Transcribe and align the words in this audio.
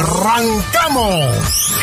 ¡Arrancamos! 0.00 1.74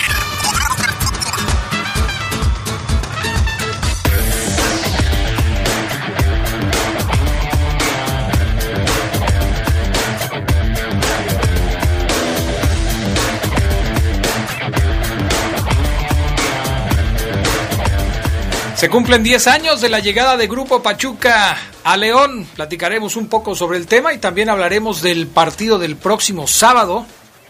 Se 18.76 18.90
cumplen 18.90 19.22
10 19.22 19.46
años 19.48 19.82
de 19.82 19.90
la 19.90 20.00
llegada 20.00 20.38
de 20.38 20.48
Grupo 20.48 20.82
Pachuca 20.82 21.56
a 21.84 21.98
León. 21.98 22.48
Platicaremos 22.56 23.16
un 23.16 23.28
poco 23.28 23.54
sobre 23.54 23.78
el 23.78 23.86
tema 23.86 24.12
y 24.14 24.18
también 24.18 24.50
hablaremos 24.50 25.04
del 25.04 25.28
partido 25.28 25.78
del 25.78 25.98
próximo 25.98 26.48
sábado. 26.48 27.06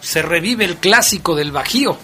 Se 0.07 0.21
revive 0.21 0.63
el 0.63 0.77
clásico 0.77 1.35
del 1.35 1.51
Bajío. 1.51 1.97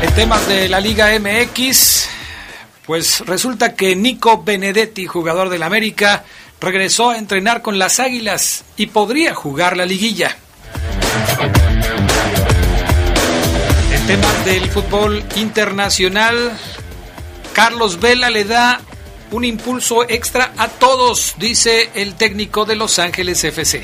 En 0.00 0.14
temas 0.14 0.48
de 0.48 0.66
la 0.70 0.80
Liga 0.80 1.10
MX, 1.20 2.08
pues 2.86 3.20
resulta 3.26 3.74
que 3.74 3.94
Nico 3.94 4.42
Benedetti, 4.42 5.06
jugador 5.06 5.50
del 5.50 5.62
América, 5.62 6.24
regresó 6.58 7.10
a 7.10 7.18
entrenar 7.18 7.60
con 7.60 7.78
las 7.78 8.00
Águilas 8.00 8.64
y 8.78 8.86
podría 8.86 9.34
jugar 9.34 9.76
la 9.76 9.84
liguilla. 9.84 10.34
tema 14.06 14.32
del 14.46 14.70
fútbol 14.70 15.22
internacional, 15.36 16.58
Carlos 17.52 18.00
Vela 18.00 18.30
le 18.30 18.44
da 18.46 18.80
un 19.32 19.44
impulso 19.44 20.08
extra 20.08 20.52
a 20.56 20.68
todos, 20.68 21.34
dice 21.38 21.90
el 21.94 22.14
técnico 22.14 22.64
de 22.64 22.76
Los 22.76 22.98
Ángeles 22.98 23.44
FC. 23.44 23.82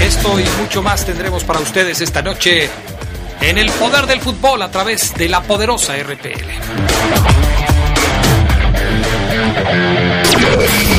Esto 0.00 0.40
y 0.40 0.44
mucho 0.60 0.82
más 0.82 1.04
tendremos 1.04 1.44
para 1.44 1.60
ustedes 1.60 2.00
esta 2.00 2.22
noche 2.22 2.68
en 3.40 3.58
el 3.58 3.70
poder 3.72 4.06
del 4.06 4.20
fútbol 4.20 4.62
a 4.62 4.70
través 4.70 5.12
de 5.14 5.28
la 5.28 5.42
poderosa 5.42 5.96
RPL. 5.96 6.44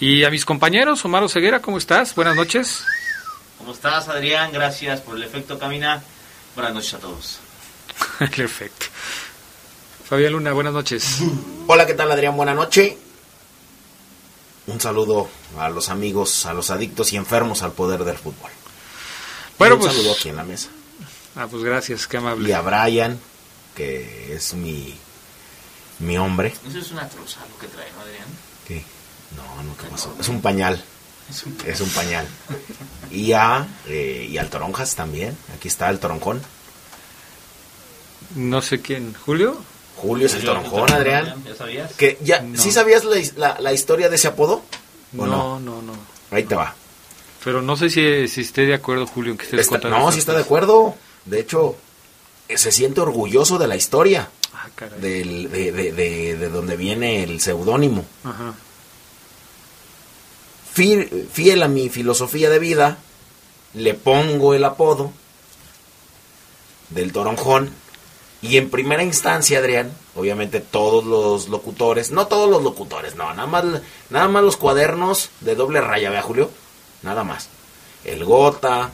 Y 0.00 0.24
a 0.24 0.30
mis 0.30 0.44
compañeros, 0.44 1.04
Omar 1.04 1.28
Ceguera, 1.28 1.60
¿cómo 1.60 1.78
estás? 1.78 2.16
Buenas 2.16 2.34
noches. 2.34 2.84
¿Cómo 3.58 3.72
estás, 3.72 4.08
Adrián? 4.08 4.52
Gracias 4.52 5.00
por 5.00 5.16
el 5.16 5.22
efecto 5.22 5.58
Camina. 5.58 6.02
Buenas 6.54 6.74
noches 6.74 6.94
a 6.94 6.98
todos. 6.98 7.38
el 8.20 8.40
efecto. 8.40 8.86
Fabián 10.08 10.32
Luna, 10.32 10.52
buenas 10.52 10.72
noches. 10.72 11.18
Hola, 11.66 11.86
¿qué 11.86 11.94
tal, 11.94 12.10
Adrián? 12.10 12.36
Buenas 12.36 12.56
noches. 12.56 12.94
Un 14.66 14.80
saludo 14.80 15.28
a 15.58 15.68
los 15.68 15.88
amigos, 15.88 16.46
a 16.46 16.54
los 16.54 16.70
adictos 16.70 17.12
y 17.12 17.16
enfermos 17.16 17.62
al 17.62 17.72
poder 17.72 18.04
del 18.04 18.16
fútbol. 18.16 18.50
Bueno, 19.58 19.76
un 19.76 19.82
pues. 19.82 19.92
saludo 19.92 20.12
aquí 20.12 20.30
en 20.30 20.36
la 20.36 20.44
mesa. 20.44 20.68
Ah, 21.36 21.46
pues 21.50 21.62
gracias, 21.62 22.06
qué 22.06 22.16
amable. 22.16 22.48
Y 22.48 22.52
a 22.52 22.60
Brian, 22.60 23.18
que 23.74 24.34
es 24.34 24.54
mi, 24.54 24.96
mi 25.98 26.16
hombre. 26.16 26.54
Eso 26.66 26.78
es 26.78 26.90
una 26.92 27.08
troza 27.08 27.40
lo 27.50 27.58
que 27.58 27.66
trae, 27.66 27.90
¿no, 27.92 28.00
Adrián? 28.02 28.26
¿Qué? 28.66 28.84
No, 29.36 29.62
no, 29.62 29.76
¿qué 29.76 29.86
pasó? 29.88 30.14
Es 30.18 30.28
un 30.28 30.40
pañal. 30.40 30.82
Es 31.66 31.80
un 31.80 31.88
pañal. 31.90 32.26
Y, 33.10 33.32
a, 33.32 33.66
eh, 33.88 34.28
y 34.30 34.38
al 34.38 34.48
Toronjas 34.50 34.94
también. 34.94 35.36
Aquí 35.56 35.68
está 35.68 35.88
el 35.90 35.98
Toronjón. 35.98 36.40
No 38.36 38.62
sé 38.62 38.80
quién. 38.80 39.14
¿Julio? 39.24 39.56
Julio 39.96 40.26
es 40.26 40.34
el 40.34 40.44
Toronjón, 40.44 40.90
Adrián. 40.92 41.42
¿Ya 41.44 41.54
sabías? 41.54 41.92
Que 41.94 42.18
ya, 42.22 42.40
No. 42.40 42.60
¿Sí 42.60 42.72
sabías 42.72 43.04
la, 43.04 43.16
la- 43.36 43.60
la 43.60 43.72
historia 43.72 44.08
de 44.08 44.16
ese 44.16 44.28
apodo? 44.28 44.62
¿O 45.16 45.26
No, 45.26 45.60
no, 45.60 45.82
no. 45.82 45.92
Ahí 46.30 46.44
te 46.44 46.54
va. 46.56 46.74
Pero 47.44 47.62
no 47.62 47.76
sé 47.76 47.90
si, 47.90 48.26
si 48.28 48.40
esté 48.40 48.62
de 48.66 48.74
acuerdo, 48.74 49.06
Julio, 49.06 49.32
en 49.32 49.38
que 49.38 49.44
estés 49.44 49.60
Está- 49.60 49.70
contando. 49.80 49.98
no, 49.98 50.10
sí 50.12 50.18
está 50.18 50.34
de 50.34 50.40
acuerdo. 50.42 50.96
De 51.26 51.38
hecho, 51.40 51.76
se 52.54 52.72
siente 52.72 53.00
orgulloso 53.00 53.58
de 53.58 53.68
la 53.68 53.76
historia. 53.76 54.28
Ah, 54.52 54.68
caray. 54.74 54.98
del- 55.00 55.50
de, 55.50 55.72
de, 55.72 55.92
de- 55.92 56.36
de 56.36 56.48
donde 56.48 56.76
viene 56.76 57.22
el 57.22 57.40
seudónimo. 57.40 58.04
Ajá. 58.24 58.54
Fiel, 60.74 61.28
fiel 61.32 61.62
a 61.62 61.68
mi 61.68 61.88
filosofía 61.88 62.50
de 62.50 62.58
vida, 62.58 62.98
le 63.74 63.94
pongo 63.94 64.54
el 64.54 64.64
apodo 64.64 65.12
del 66.90 67.12
toronjón. 67.12 67.70
Y 68.42 68.56
en 68.56 68.70
primera 68.70 69.04
instancia, 69.04 69.60
Adrián, 69.60 69.96
obviamente 70.16 70.60
todos 70.60 71.04
los 71.04 71.48
locutores, 71.48 72.10
no 72.10 72.26
todos 72.26 72.50
los 72.50 72.62
locutores, 72.62 73.14
no, 73.14 73.32
nada 73.32 73.46
más, 73.46 73.64
nada 74.10 74.28
más 74.28 74.42
los 74.42 74.56
cuadernos 74.56 75.30
de 75.40 75.54
doble 75.54 75.80
raya, 75.80 76.10
vea 76.10 76.22
Julio, 76.22 76.50
nada 77.02 77.22
más. 77.22 77.48
El 78.04 78.24
Gota, 78.24 78.90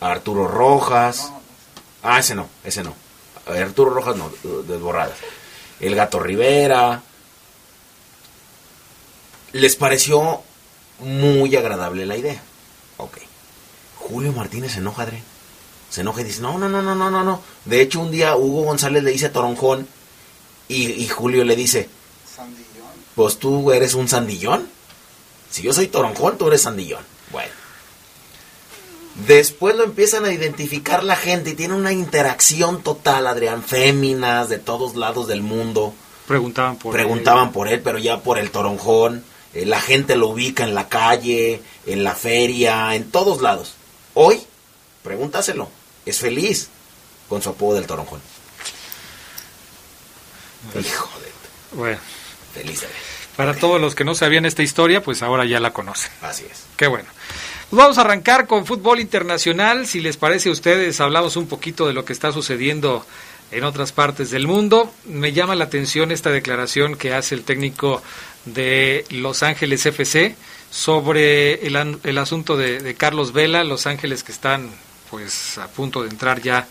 Arturo 0.00 0.48
Rojas, 0.48 1.30
ah, 2.02 2.18
ese 2.18 2.34
no, 2.34 2.48
ese 2.64 2.82
no. 2.82 2.94
Arturo 3.46 3.90
Rojas 3.90 4.16
no, 4.16 4.32
desborradas. 4.62 5.18
El 5.80 5.94
Gato 5.94 6.18
Rivera. 6.18 7.02
Les 9.52 9.76
pareció 9.76 10.42
muy 11.00 11.54
agradable 11.56 12.06
la 12.06 12.16
idea. 12.16 12.42
Ok. 12.96 13.18
Julio 13.96 14.32
Martínez 14.32 14.72
se 14.72 14.78
enoja, 14.78 15.02
Adrián. 15.02 15.22
Se 15.90 16.00
enoja 16.00 16.20
y 16.22 16.24
dice, 16.24 16.40
no, 16.40 16.58
no, 16.58 16.68
no, 16.68 16.82
no, 16.82 16.94
no, 16.94 17.10
no, 17.10 17.24
no. 17.24 17.42
De 17.64 17.80
hecho, 17.80 18.00
un 18.00 18.10
día 18.10 18.36
Hugo 18.36 18.64
González 18.64 19.02
le 19.02 19.12
dice 19.12 19.28
Toronjón 19.28 19.86
y, 20.68 20.90
y 20.90 21.08
Julio 21.08 21.44
le 21.44 21.56
dice, 21.56 21.88
pues 23.14 23.38
tú 23.38 23.70
eres 23.72 23.94
un 23.94 24.08
sandillón. 24.08 24.68
Si 25.50 25.62
yo 25.62 25.72
soy 25.72 25.86
Toronjón, 25.86 26.36
tú 26.36 26.48
eres 26.48 26.62
sandillón. 26.62 27.04
Bueno. 27.30 27.52
Después 29.26 29.76
lo 29.76 29.84
empiezan 29.84 30.24
a 30.24 30.32
identificar 30.32 31.04
la 31.04 31.14
gente 31.14 31.50
y 31.50 31.54
tiene 31.54 31.74
una 31.74 31.92
interacción 31.92 32.82
total, 32.82 33.28
Adrián. 33.28 33.62
Féminas 33.62 34.48
de 34.48 34.58
todos 34.58 34.96
lados 34.96 35.28
del 35.28 35.42
mundo. 35.42 35.94
Preguntaban 36.26 36.76
por 36.76 36.92
Preguntaban 36.92 37.52
por 37.52 37.68
él, 37.68 37.80
pero 37.80 37.98
ya 37.98 38.20
por 38.20 38.38
el 38.38 38.50
toronjón. 38.50 39.24
Eh, 39.54 39.64
la 39.66 39.80
gente 39.80 40.16
lo 40.16 40.28
ubica 40.28 40.64
en 40.64 40.74
la 40.74 40.88
calle, 40.88 41.62
en 41.86 42.04
la 42.04 42.14
feria, 42.14 42.94
en 42.94 43.10
todos 43.10 43.40
lados. 43.40 43.74
Hoy, 44.14 44.42
pregúntaselo, 45.02 45.68
es 46.04 46.18
feliz 46.18 46.68
con 47.28 47.42
su 47.42 47.50
apodo 47.50 47.74
del 47.74 47.86
toronjón. 47.86 48.20
Hijo 50.78 51.10
de... 51.20 51.76
Bueno, 51.76 51.98
Feliz 52.54 52.80
de 52.80 52.88
para 53.36 53.54
todos 53.54 53.80
los 53.80 53.94
que 53.94 54.04
no 54.04 54.14
sabían 54.14 54.46
esta 54.46 54.62
historia, 54.62 55.02
pues 55.02 55.22
ahora 55.22 55.44
ya 55.44 55.58
la 55.58 55.72
conocen. 55.72 56.10
Así 56.22 56.44
es. 56.50 56.64
Qué 56.76 56.86
bueno. 56.86 57.08
Pues 57.68 57.78
vamos 57.82 57.98
a 57.98 58.02
arrancar 58.02 58.46
con 58.46 58.64
fútbol 58.64 59.00
internacional. 59.00 59.86
Si 59.86 60.00
les 60.00 60.16
parece 60.16 60.50
a 60.50 60.52
ustedes, 60.52 61.00
hablamos 61.00 61.36
un 61.36 61.48
poquito 61.48 61.86
de 61.86 61.94
lo 61.94 62.04
que 62.04 62.12
está 62.12 62.30
sucediendo 62.30 63.04
en 63.50 63.64
otras 63.64 63.90
partes 63.90 64.30
del 64.30 64.46
mundo. 64.46 64.92
Me 65.04 65.32
llama 65.32 65.56
la 65.56 65.64
atención 65.64 66.12
esta 66.12 66.30
declaración 66.30 66.94
que 66.94 67.12
hace 67.12 67.34
el 67.34 67.42
técnico 67.42 68.02
de 68.44 69.04
Los 69.10 69.42
Ángeles 69.42 69.86
FC 69.86 70.36
sobre 70.70 71.66
el, 71.66 71.98
el 72.02 72.18
asunto 72.18 72.56
de, 72.56 72.80
de 72.80 72.94
Carlos 72.94 73.32
Vela, 73.32 73.64
Los 73.64 73.86
Ángeles 73.86 74.22
que 74.22 74.32
están 74.32 74.70
pues 75.10 75.58
a 75.58 75.68
punto 75.68 76.02
de 76.02 76.10
entrar 76.10 76.42
ya 76.42 76.66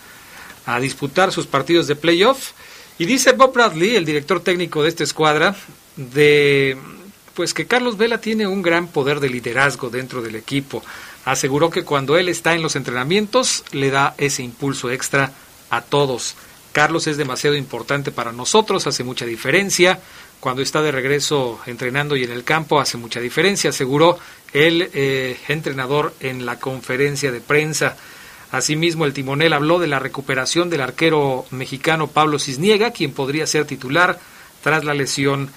a 0.65 0.79
disputar 0.79 1.31
sus 1.31 1.47
partidos 1.47 1.87
de 1.87 1.95
playoff. 1.95 2.51
Y 2.97 3.05
dice 3.05 3.31
Bob 3.31 3.53
Bradley, 3.53 3.95
el 3.95 4.05
director 4.05 4.39
técnico 4.41 4.83
de 4.83 4.89
esta 4.89 5.03
escuadra, 5.03 5.55
de 5.95 6.77
pues 7.33 7.53
que 7.53 7.65
Carlos 7.65 7.97
Vela 7.97 8.19
tiene 8.19 8.45
un 8.45 8.61
gran 8.61 8.87
poder 8.87 9.19
de 9.19 9.29
liderazgo 9.29 9.89
dentro 9.89 10.21
del 10.21 10.35
equipo. 10.35 10.83
Aseguró 11.25 11.69
que 11.69 11.83
cuando 11.83 12.17
él 12.17 12.29
está 12.29 12.53
en 12.53 12.61
los 12.61 12.75
entrenamientos 12.75 13.63
le 13.71 13.89
da 13.89 14.13
ese 14.17 14.43
impulso 14.43 14.91
extra 14.91 15.31
a 15.69 15.81
todos. 15.81 16.35
Carlos 16.71 17.07
es 17.07 17.17
demasiado 17.17 17.55
importante 17.55 18.11
para 18.11 18.31
nosotros, 18.31 18.87
hace 18.87 19.03
mucha 19.03 19.25
diferencia. 19.25 19.99
Cuando 20.43 20.61
está 20.61 20.81
de 20.81 20.91
regreso 20.91 21.61
entrenando 21.67 22.17
y 22.17 22.25
en 22.25 22.31
el 22.33 22.43
campo 22.43 22.81
hace 22.81 22.97
mucha 22.97 23.21
diferencia, 23.21 23.69
aseguró 23.69 24.19
el 24.51 24.89
eh, 24.93 25.37
entrenador 25.47 26.13
en 26.19 26.45
la 26.45 26.59
conferencia 26.59 27.31
de 27.31 27.39
prensa. 27.39 27.95
Asimismo, 28.51 29.05
el 29.05 29.13
timonel 29.13 29.53
habló 29.53 29.79
de 29.79 29.87
la 29.87 29.99
recuperación 29.99 30.69
del 30.69 30.81
arquero 30.81 31.45
mexicano 31.51 32.07
Pablo 32.07 32.39
Cisniega, 32.39 32.91
quien 32.91 33.13
podría 33.13 33.47
ser 33.47 33.63
titular 33.63 34.19
tras 34.61 34.83
la 34.83 34.93
lesión 34.93 35.49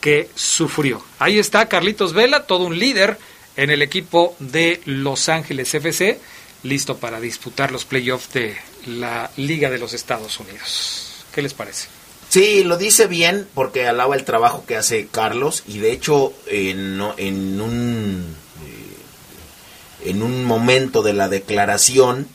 que 0.00 0.28
sufrió. 0.34 1.04
Ahí 1.20 1.38
está 1.38 1.68
Carlitos 1.68 2.12
Vela, 2.12 2.44
todo 2.44 2.64
un 2.64 2.80
líder 2.80 3.18
en 3.54 3.70
el 3.70 3.80
equipo 3.80 4.34
de 4.40 4.80
Los 4.86 5.28
Ángeles 5.28 5.72
FC, 5.72 6.18
listo 6.64 6.96
para 6.96 7.20
disputar 7.20 7.70
los 7.70 7.84
playoffs 7.84 8.32
de 8.32 8.56
la 8.86 9.30
Liga 9.36 9.70
de 9.70 9.78
los 9.78 9.92
Estados 9.92 10.40
Unidos. 10.40 11.24
¿Qué 11.32 11.42
les 11.42 11.54
parece? 11.54 12.01
Sí, 12.32 12.64
lo 12.64 12.78
dice 12.78 13.08
bien 13.08 13.46
porque 13.52 13.86
alaba 13.86 14.16
el 14.16 14.24
trabajo 14.24 14.64
que 14.66 14.78
hace 14.78 15.06
Carlos 15.06 15.64
y 15.68 15.80
de 15.80 15.92
hecho 15.92 16.32
en, 16.46 16.98
en 17.18 17.60
un 17.60 18.34
eh, 18.64 20.08
en 20.08 20.22
un 20.22 20.42
momento 20.46 21.02
de 21.02 21.12
la 21.12 21.28
declaración 21.28 22.26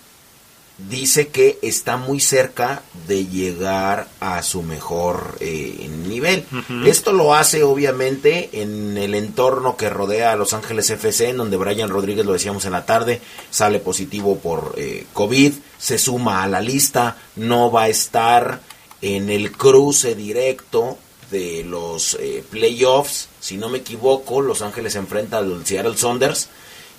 dice 0.77 1.29
que 1.29 1.57
está 1.63 1.97
muy 1.97 2.19
cerca 2.19 2.83
de 3.07 3.25
llegar 3.25 4.07
a 4.19 4.44
su 4.44 4.61
mejor 4.61 5.35
eh, 5.39 5.89
nivel. 6.07 6.45
Esto 6.85 7.11
lo 7.11 7.33
hace 7.33 7.63
obviamente 7.63 8.51
en 8.61 8.97
el 8.97 9.15
entorno 9.15 9.77
que 9.77 9.89
rodea 9.89 10.31
a 10.31 10.35
Los 10.35 10.53
Ángeles 10.53 10.91
FC, 10.91 11.29
en 11.29 11.38
donde 11.38 11.57
Brian 11.57 11.89
Rodríguez, 11.89 12.23
lo 12.23 12.33
decíamos 12.33 12.65
en 12.65 12.73
la 12.73 12.85
tarde, 12.85 13.19
sale 13.49 13.79
positivo 13.79 14.38
por 14.38 14.75
eh, 14.77 15.07
COVID, 15.13 15.53
se 15.79 15.97
suma 15.97 16.44
a 16.44 16.47
la 16.47 16.61
lista, 16.61 17.17
no 17.35 17.71
va 17.71 17.83
a 17.83 17.89
estar 17.89 18.61
en 19.01 19.29
el 19.29 19.51
cruce 19.51 20.15
directo 20.15 20.97
de 21.31 21.63
los 21.63 22.17
eh, 22.19 22.44
playoffs, 22.49 23.29
si 23.39 23.57
no 23.57 23.69
me 23.69 23.79
equivoco, 23.79 24.41
Los 24.41 24.61
Ángeles 24.61 24.95
enfrenta 24.95 25.39
al 25.39 25.65
Seattle 25.65 25.97
Saunders 25.97 26.47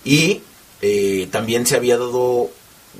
y 0.04 0.42
eh, 0.82 1.28
también 1.30 1.66
se 1.66 1.76
había 1.76 1.96
dado 1.96 2.50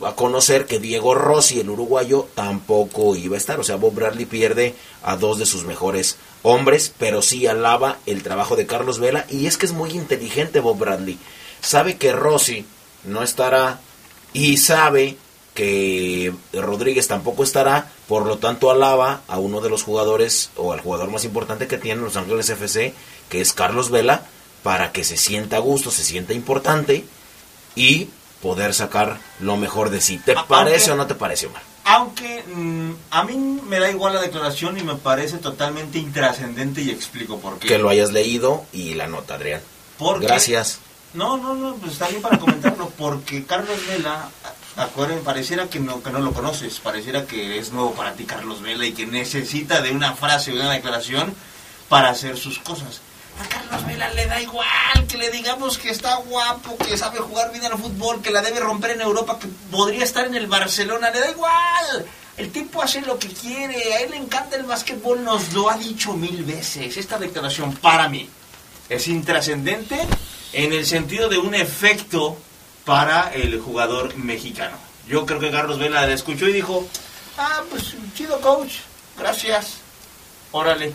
a 0.05 0.15
conocer 0.15 0.67
que 0.67 0.79
Diego 0.79 1.15
Rossi, 1.15 1.61
el 1.61 1.71
uruguayo, 1.71 2.29
tampoco 2.35 3.17
iba 3.17 3.35
a 3.35 3.39
estar. 3.39 3.59
O 3.59 3.65
sea, 3.65 3.77
Bob 3.77 3.95
Bradley 3.95 4.27
pierde 4.27 4.75
a 5.03 5.17
dos 5.17 5.39
de 5.39 5.47
sus 5.47 5.65
mejores 5.65 6.17
hombres, 6.43 6.93
pero 6.99 7.23
sí 7.23 7.47
alaba 7.47 7.99
el 8.06 8.23
trabajo 8.23 8.56
de 8.56 8.67
Carlos 8.67 8.99
Vela. 8.99 9.27
Y 9.29 9.47
es 9.47 9.56
que 9.56 9.67
es 9.67 9.73
muy 9.73 9.91
inteligente 9.91 10.61
Bob 10.61 10.79
Bradley. 10.79 11.19
Sabe 11.61 11.97
que 11.97 12.12
Rossi 12.12 12.65
no 13.05 13.23
estará 13.23 13.81
y 14.33 14.59
sabe 14.59 15.17
que 15.59 16.33
Rodríguez 16.53 17.09
tampoco 17.09 17.43
estará, 17.43 17.91
por 18.07 18.25
lo 18.27 18.38
tanto 18.38 18.71
alaba 18.71 19.23
a 19.27 19.41
uno 19.41 19.61
de 19.61 19.69
los 19.69 19.83
jugadores 19.83 20.50
o 20.55 20.73
al 20.73 20.81
jugador 20.81 21.11
más 21.11 21.25
importante 21.25 21.67
que 21.67 21.79
tiene 21.79 22.00
Los 22.00 22.15
Ángeles 22.17 22.49
FC, 22.49 22.95
que 23.29 23.41
es 23.41 23.53
Carlos 23.55 23.91
Vela, 23.91 24.23
para 24.62 24.93
que 24.93 25.03
se 25.03 25.17
sienta 25.17 25.57
a 25.57 25.59
gusto, 25.59 25.91
se 25.91 26.05
sienta 26.05 26.33
importante 26.33 27.05
y 27.75 28.09
poder 28.41 28.73
sacar 28.73 29.19
lo 29.41 29.57
mejor 29.57 29.91
de 29.91 30.00
sí. 30.00 30.19
¿Te 30.25 30.37
parece 30.47 30.93
o 30.93 30.97
no 30.97 31.09
te 31.09 31.17
parece, 31.17 31.49
Omar? 31.49 31.62
Aunque 31.87 32.45
mm, 32.45 32.93
a 33.11 33.25
mí 33.25 33.37
me 33.67 33.81
da 33.81 33.91
igual 33.91 34.15
la 34.15 34.21
declaración 34.21 34.79
y 34.79 34.85
me 34.85 34.95
parece 34.95 35.38
totalmente 35.38 35.99
intrascendente 35.99 36.83
y 36.83 36.91
explico 36.91 37.41
por 37.41 37.59
qué. 37.59 37.67
Que 37.67 37.79
lo 37.79 37.88
hayas 37.88 38.12
leído 38.12 38.62
y 38.73 38.95
la 38.95 39.09
nota, 39.09 39.35
Adrián. 39.35 39.61
Porque- 39.99 40.27
Gracias. 40.27 40.79
No, 41.15 41.37
no, 41.37 41.55
no, 41.57 41.75
pues 41.75 41.95
está 41.95 42.07
bien 42.07 42.23
para 42.23 42.38
comentarlo, 42.38 42.93
porque 42.97 43.43
Carlos 43.45 43.79
Vela, 43.88 44.29
acuérdense, 44.78 45.25
pareciera 45.25 45.68
que 45.68 45.80
no, 45.80 46.02
que 46.02 46.11
no 46.11 46.20
lo 46.20 46.32
conoces, 46.32 46.78
pareciera 46.80 47.26
que 47.26 47.58
es 47.58 47.73
nuevo 47.73 47.92
para 47.92 48.14
ti 48.14 48.25
Carlos 48.25 48.62
Vela 48.62 48.87
y 48.87 48.92
que 48.92 49.06
necesita 49.06 49.82
de 49.82 49.90
una 49.90 50.14
frase 50.14 50.52
de 50.52 50.61
una 50.61 50.73
declaración 50.73 51.35
para 51.88 52.11
hacer 52.11 52.37
sus 52.37 52.58
cosas. 52.61 53.00
A 53.42 53.49
Carlos 53.49 53.87
Vela 53.87 54.11
le 54.14 54.26
da 54.26 54.40
igual 54.40 55.06
que 55.08 55.18
le 55.18 55.30
digamos 55.30 55.78
que 55.78 55.90
está 55.90 56.16
guapo, 56.16 56.76
que 56.78 56.97
sabe 56.97 57.18
jugar 57.18 57.52
bien 57.52 57.66
al 57.66 57.78
fútbol, 57.78 58.23
que 58.23 58.30
la 58.30 58.40
debe 58.40 58.61
romper 58.61 58.92
en 58.92 59.00
Europa, 59.00 59.38
que 59.38 59.49
podría 59.70 60.04
estar 60.04 60.26
en 60.26 60.35
el 60.35 60.47
Barcelona, 60.47 61.11
le 61.11 61.20
da 61.20 61.30
igual. 61.30 62.06
El 62.37 62.52
tipo 62.52 62.80
hace 62.80 63.00
lo 63.00 63.18
que 63.18 63.28
quiere, 63.28 63.94
a 63.94 64.00
él 64.00 64.12
le 64.12 64.16
encanta 64.16 64.56
el 64.56 64.62
básquetbol, 64.62 65.25
nos 65.25 65.52
lo 65.52 65.70
ha 65.70 65.76
dicho 65.76 66.12
mil 66.14 66.44
veces. 66.44 66.97
Esta 66.97 67.18
declaración 67.18 67.75
para 67.75 68.08
mí 68.08 68.28
es 68.88 69.08
intrascendente 69.08 69.99
en 70.52 70.73
el 70.73 70.87
sentido 70.87 71.28
de 71.28 71.38
un 71.38 71.54
efecto 71.54 72.38
para 72.88 73.30
el 73.35 73.61
jugador 73.61 74.16
mexicano. 74.16 74.75
Yo 75.07 75.26
creo 75.26 75.38
que 75.38 75.50
Carlos 75.50 75.78
Vela 75.78 76.07
la 76.07 76.14
escuchó 76.14 76.49
y 76.49 76.54
dijo, 76.54 76.88
ah, 77.37 77.62
pues 77.68 77.95
chido 78.14 78.40
coach, 78.40 78.76
gracias, 79.18 79.75
órale, 80.52 80.95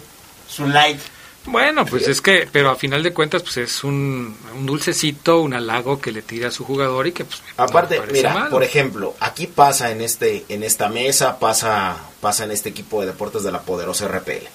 su 0.50 0.68
like. 0.68 1.00
Bueno, 1.46 1.86
pues 1.86 2.08
es 2.08 2.20
que, 2.20 2.50
pero 2.52 2.72
a 2.72 2.76
final 2.76 3.04
de 3.04 3.14
cuentas, 3.14 3.44
pues 3.44 3.58
es 3.58 3.84
un, 3.84 4.36
un 4.56 4.66
dulcecito, 4.66 5.42
un 5.42 5.54
halago 5.54 6.02
que 6.02 6.12
le 6.12 6.24
tira 6.24 6.48
a 6.48 6.52
su 6.52 6.66
jugador 6.66 7.06
y 7.06 7.12
que 7.12 7.26
pues 7.26 7.44
Aparte, 7.58 8.00
no 8.00 8.12
mira, 8.12 8.34
mal. 8.34 8.50
por 8.50 8.64
ejemplo, 8.64 9.14
aquí 9.20 9.46
pasa 9.46 9.92
en 9.92 10.02
este 10.02 10.46
en 10.50 10.64
esta 10.64 10.90
mesa, 10.90 11.38
pasa 11.38 11.98
pasa 12.22 12.46
en 12.46 12.52
este 12.52 12.70
equipo 12.70 13.02
de 13.02 13.08
deportes 13.08 13.44
de 13.44 13.52
la 13.52 13.62
poderosa 13.62 14.08
RPL. 14.08 14.48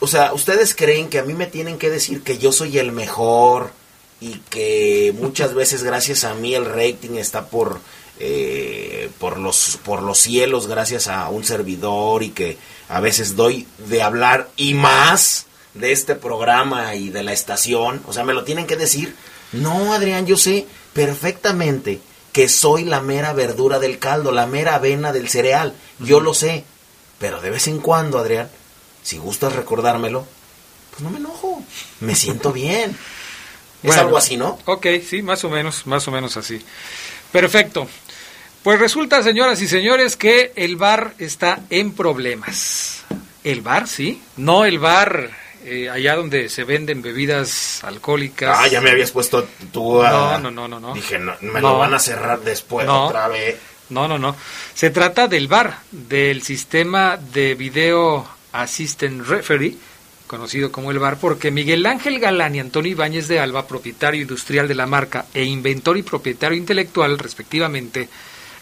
O 0.00 0.06
sea, 0.06 0.34
ustedes 0.34 0.74
creen 0.74 1.08
que 1.08 1.18
a 1.18 1.22
mí 1.22 1.32
me 1.32 1.46
tienen 1.46 1.78
que 1.78 1.88
decir 1.88 2.22
que 2.22 2.36
yo 2.36 2.52
soy 2.52 2.76
el 2.76 2.92
mejor 2.92 3.70
y 4.22 4.40
que 4.50 5.12
muchas 5.18 5.52
veces 5.52 5.82
gracias 5.82 6.22
a 6.22 6.34
mí 6.34 6.54
el 6.54 6.64
rating 6.64 7.16
está 7.16 7.48
por 7.48 7.80
eh, 8.20 9.10
por, 9.18 9.36
los, 9.36 9.80
por 9.84 10.00
los 10.00 10.18
cielos 10.18 10.68
gracias 10.68 11.08
a 11.08 11.28
un 11.28 11.42
servidor 11.42 12.22
y 12.22 12.30
que 12.30 12.56
a 12.88 13.00
veces 13.00 13.34
doy 13.34 13.66
de 13.88 14.00
hablar 14.00 14.48
y 14.56 14.74
más 14.74 15.46
de 15.74 15.90
este 15.90 16.14
programa 16.14 16.94
y 16.94 17.08
de 17.08 17.24
la 17.24 17.32
estación. 17.32 18.00
O 18.06 18.12
sea, 18.12 18.22
me 18.22 18.32
lo 18.34 18.44
tienen 18.44 18.68
que 18.68 18.76
decir. 18.76 19.16
No, 19.50 19.92
Adrián, 19.92 20.24
yo 20.24 20.36
sé 20.36 20.66
perfectamente 20.92 22.00
que 22.32 22.48
soy 22.48 22.84
la 22.84 23.00
mera 23.00 23.32
verdura 23.32 23.80
del 23.80 23.98
caldo, 23.98 24.30
la 24.30 24.46
mera 24.46 24.76
avena 24.76 25.12
del 25.12 25.28
cereal. 25.28 25.74
Yo 25.98 26.20
lo 26.20 26.32
sé. 26.32 26.64
Pero 27.18 27.40
de 27.40 27.50
vez 27.50 27.66
en 27.66 27.80
cuando, 27.80 28.18
Adrián, 28.18 28.48
si 29.02 29.18
gustas 29.18 29.54
recordármelo, 29.54 30.24
pues 30.90 31.02
no 31.02 31.10
me 31.10 31.18
enojo. 31.18 31.60
Me 31.98 32.14
siento 32.14 32.52
bien. 32.52 32.96
Es 33.82 33.96
algo 33.96 34.16
así, 34.16 34.36
¿no? 34.36 34.58
Ok, 34.64 34.86
sí, 35.06 35.22
más 35.22 35.44
o 35.44 35.50
menos, 35.50 35.86
más 35.86 36.06
o 36.08 36.10
menos 36.10 36.36
así. 36.36 36.60
Perfecto. 37.30 37.88
Pues 38.62 38.78
resulta, 38.78 39.22
señoras 39.22 39.60
y 39.60 39.66
señores, 39.66 40.16
que 40.16 40.52
el 40.54 40.76
bar 40.76 41.14
está 41.18 41.60
en 41.70 41.92
problemas. 41.92 43.04
El 43.42 43.60
bar, 43.60 43.88
sí. 43.88 44.22
No 44.36 44.64
el 44.64 44.78
bar 44.78 45.30
eh, 45.64 45.90
allá 45.90 46.16
donde 46.16 46.48
se 46.48 46.64
venden 46.64 47.02
bebidas 47.02 47.82
alcohólicas. 47.82 48.56
Ah, 48.60 48.68
ya 48.68 48.80
me 48.80 48.90
habías 48.90 49.10
puesto 49.10 49.48
tú 49.72 50.02
a... 50.02 50.38
No, 50.38 50.50
no, 50.50 50.68
no, 50.68 50.80
no. 50.80 50.94
Dije, 50.94 51.18
no, 51.18 51.34
me 51.40 51.60
lo 51.60 51.78
van 51.78 51.94
a 51.94 51.98
cerrar 51.98 52.40
después 52.40 52.88
otra 52.88 53.28
vez. 53.28 53.56
No, 53.88 54.08
no, 54.08 54.18
no. 54.18 54.34
Se 54.74 54.90
trata 54.90 55.28
del 55.28 55.48
bar, 55.48 55.78
del 55.90 56.42
sistema 56.42 57.16
de 57.16 57.54
video 57.54 58.28
assistant 58.52 59.26
referee, 59.26 59.76
conocido 60.32 60.72
como 60.72 60.90
el 60.90 60.98
bar, 60.98 61.18
porque 61.20 61.50
Miguel 61.50 61.84
Ángel 61.84 62.18
Galán 62.18 62.54
y 62.54 62.60
Antonio 62.60 62.90
Ibáñez 62.90 63.28
de 63.28 63.38
Alba, 63.38 63.66
propietario 63.66 64.22
industrial 64.22 64.66
de 64.66 64.74
la 64.74 64.86
marca 64.86 65.26
e 65.34 65.44
inventor 65.44 65.98
y 65.98 66.02
propietario 66.02 66.56
intelectual, 66.56 67.18
respectivamente, 67.18 68.08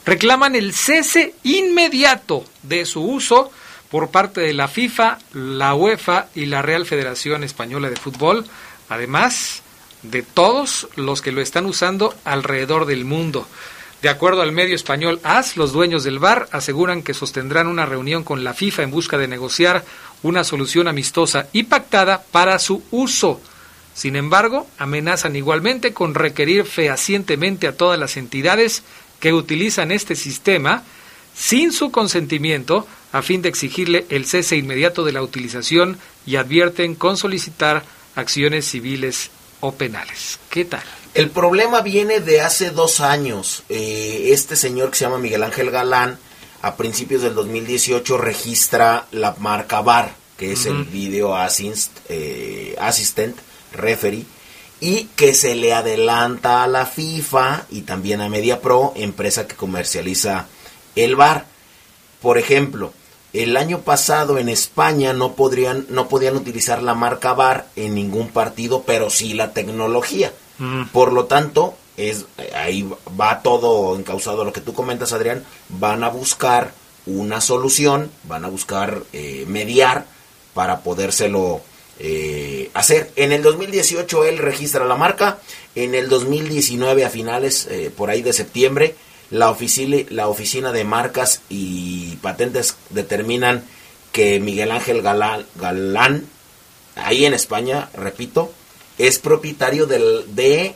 reclaman 0.04 0.56
el 0.56 0.74
cese 0.74 1.34
inmediato 1.44 2.44
de 2.64 2.84
su 2.86 3.04
uso 3.04 3.52
por 3.88 4.10
parte 4.10 4.40
de 4.40 4.52
la 4.52 4.66
FIFA, 4.66 5.18
la 5.32 5.76
UEFA 5.76 6.26
y 6.34 6.46
la 6.46 6.60
Real 6.60 6.86
Federación 6.86 7.44
Española 7.44 7.88
de 7.88 7.94
Fútbol, 7.94 8.44
además 8.88 9.62
de 10.02 10.24
todos 10.24 10.88
los 10.96 11.22
que 11.22 11.30
lo 11.30 11.40
están 11.40 11.66
usando 11.66 12.16
alrededor 12.24 12.84
del 12.84 13.04
mundo. 13.04 13.46
De 14.02 14.08
acuerdo 14.08 14.40
al 14.42 14.50
medio 14.50 14.74
español 14.74 15.20
AS, 15.22 15.56
los 15.56 15.72
dueños 15.72 16.02
del 16.02 16.18
bar 16.18 16.48
aseguran 16.50 17.02
que 17.02 17.14
sostendrán 17.14 17.68
una 17.68 17.86
reunión 17.86 18.24
con 18.24 18.42
la 18.42 18.54
FIFA 18.54 18.82
en 18.82 18.90
busca 18.90 19.18
de 19.18 19.28
negociar 19.28 19.84
una 20.22 20.44
solución 20.44 20.88
amistosa 20.88 21.48
y 21.52 21.64
pactada 21.64 22.22
para 22.30 22.58
su 22.58 22.82
uso. 22.90 23.40
Sin 23.94 24.16
embargo, 24.16 24.66
amenazan 24.78 25.36
igualmente 25.36 25.92
con 25.92 26.14
requerir 26.14 26.64
fehacientemente 26.64 27.66
a 27.66 27.76
todas 27.76 27.98
las 27.98 28.16
entidades 28.16 28.82
que 29.18 29.32
utilizan 29.32 29.92
este 29.92 30.16
sistema 30.16 30.84
sin 31.34 31.72
su 31.72 31.90
consentimiento 31.90 32.86
a 33.12 33.22
fin 33.22 33.42
de 33.42 33.48
exigirle 33.48 34.06
el 34.08 34.26
cese 34.26 34.56
inmediato 34.56 35.04
de 35.04 35.12
la 35.12 35.22
utilización 35.22 35.98
y 36.26 36.36
advierten 36.36 36.94
con 36.94 37.16
solicitar 37.16 37.82
acciones 38.14 38.66
civiles 38.66 39.30
o 39.60 39.72
penales. 39.72 40.38
¿Qué 40.48 40.64
tal? 40.64 40.82
El 41.14 41.30
problema 41.30 41.80
viene 41.80 42.20
de 42.20 42.40
hace 42.40 42.70
dos 42.70 43.00
años. 43.00 43.64
Eh, 43.68 44.28
este 44.32 44.54
señor 44.54 44.90
que 44.90 44.98
se 44.98 45.04
llama 45.04 45.18
Miguel 45.18 45.42
Ángel 45.42 45.70
Galán, 45.70 46.18
a 46.62 46.76
principios 46.76 47.22
del 47.22 47.34
2018 47.34 48.18
registra 48.18 49.06
la 49.12 49.34
marca 49.38 49.80
VAR, 49.80 50.14
que 50.36 50.52
es 50.52 50.66
el 50.66 50.84
Video 50.84 51.36
Assist, 51.36 51.90
eh, 52.08 52.76
Assistant 52.78 53.36
Referee, 53.72 54.24
y 54.80 55.04
que 55.16 55.34
se 55.34 55.54
le 55.54 55.74
adelanta 55.74 56.62
a 56.62 56.66
la 56.66 56.86
FIFA 56.86 57.66
y 57.70 57.82
también 57.82 58.20
a 58.20 58.28
MediaPro, 58.28 58.94
empresa 58.96 59.46
que 59.46 59.56
comercializa 59.56 60.46
el 60.96 61.16
VAR. 61.16 61.46
Por 62.22 62.38
ejemplo, 62.38 62.92
el 63.32 63.56
año 63.56 63.80
pasado 63.80 64.38
en 64.38 64.48
España 64.48 65.12
no 65.12 65.34
podrían 65.34 65.86
no 65.88 66.08
podían 66.08 66.36
utilizar 66.36 66.82
la 66.82 66.94
marca 66.94 67.32
VAR 67.32 67.68
en 67.76 67.94
ningún 67.94 68.28
partido, 68.28 68.82
pero 68.86 69.08
sí 69.10 69.34
la 69.34 69.52
tecnología. 69.52 70.32
Por 70.92 71.14
lo 71.14 71.24
tanto, 71.24 71.74
ahí 72.54 72.88
va 73.20 73.42
todo 73.42 73.96
encausado 73.96 74.44
lo 74.44 74.52
que 74.52 74.60
tú 74.60 74.74
comentas, 74.74 75.12
Adrián. 75.12 75.44
Van 75.68 76.04
a 76.04 76.08
buscar 76.08 76.72
una 77.06 77.40
solución, 77.40 78.10
van 78.24 78.44
a 78.44 78.48
buscar 78.48 79.02
eh, 79.12 79.44
mediar 79.46 80.06
para 80.54 80.80
podérselo 80.80 81.62
eh, 81.98 82.70
hacer. 82.74 83.10
En 83.16 83.32
el 83.32 83.42
2018 83.42 84.24
él 84.24 84.38
registra 84.38 84.84
la 84.84 84.96
marca, 84.96 85.38
en 85.74 85.94
el 85.94 86.08
2019 86.08 87.04
a 87.04 87.10
finales, 87.10 87.66
eh, 87.70 87.90
por 87.94 88.10
ahí 88.10 88.22
de 88.22 88.32
septiembre, 88.32 88.94
la 89.30 89.50
oficina, 89.50 89.98
la 90.08 90.28
oficina 90.28 90.72
de 90.72 90.84
marcas 90.84 91.42
y 91.48 92.16
patentes 92.16 92.76
determinan 92.90 93.64
que 94.12 94.40
Miguel 94.40 94.72
Ángel 94.72 95.02
Galán, 95.02 95.46
Galán 95.56 96.26
ahí 96.96 97.24
en 97.24 97.34
España, 97.34 97.88
repito, 97.94 98.52
es 98.98 99.18
propietario 99.18 99.86
del, 99.86 100.34
de, 100.34 100.74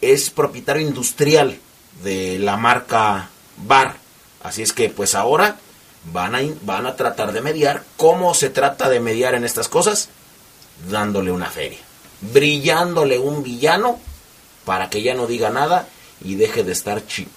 es 0.00 0.30
propietario 0.30 0.86
industrial 0.86 1.58
de 2.02 2.38
la 2.38 2.56
marca 2.56 3.30
Bar. 3.56 3.96
Así 4.42 4.62
es 4.62 4.72
que 4.72 4.88
pues 4.88 5.14
ahora 5.14 5.56
van 6.12 6.34
a, 6.34 6.40
van 6.62 6.86
a 6.86 6.96
tratar 6.96 7.32
de 7.32 7.40
mediar. 7.40 7.84
¿Cómo 7.96 8.34
se 8.34 8.50
trata 8.50 8.88
de 8.88 9.00
mediar 9.00 9.34
en 9.34 9.44
estas 9.44 9.68
cosas? 9.68 10.08
Dándole 10.90 11.30
una 11.32 11.50
feria. 11.50 11.78
Brillándole 12.20 13.18
un 13.18 13.42
villano 13.42 13.98
para 14.64 14.90
que 14.90 15.02
ya 15.02 15.14
no 15.14 15.26
diga 15.26 15.50
nada 15.50 15.88
y 16.22 16.34
deje 16.34 16.64
de 16.64 16.72
estar 16.72 17.06
chi 17.06 17.28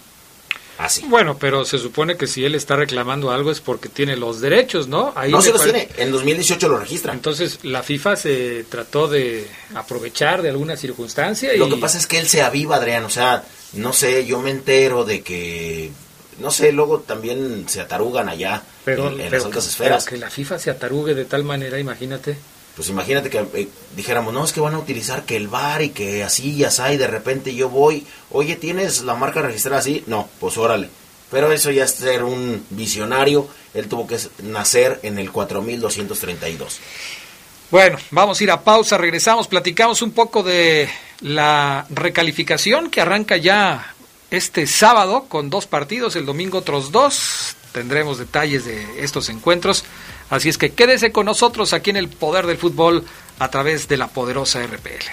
Así. 0.81 1.05
Bueno, 1.07 1.37
pero 1.37 1.63
se 1.63 1.77
supone 1.77 2.17
que 2.17 2.25
si 2.25 2.43
él 2.43 2.55
está 2.55 2.75
reclamando 2.75 3.29
algo 3.29 3.51
es 3.51 3.61
porque 3.61 3.87
tiene 3.87 4.15
los 4.15 4.41
derechos, 4.41 4.87
¿no? 4.87 5.13
Ahí 5.15 5.31
no 5.31 5.39
se 5.41 5.51
los 5.51 5.63
tiene, 5.63 5.87
en 5.97 6.11
2018 6.11 6.67
lo 6.67 6.79
registra. 6.79 7.13
Entonces, 7.13 7.59
la 7.61 7.83
FIFA 7.83 8.15
se 8.15 8.65
trató 8.67 9.07
de 9.07 9.47
aprovechar 9.75 10.41
de 10.41 10.49
alguna 10.49 10.75
circunstancia. 10.75 11.53
Y... 11.53 11.59
Lo 11.59 11.69
que 11.69 11.77
pasa 11.77 11.99
es 11.99 12.07
que 12.07 12.17
él 12.17 12.27
se 12.27 12.41
aviva, 12.41 12.77
Adrián, 12.77 13.03
o 13.05 13.11
sea, 13.11 13.43
no 13.73 13.93
sé, 13.93 14.25
yo 14.25 14.41
me 14.41 14.49
entero 14.49 15.05
de 15.05 15.21
que, 15.21 15.91
no 16.39 16.49
sé, 16.49 16.71
luego 16.71 17.01
también 17.01 17.65
se 17.69 17.81
atarugan 17.81 18.27
allá 18.27 18.63
pero, 18.83 19.09
en, 19.09 19.31
las 19.31 19.45
altas 19.45 19.67
esferas. 19.67 20.05
Pero 20.05 20.15
que 20.15 20.25
la 20.25 20.31
FIFA 20.31 20.57
se 20.57 20.71
atarugue 20.71 21.13
de 21.13 21.25
tal 21.25 21.43
manera, 21.43 21.77
imagínate. 21.77 22.37
Pues 22.75 22.89
imagínate 22.89 23.29
que 23.29 23.39
eh, 23.53 23.67
dijéramos, 23.95 24.33
no, 24.33 24.43
es 24.43 24.53
que 24.53 24.61
van 24.61 24.75
a 24.75 24.79
utilizar 24.79 25.23
que 25.25 25.35
el 25.35 25.47
bar 25.47 25.81
y 25.81 25.89
que 25.89 26.23
así 26.23 26.51
y 26.51 26.63
así, 26.63 26.81
y 26.93 26.97
de 26.97 27.07
repente 27.07 27.53
yo 27.53 27.69
voy, 27.69 28.05
oye, 28.31 28.55
¿tienes 28.55 29.01
la 29.01 29.15
marca 29.15 29.41
registrada 29.41 29.79
así? 29.79 30.03
No, 30.07 30.29
pues 30.39 30.57
órale. 30.57 30.89
Pero 31.29 31.51
eso 31.51 31.71
ya 31.71 31.85
es 31.85 31.91
ser 31.91 32.23
un 32.23 32.65
visionario, 32.69 33.47
él 33.73 33.87
tuvo 33.87 34.07
que 34.07 34.17
nacer 34.43 34.99
en 35.03 35.17
el 35.17 35.31
4232. 35.31 36.79
Bueno, 37.71 37.97
vamos 38.11 38.39
a 38.39 38.43
ir 38.43 38.51
a 38.51 38.61
pausa, 38.61 38.97
regresamos, 38.97 39.47
platicamos 39.47 40.01
un 40.01 40.11
poco 40.11 40.43
de 40.43 40.89
la 41.21 41.85
recalificación 41.89 42.89
que 42.89 42.99
arranca 42.99 43.37
ya 43.37 43.93
este 44.29 44.67
sábado 44.67 45.25
con 45.29 45.49
dos 45.49 45.67
partidos, 45.67 46.15
el 46.15 46.25
domingo 46.25 46.57
otros 46.57 46.91
dos. 46.91 47.55
Tendremos 47.71 48.17
detalles 48.17 48.65
de 48.65 49.03
estos 49.03 49.29
encuentros. 49.29 49.85
Así 50.31 50.47
es 50.47 50.57
que 50.57 50.71
quédese 50.71 51.11
con 51.11 51.25
nosotros 51.25 51.73
aquí 51.73 51.89
en 51.89 51.97
el 51.97 52.07
Poder 52.07 52.47
del 52.47 52.57
Fútbol 52.57 53.03
a 53.37 53.49
través 53.49 53.87
de 53.89 53.97
la 53.97 54.07
poderosa 54.07 54.65
RPL. 54.65 55.11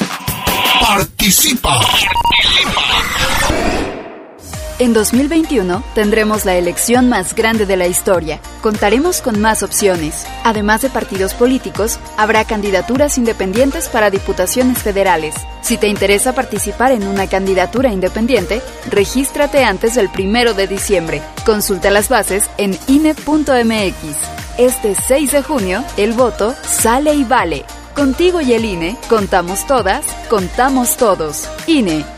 Participa. 0.80 1.80
En 4.80 4.92
2021 4.94 5.82
tendremos 5.96 6.44
la 6.44 6.54
elección 6.54 7.08
más 7.08 7.34
grande 7.34 7.66
de 7.66 7.76
la 7.76 7.88
historia. 7.88 8.40
Contaremos 8.60 9.20
con 9.20 9.40
más 9.40 9.64
opciones. 9.64 10.24
Además 10.44 10.82
de 10.82 10.88
partidos 10.88 11.34
políticos, 11.34 11.98
habrá 12.16 12.44
candidaturas 12.44 13.18
independientes 13.18 13.88
para 13.88 14.10
diputaciones 14.10 14.78
federales. 14.78 15.34
Si 15.62 15.78
te 15.78 15.88
interesa 15.88 16.32
participar 16.32 16.92
en 16.92 17.08
una 17.08 17.26
candidatura 17.26 17.92
independiente, 17.92 18.62
regístrate 18.88 19.64
antes 19.64 19.96
del 19.96 20.10
primero 20.10 20.54
de 20.54 20.68
diciembre. 20.68 21.22
Consulta 21.44 21.90
las 21.90 22.08
bases 22.08 22.48
en 22.56 22.78
INE.mx. 22.86 23.96
Este 24.58 24.94
6 24.94 25.32
de 25.32 25.42
junio, 25.42 25.82
el 25.96 26.12
voto 26.12 26.54
sale 26.62 27.14
y 27.14 27.24
vale. 27.24 27.64
Contigo 27.96 28.40
y 28.40 28.52
el 28.52 28.64
INE, 28.64 28.96
contamos 29.08 29.66
todas, 29.66 30.06
contamos 30.28 30.96
todos. 30.96 31.48
INE. 31.66 32.17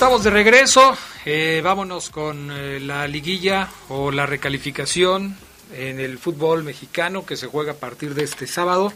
Estamos 0.05 0.25
de 0.25 0.31
regreso. 0.31 0.95
Eh, 1.25 1.63
vámonos 1.65 2.11
con 2.11 2.51
eh, 2.53 2.79
la 2.79 3.09
liguilla 3.09 3.71
o 3.89 4.11
la 4.11 4.27
recalificación 4.27 5.35
en 5.75 5.99
el 5.99 6.19
fútbol 6.19 6.63
mexicano 6.63 7.25
que 7.25 7.39
se 7.39 7.47
juega 7.47 7.73
a 7.73 7.77
partir 7.77 8.13
de 8.13 8.23
este 8.23 8.47
sábado. 8.47 8.93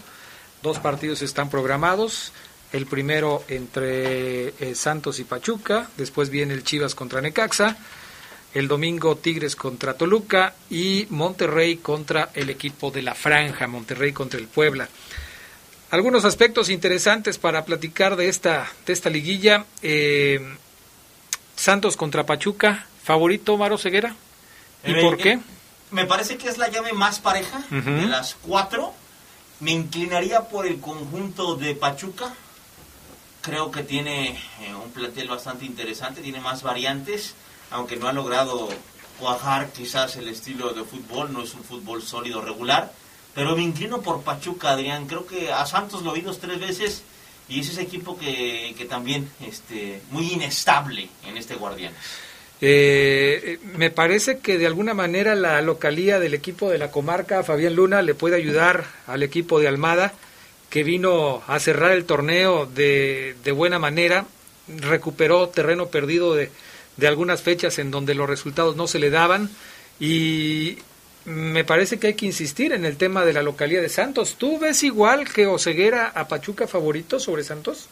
Dos 0.63 0.81
partidos 0.81 1.23
están 1.23 1.49
programados. 1.49 2.35
El 2.75 2.85
primero 2.85 3.43
entre 3.49 4.49
eh, 4.49 4.75
Santos 4.75 5.19
y 5.19 5.25
Pachuca. 5.25 5.89
Después 5.97 6.29
viene 6.29 6.53
el 6.53 6.63
Chivas 6.63 6.95
contra 6.95 7.23
Necaxa. 7.23 7.79
El 8.53 8.69
domingo 8.69 9.17
Tigres 9.17 9.57
contra 9.57 9.95
Toluca 9.95 10.57
y 10.69 11.07
Monterrey 11.09 11.79
contra 11.79 12.29
el 12.35 12.51
equipo 12.51 12.91
de 12.91 13.01
la 13.01 13.15
Franja. 13.15 13.67
Monterrey 13.67 14.13
contra 14.13 14.39
el 14.39 14.47
Puebla 14.47 14.87
algunos 15.91 16.27
aspectos 16.27 16.69
interesantes 16.69 17.39
para 17.39 17.65
platicar 17.65 18.17
de 18.17 18.29
esta, 18.29 18.71
de 18.85 18.93
esta 18.93 19.09
liguilla. 19.09 19.65
Santos 21.59 21.97
contra 21.97 22.25
Pachuca, 22.25 22.87
favorito 23.03 23.57
Maro 23.57 23.79
Ceguera. 23.79 24.15
¿Y 24.85 24.93
Eh, 24.93 25.03
por 25.03 25.15
eh, 25.15 25.17
qué? 25.17 25.39
Me 25.91 26.07
parece 26.07 26.39
que 26.39 26.49
es 26.49 26.57
la 26.57 26.69
llave 26.69 26.93
más 26.93 27.19
pareja 27.19 27.61
de 27.71 28.07
las 28.07 28.37
cuatro. 28.37 28.95
Me 29.59 29.73
inclinaría 29.73 30.43
por 30.43 30.67
el 30.67 30.81
conjunto 30.81 31.57
de 31.57 31.75
Pachuca. 31.75 32.33
Creo 33.41 33.73
que 33.73 33.83
tiene 33.83 34.39
eh, 34.61 34.75
un 34.75 34.93
plantel 34.93 35.27
bastante 35.27 35.65
interesante, 35.65 36.21
tiene 36.21 36.39
más 36.41 36.63
variantes, 36.63 37.35
aunque 37.73 37.97
no 37.97 38.07
ha 38.07 38.13
logrado 38.13 38.69
cuajar 39.19 39.73
quizás 39.73 40.15
el 40.15 40.29
estilo 40.29 40.73
de 40.75 40.85
fútbol, 40.85 41.33
no 41.33 41.43
es 41.43 41.55
un 41.55 41.65
fútbol 41.65 42.03
sólido 42.03 42.41
regular. 42.41 42.93
Pero 43.35 43.57
me 43.57 43.63
inclino 43.63 44.01
por 44.01 44.23
Pachuca, 44.23 44.71
Adrián. 44.71 45.09
Creo 45.09 45.27
que 45.27 45.53
a 45.53 45.67
Santos 45.67 46.03
lo 46.03 46.13
vi 46.13 46.21
dos, 46.21 46.39
tres 46.39 46.61
veces 46.61 47.03
y 47.49 47.61
es 47.61 47.71
ese 47.71 47.83
equipo 47.83 48.19
que, 48.19 48.75
que 48.77 48.85
también 48.85 49.29
este, 49.47 50.01
muy 50.11 50.33
inestable 50.33 51.09
en 51.27 51.37
este 51.37 51.55
Guardián. 51.55 51.93
Eh, 52.61 53.59
me 53.77 53.91
parece 53.91 54.39
que 54.39 54.59
de 54.59 54.67
alguna 54.67 54.93
manera 54.93 55.35
la 55.35 55.63
localía 55.63 56.19
del 56.19 56.35
equipo 56.35 56.71
de 56.71 56.79
la 56.79 56.91
comarca, 56.91 57.45
Fabián 57.45 57.77
Luna, 57.77 58.03
le 58.03 58.15
puede 58.15 58.37
ayudar 58.37 58.85
al 59.07 59.23
equipo 59.23 59.61
de 59.61 59.69
Almada, 59.69 60.13
que 60.69 60.83
vino 60.83 61.43
a 61.47 61.59
cerrar 61.61 61.93
el 61.93 62.05
torneo 62.05 62.67
de, 62.67 63.37
de 63.45 63.53
buena 63.53 63.79
manera, 63.79 64.27
recuperó 64.69 65.49
terreno 65.49 65.87
perdido 65.87 66.35
de, 66.35 66.51
de 66.97 67.09
algunas 67.09 67.41
fechas 67.43 67.79
en 67.79 67.91
donde 67.91 68.15
los 68.15 68.29
resultados 68.29 68.77
no 68.77 68.87
se 68.87 68.99
le 68.99 69.09
daban 69.09 69.49
y 69.99 70.79
me 71.29 71.63
parece 71.63 71.99
que 71.99 72.09
hay 72.09 72.15
que 72.15 72.27
insistir 72.27 72.73
en 72.73 72.85
el 72.85 72.97
tema 72.97 73.25
de 73.25 73.35
la 73.35 73.43
localía 73.43 73.81
de 73.81 73.89
Santos. 73.89 74.37
¿Tú 74.39 74.59
ves 74.59 74.83
igual 74.83 75.31
que 75.31 75.47
Oseguera 75.47 76.09
a 76.15 76.27
Pachuca 76.27 76.67
favorito 76.67 77.21
sobre 77.21 77.45
Santos? 77.45 77.87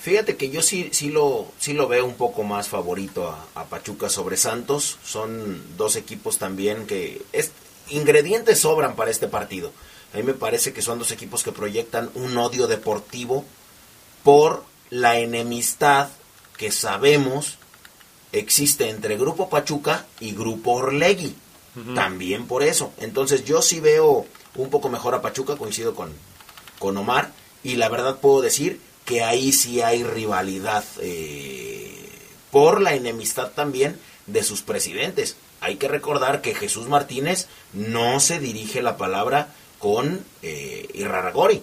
Fíjate 0.00 0.36
que 0.36 0.50
yo 0.50 0.60
sí, 0.60 0.90
sí, 0.92 1.08
lo, 1.08 1.48
sí 1.58 1.72
lo 1.72 1.88
veo 1.88 2.04
un 2.04 2.14
poco 2.14 2.42
más 2.42 2.68
favorito 2.68 3.30
a, 3.30 3.60
a 3.60 3.64
Pachuca 3.64 4.10
sobre 4.10 4.36
Santos. 4.36 4.98
Son 5.02 5.62
dos 5.78 5.96
equipos 5.96 6.36
también 6.36 6.86
que 6.86 7.22
es, 7.32 7.52
ingredientes 7.88 8.58
sobran 8.58 8.96
para 8.96 9.10
este 9.10 9.28
partido. 9.28 9.72
A 10.12 10.18
mí 10.18 10.22
me 10.22 10.34
parece 10.34 10.74
que 10.74 10.82
son 10.82 10.98
dos 10.98 11.10
equipos 11.10 11.42
que 11.42 11.52
proyectan 11.52 12.10
un 12.14 12.36
odio 12.36 12.66
deportivo 12.66 13.46
por 14.22 14.62
la 14.90 15.18
enemistad 15.18 16.08
que 16.58 16.70
sabemos 16.70 17.58
existe 18.32 18.90
entre 18.90 19.16
Grupo 19.16 19.48
Pachuca 19.48 20.06
y 20.20 20.32
Grupo 20.32 20.72
Orlegui. 20.72 21.34
También 21.94 22.46
por 22.46 22.62
eso. 22.62 22.92
Entonces 22.98 23.44
yo 23.44 23.60
sí 23.60 23.80
veo 23.80 24.26
un 24.54 24.70
poco 24.70 24.88
mejor 24.88 25.14
a 25.14 25.22
Pachuca, 25.22 25.56
coincido 25.56 25.94
con, 25.94 26.12
con 26.78 26.96
Omar, 26.96 27.32
y 27.64 27.76
la 27.76 27.88
verdad 27.88 28.18
puedo 28.20 28.42
decir 28.42 28.80
que 29.04 29.22
ahí 29.22 29.52
sí 29.52 29.82
hay 29.82 30.04
rivalidad 30.04 30.84
eh, 31.00 32.08
por 32.50 32.80
la 32.80 32.94
enemistad 32.94 33.50
también 33.50 33.98
de 34.26 34.42
sus 34.42 34.62
presidentes. 34.62 35.36
Hay 35.60 35.76
que 35.76 35.88
recordar 35.88 36.40
que 36.42 36.54
Jesús 36.54 36.88
Martínez 36.88 37.48
no 37.72 38.20
se 38.20 38.38
dirige 38.38 38.82
la 38.82 38.96
palabra 38.96 39.48
con 39.78 40.24
eh, 40.42 40.88
Irraragori. 40.94 41.62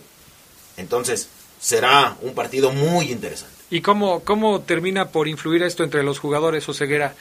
Entonces 0.77 1.29
será 1.59 2.17
un 2.21 2.33
partido 2.33 2.71
muy 2.71 3.11
interesante. 3.11 3.55
¿Y 3.69 3.81
cómo, 3.81 4.21
cómo 4.21 4.61
termina 4.61 5.09
por 5.09 5.27
influir 5.27 5.63
esto 5.63 5.83
entre 5.83 6.03
los 6.03 6.19
jugadores 6.19 6.67
o 6.67 6.73
ceguera? 6.73 7.15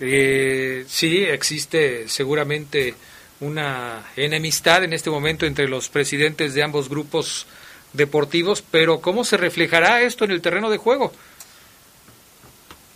Eh, 0.00 0.84
sí, 0.88 1.18
existe 1.24 2.08
seguramente 2.08 2.94
una 3.40 4.04
enemistad 4.16 4.84
en 4.84 4.92
este 4.92 5.10
momento 5.10 5.46
entre 5.46 5.68
los 5.68 5.88
presidentes 5.88 6.54
de 6.54 6.62
ambos 6.62 6.88
grupos 6.88 7.46
deportivos, 7.92 8.62
pero 8.70 9.00
¿cómo 9.00 9.24
se 9.24 9.36
reflejará 9.36 10.02
esto 10.02 10.24
en 10.24 10.32
el 10.32 10.40
terreno 10.42 10.68
de 10.70 10.78
juego? 10.78 11.12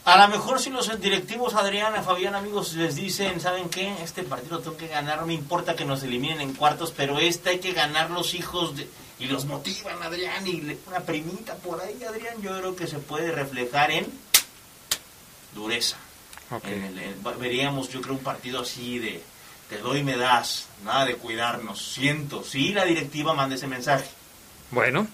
A 0.04 0.26
lo 0.26 0.28
mejor 0.28 0.58
si 0.58 0.70
los 0.70 0.98
directivos, 1.00 1.54
Adriana, 1.54 2.02
Fabián, 2.02 2.34
amigos, 2.34 2.72
les 2.74 2.94
dicen, 2.96 3.40
¿saben 3.40 3.68
qué? 3.68 3.92
Este 4.02 4.22
partido 4.22 4.58
tengo 4.61 4.76
que 4.76 4.88
ganar, 4.88 5.24
no 5.26 5.30
importa 5.30 5.76
que 5.76 5.84
nos 5.84 6.02
eliminen 6.02 6.40
en 6.40 6.54
cuartos, 6.54 6.92
pero 6.96 7.18
este 7.18 7.50
hay 7.50 7.58
que 7.58 7.72
ganar 7.74 8.11
los 8.11 8.34
hijos 8.34 8.76
de... 8.76 8.88
Y 9.20 9.26
los 9.26 9.44
motivan, 9.44 10.02
Adrián, 10.02 10.46
y 10.46 10.61
le- 10.62 10.78
una 10.87 11.00
primita 11.00 11.56
por 11.56 11.80
ahí, 11.82 12.02
Adrián, 12.04 12.40
yo 12.40 12.56
creo 12.58 12.74
que 12.76 12.87
se 12.87 12.98
puede 12.98 13.32
reflejar 13.32 13.90
en 13.90 14.06
dureza. 15.54 15.96
En 16.64 16.82
el- 16.84 16.98
en- 16.98 17.40
veríamos, 17.40 17.88
yo 17.90 18.00
creo, 18.00 18.14
un 18.14 18.20
partido 18.22 18.61
así 18.61 18.98
de 18.98 19.22
te 19.68 19.78
doy, 19.78 20.02
me 20.02 20.16
das, 20.16 20.66
nada 20.84 21.04
de 21.04 21.14
cuidarnos, 21.16 21.78
siento. 21.92 22.42
Sí, 22.42 22.72
la 22.72 22.84
directiva 22.87 23.34
manda 23.34 23.54
ese 23.56 23.66
mensaje. 23.66 24.06
Bueno, 24.70 25.06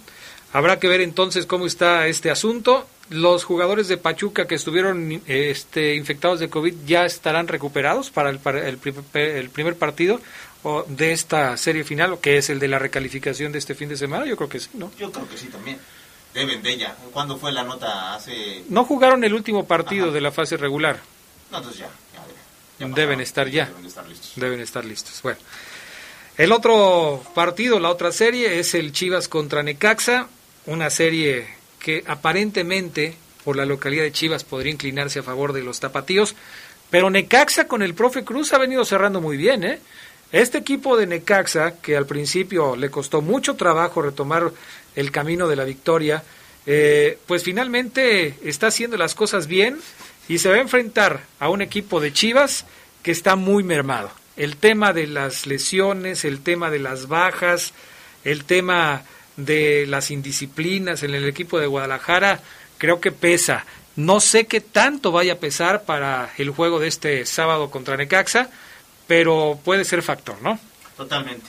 habrá 0.52 0.78
que 0.78 0.86
ver 0.88 1.00
entonces 1.00 1.46
cómo 1.46 1.66
está 1.66 2.06
este 2.06 2.30
asunto. 2.30 2.86
Los 3.10 3.44
jugadores 3.44 3.88
de 3.88 3.96
Pachuca 3.98 4.46
que 4.46 4.54
estuvieron 4.54 5.22
este, 5.26 5.94
infectados 5.96 6.40
de 6.40 6.48
COVID 6.48 6.74
ya 6.86 7.04
estarán 7.04 7.48
recuperados 7.48 8.10
para 8.10 8.30
el, 8.30 8.38
para 8.38 8.66
el, 8.66 8.78
pri- 8.78 8.94
el 9.14 9.50
primer 9.50 9.76
partido 9.76 10.20
o 10.62 10.84
de 10.88 11.12
esta 11.12 11.56
serie 11.58 11.84
final, 11.84 12.18
que 12.20 12.38
es 12.38 12.48
el 12.48 12.58
de 12.60 12.68
la 12.68 12.78
recalificación 12.78 13.52
de 13.52 13.58
este 13.58 13.74
fin 13.74 13.88
de 13.90 13.96
semana. 13.96 14.24
Yo 14.24 14.36
creo 14.36 14.48
que 14.48 14.60
sí, 14.60 14.70
¿no? 14.74 14.90
Yo 14.98 15.10
creo 15.12 15.28
que 15.28 15.36
sí 15.36 15.48
también. 15.48 15.78
Deben 16.32 16.62
de 16.62 16.70
ella. 16.72 16.96
¿Cuándo 17.12 17.36
fue 17.36 17.52
la 17.52 17.62
nota? 17.64 18.14
Hace... 18.14 18.62
No 18.68 18.84
jugaron 18.84 19.22
el 19.24 19.34
último 19.34 19.66
partido 19.66 20.10
de 20.10 20.20
la 20.20 20.32
fase 20.32 20.56
regular. 20.56 20.98
No, 21.54 21.58
entonces 21.58 21.82
ya. 21.82 21.90
ya, 22.12 22.26
ya. 22.80 22.88
Ya 22.88 22.94
Deben 22.94 23.20
estar 23.20 23.48
ya. 23.48 23.66
Deben 23.66 23.82
de 23.82 23.88
estar 23.88 24.08
listos. 24.08 24.32
Deben 24.34 24.60
estar 24.60 24.84
listos. 24.84 25.22
Bueno, 25.22 25.38
el 26.36 26.50
otro 26.50 27.22
partido, 27.32 27.78
la 27.78 27.90
otra 27.90 28.10
serie 28.10 28.58
es 28.58 28.74
el 28.74 28.92
Chivas 28.92 29.28
contra 29.28 29.62
Necaxa, 29.62 30.26
una 30.66 30.90
serie 30.90 31.46
que 31.78 32.02
aparentemente 32.08 33.14
por 33.44 33.56
la 33.56 33.66
localidad 33.66 34.02
de 34.02 34.10
Chivas 34.10 34.42
podría 34.42 34.72
inclinarse 34.72 35.20
a 35.20 35.22
favor 35.22 35.52
de 35.52 35.62
los 35.62 35.78
tapatíos, 35.78 36.34
pero 36.90 37.08
Necaxa 37.08 37.68
con 37.68 37.82
el 37.82 37.94
profe 37.94 38.24
Cruz 38.24 38.52
ha 38.52 38.58
venido 38.58 38.84
cerrando 38.84 39.20
muy 39.20 39.36
bien, 39.36 39.62
¿eh? 39.62 39.78
Este 40.32 40.58
equipo 40.58 40.96
de 40.96 41.06
Necaxa, 41.06 41.76
que 41.80 41.96
al 41.96 42.06
principio 42.06 42.74
le 42.74 42.90
costó 42.90 43.22
mucho 43.22 43.54
trabajo 43.54 44.02
retomar 44.02 44.50
el 44.96 45.12
camino 45.12 45.46
de 45.46 45.54
la 45.54 45.62
victoria, 45.62 46.24
eh, 46.66 47.18
pues 47.26 47.44
finalmente 47.44 48.34
está 48.42 48.68
haciendo 48.68 48.96
las 48.96 49.14
cosas 49.14 49.46
bien 49.46 49.78
y 50.28 50.38
se 50.38 50.48
va 50.48 50.56
a 50.56 50.60
enfrentar 50.60 51.20
a 51.38 51.48
un 51.48 51.62
equipo 51.62 52.00
de 52.00 52.12
Chivas 52.12 52.64
que 53.02 53.10
está 53.10 53.36
muy 53.36 53.62
mermado. 53.62 54.10
El 54.36 54.56
tema 54.56 54.92
de 54.92 55.06
las 55.06 55.46
lesiones, 55.46 56.24
el 56.24 56.42
tema 56.42 56.70
de 56.70 56.78
las 56.78 57.08
bajas, 57.08 57.72
el 58.24 58.44
tema 58.44 59.02
de 59.36 59.86
las 59.86 60.10
indisciplinas 60.10 61.02
en 61.02 61.14
el 61.14 61.26
equipo 61.28 61.58
de 61.58 61.66
Guadalajara, 61.66 62.40
creo 62.78 63.00
que 63.00 63.12
pesa. 63.12 63.64
No 63.96 64.20
sé 64.20 64.46
qué 64.46 64.60
tanto 64.60 65.12
vaya 65.12 65.34
a 65.34 65.38
pesar 65.38 65.84
para 65.84 66.32
el 66.38 66.50
juego 66.50 66.80
de 66.80 66.88
este 66.88 67.26
sábado 67.26 67.70
contra 67.70 67.96
Necaxa, 67.96 68.48
pero 69.06 69.58
puede 69.62 69.84
ser 69.84 70.02
factor, 70.02 70.40
¿no? 70.42 70.58
Totalmente. 70.96 71.46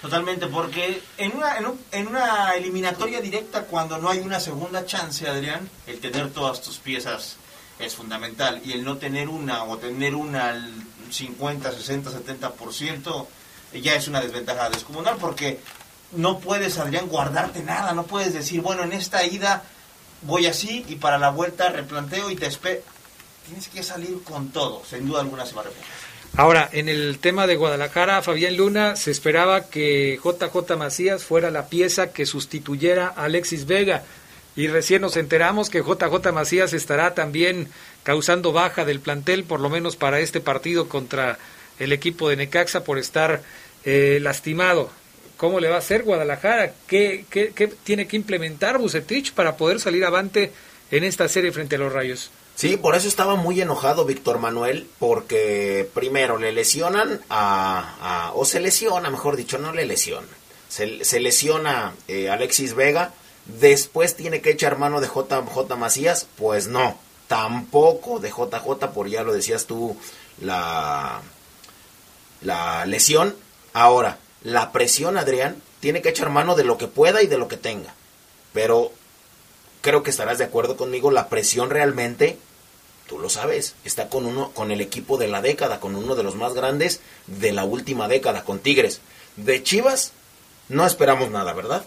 Totalmente, 0.00 0.48
porque 0.48 1.00
en 1.16 1.34
una, 1.34 1.56
en, 1.92 2.06
una 2.06 2.54
eliminatoria 2.56 3.22
directa, 3.22 3.62
cuando 3.62 3.96
no 3.96 4.10
hay 4.10 4.18
una 4.18 4.38
segunda 4.38 4.84
chance, 4.84 5.26
Adrián, 5.26 5.68
el 5.86 5.98
tener 5.98 6.30
todas 6.30 6.60
tus 6.60 6.76
piezas 6.76 7.38
es 7.78 7.94
fundamental. 7.94 8.60
Y 8.64 8.72
el 8.72 8.84
no 8.84 8.96
tener 8.96 9.28
una 9.28 9.64
o 9.64 9.78
tener 9.78 10.14
una 10.14 10.50
al 10.50 10.72
50, 11.10 11.72
60, 11.72 12.10
70% 12.10 13.26
ya 13.80 13.94
es 13.94 14.08
una 14.08 14.20
desventaja 14.20 14.70
descomunal 14.70 15.16
porque 15.18 15.58
no 16.12 16.38
puedes, 16.38 16.78
Adrián, 16.78 17.08
guardarte 17.08 17.62
nada. 17.62 17.92
No 17.92 18.04
puedes 18.04 18.32
decir, 18.32 18.60
bueno, 18.60 18.84
en 18.84 18.92
esta 18.92 19.24
ida 19.24 19.64
voy 20.22 20.46
así 20.46 20.84
y 20.88 20.96
para 20.96 21.18
la 21.18 21.30
vuelta 21.30 21.70
replanteo 21.70 22.30
y 22.30 22.36
te 22.36 22.46
espero. 22.46 22.80
Tienes 23.46 23.68
que 23.68 23.82
salir 23.82 24.22
con 24.22 24.50
todo. 24.50 24.82
Sin 24.88 25.06
duda 25.06 25.20
alguna 25.20 25.44
se 25.44 25.54
va 25.54 25.62
a 25.62 25.64
repetir. 25.64 25.84
Ahora, 26.36 26.68
en 26.72 26.88
el 26.88 27.18
tema 27.20 27.46
de 27.46 27.54
Guadalajara, 27.54 28.20
Fabián 28.22 28.56
Luna, 28.56 28.96
se 28.96 29.12
esperaba 29.12 29.68
que 29.68 30.18
JJ 30.22 30.76
Macías 30.76 31.22
fuera 31.22 31.50
la 31.50 31.68
pieza 31.68 32.12
que 32.12 32.26
sustituyera 32.26 33.12
a 33.14 33.24
Alexis 33.24 33.66
Vega. 33.66 34.02
Y 34.56 34.68
recién 34.68 35.02
nos 35.02 35.16
enteramos 35.16 35.68
que 35.68 35.80
JJ 35.82 36.32
Macías 36.32 36.72
estará 36.72 37.14
también 37.14 37.68
causando 38.02 38.52
baja 38.52 38.84
del 38.84 39.00
plantel, 39.00 39.44
por 39.44 39.60
lo 39.60 39.68
menos 39.68 39.96
para 39.96 40.20
este 40.20 40.40
partido 40.40 40.88
contra 40.88 41.38
el 41.78 41.92
equipo 41.92 42.28
de 42.28 42.36
Necaxa, 42.36 42.84
por 42.84 42.98
estar 42.98 43.42
eh, 43.84 44.18
lastimado. 44.22 44.90
¿Cómo 45.36 45.58
le 45.58 45.68
va 45.68 45.76
a 45.76 45.78
hacer 45.80 46.04
Guadalajara? 46.04 46.72
¿Qué, 46.86 47.24
qué, 47.28 47.52
qué 47.54 47.66
tiene 47.66 48.06
que 48.06 48.16
implementar 48.16 48.78
Bucetich 48.78 49.32
para 49.32 49.56
poder 49.56 49.80
salir 49.80 50.04
avante 50.04 50.52
en 50.90 51.02
esta 51.02 51.28
serie 51.28 51.50
frente 51.50 51.74
a 51.74 51.80
los 51.80 51.92
Rayos? 51.92 52.30
Sí, 52.54 52.76
por 52.76 52.94
eso 52.94 53.08
estaba 53.08 53.34
muy 53.34 53.60
enojado 53.60 54.04
Víctor 54.04 54.38
Manuel, 54.38 54.86
porque 55.00 55.88
primero 55.92 56.38
le 56.38 56.52
lesionan 56.52 57.20
a, 57.28 58.30
o 58.34 58.44
se 58.44 58.60
lesiona, 58.60 59.10
mejor 59.10 59.36
dicho, 59.36 59.58
no 59.58 59.72
le 59.72 59.86
lesiona, 59.86 60.28
se, 60.68 60.86
lesiona 61.18 61.94
eh, 62.06 62.30
Alexis 62.30 62.74
Vega, 62.74 63.12
después 63.46 64.16
tiene 64.16 64.40
que 64.40 64.50
echar 64.50 64.78
mano 64.78 65.00
de 65.00 65.08
JJ 65.08 65.76
Macías, 65.76 66.26
pues 66.36 66.68
no, 66.68 66.98
tampoco 67.28 68.20
de 68.20 68.30
JJ, 68.30 68.92
por 68.92 69.08
ya 69.08 69.22
lo 69.22 69.32
decías 69.32 69.66
tú, 69.66 69.96
la, 70.40 71.20
la 72.42 72.86
lesión. 72.86 73.34
Ahora, 73.72 74.18
la 74.42 74.72
presión, 74.72 75.16
Adrián, 75.16 75.60
tiene 75.80 76.02
que 76.02 76.10
echar 76.10 76.30
mano 76.30 76.54
de 76.54 76.64
lo 76.64 76.78
que 76.78 76.86
pueda 76.86 77.22
y 77.22 77.26
de 77.26 77.38
lo 77.38 77.48
que 77.48 77.56
tenga, 77.56 77.94
pero 78.52 78.92
creo 79.80 80.02
que 80.02 80.10
estarás 80.10 80.38
de 80.38 80.44
acuerdo 80.44 80.76
conmigo, 80.76 81.10
la 81.10 81.28
presión 81.28 81.70
realmente, 81.70 82.38
tú 83.06 83.18
lo 83.18 83.28
sabes, 83.28 83.74
está 83.84 84.08
con 84.08 84.24
uno, 84.24 84.50
con 84.52 84.70
el 84.70 84.80
equipo 84.80 85.18
de 85.18 85.28
la 85.28 85.42
década, 85.42 85.80
con 85.80 85.94
uno 85.94 86.14
de 86.14 86.22
los 86.22 86.36
más 86.36 86.54
grandes 86.54 87.00
de 87.26 87.52
la 87.52 87.64
última 87.64 88.08
década, 88.08 88.44
con 88.44 88.60
Tigres. 88.60 89.00
De 89.36 89.62
Chivas, 89.62 90.12
no 90.68 90.86
esperamos 90.86 91.30
nada, 91.30 91.52
¿verdad? 91.52 91.84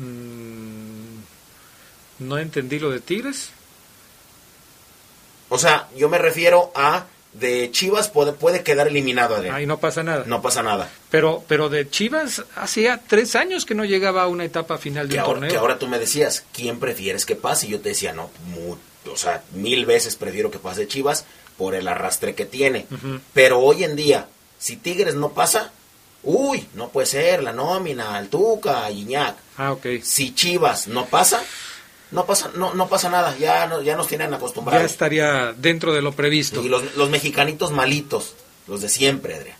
Mm, 0.00 1.20
no 2.20 2.38
entendí 2.38 2.78
lo 2.78 2.90
de 2.90 3.00
Tigres. 3.00 3.50
O 5.48 5.58
sea, 5.58 5.88
yo 5.96 6.08
me 6.08 6.18
refiero 6.18 6.72
a 6.74 7.06
de 7.32 7.70
Chivas 7.70 8.08
puede, 8.08 8.32
puede 8.32 8.62
quedar 8.62 8.88
eliminado. 8.88 9.36
Ahí 9.52 9.66
no 9.66 9.78
pasa 9.78 10.02
nada. 10.02 10.24
No 10.26 10.42
pasa 10.42 10.62
nada. 10.62 10.90
Pero, 11.10 11.44
pero 11.46 11.68
de 11.68 11.88
Chivas 11.88 12.44
hacía 12.56 13.00
tres 13.06 13.36
años 13.36 13.64
que 13.64 13.74
no 13.74 13.84
llegaba 13.84 14.22
a 14.22 14.26
una 14.26 14.44
etapa 14.44 14.78
final 14.78 15.08
de 15.08 15.18
torneo. 15.18 15.50
Que 15.50 15.56
ahora 15.56 15.78
tú 15.78 15.86
me 15.86 15.98
decías, 15.98 16.44
¿quién 16.52 16.80
prefieres 16.80 17.26
que 17.26 17.36
pase? 17.36 17.66
Y 17.66 17.70
yo 17.70 17.80
te 17.80 17.90
decía, 17.90 18.12
no, 18.12 18.30
o 19.10 19.16
sea, 19.16 19.42
mil 19.52 19.86
veces 19.86 20.16
prefiero 20.16 20.50
que 20.50 20.58
pase 20.58 20.88
Chivas 20.88 21.24
por 21.56 21.74
el 21.74 21.88
arrastre 21.88 22.34
que 22.34 22.46
tiene. 22.46 22.86
Pero 23.32 23.60
hoy 23.60 23.84
en 23.84 23.96
día, 23.96 24.26
si 24.58 24.76
Tigres 24.76 25.14
no 25.14 25.30
pasa, 25.30 25.72
uy, 26.22 26.66
no 26.74 26.88
puede 26.88 27.06
ser, 27.06 27.42
la 27.42 27.52
nómina, 27.52 28.18
el 28.18 28.28
Tuca, 28.28 28.90
Iñak. 28.90 29.36
Ah, 29.56 29.72
ok. 29.72 29.86
Si 30.02 30.34
Chivas 30.34 30.88
no 30.88 31.06
pasa, 31.06 31.42
no 32.10 32.26
pasa, 32.26 32.50
no, 32.54 32.74
no 32.74 32.88
pasa 32.88 33.08
nada, 33.10 33.36
ya, 33.38 33.70
ya 33.82 33.96
nos 33.96 34.08
tienen 34.08 34.32
acostumbrados. 34.34 34.82
Ya 34.82 34.86
estaría 34.86 35.52
dentro 35.52 35.92
de 35.92 36.02
lo 36.02 36.12
previsto. 36.12 36.62
Y 36.64 36.68
los, 36.68 36.96
los 36.96 37.10
mexicanitos 37.10 37.72
malitos, 37.72 38.34
los 38.66 38.80
de 38.80 38.88
siempre, 38.88 39.34
Adrián. 39.34 39.56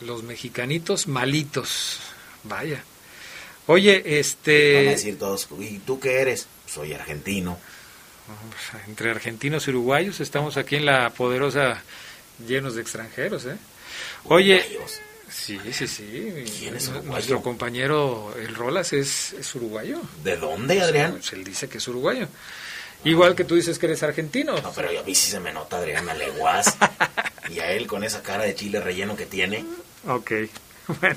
Los 0.00 0.22
mexicanitos 0.22 1.06
malitos, 1.06 1.98
vaya. 2.44 2.82
Oye, 3.66 4.18
este... 4.18 4.74
Van 4.74 4.88
a 4.88 4.90
decir 4.90 5.18
todos, 5.18 5.48
¿y 5.60 5.78
tú 5.78 6.00
qué 6.00 6.20
eres? 6.20 6.48
Soy 6.66 6.92
argentino. 6.92 7.58
Entre 8.88 9.10
argentinos 9.10 9.66
y 9.66 9.70
uruguayos 9.70 10.20
estamos 10.20 10.56
aquí 10.56 10.76
en 10.76 10.86
la 10.86 11.10
poderosa 11.10 11.82
llenos 12.46 12.74
de 12.74 12.82
extranjeros, 12.82 13.44
¿eh? 13.46 13.56
Oye, 14.24 14.78
Sí, 15.32 15.58
sí, 15.72 15.86
sí. 15.88 16.44
¿Quién 16.58 16.76
es 16.76 16.88
uruguayo? 16.88 17.10
Nuestro 17.12 17.42
compañero 17.42 18.34
el 18.38 18.54
Rolas 18.54 18.92
es, 18.92 19.32
es 19.32 19.54
uruguayo. 19.54 20.00
¿De 20.22 20.36
dónde, 20.36 20.80
Adrián? 20.80 21.12
Pues 21.12 21.32
él 21.32 21.42
dice 21.42 21.68
que 21.68 21.78
es 21.78 21.88
uruguayo. 21.88 22.28
Igual 23.04 23.34
que 23.34 23.44
tú 23.44 23.56
dices 23.56 23.78
que 23.78 23.86
eres 23.86 24.02
argentino. 24.02 24.54
No, 24.60 24.72
pero 24.72 24.88
a 24.88 25.02
mí 25.02 25.14
sí 25.14 25.30
se 25.30 25.40
me 25.40 25.52
nota 25.52 25.78
Adrián 25.78 26.08
Aleguas. 26.08 26.76
y 27.50 27.58
a 27.58 27.72
él 27.72 27.86
con 27.86 28.04
esa 28.04 28.22
cara 28.22 28.44
de 28.44 28.54
chile 28.54 28.80
relleno 28.80 29.16
que 29.16 29.26
tiene. 29.26 29.64
Ok. 30.06 30.32
Bueno. 31.00 31.16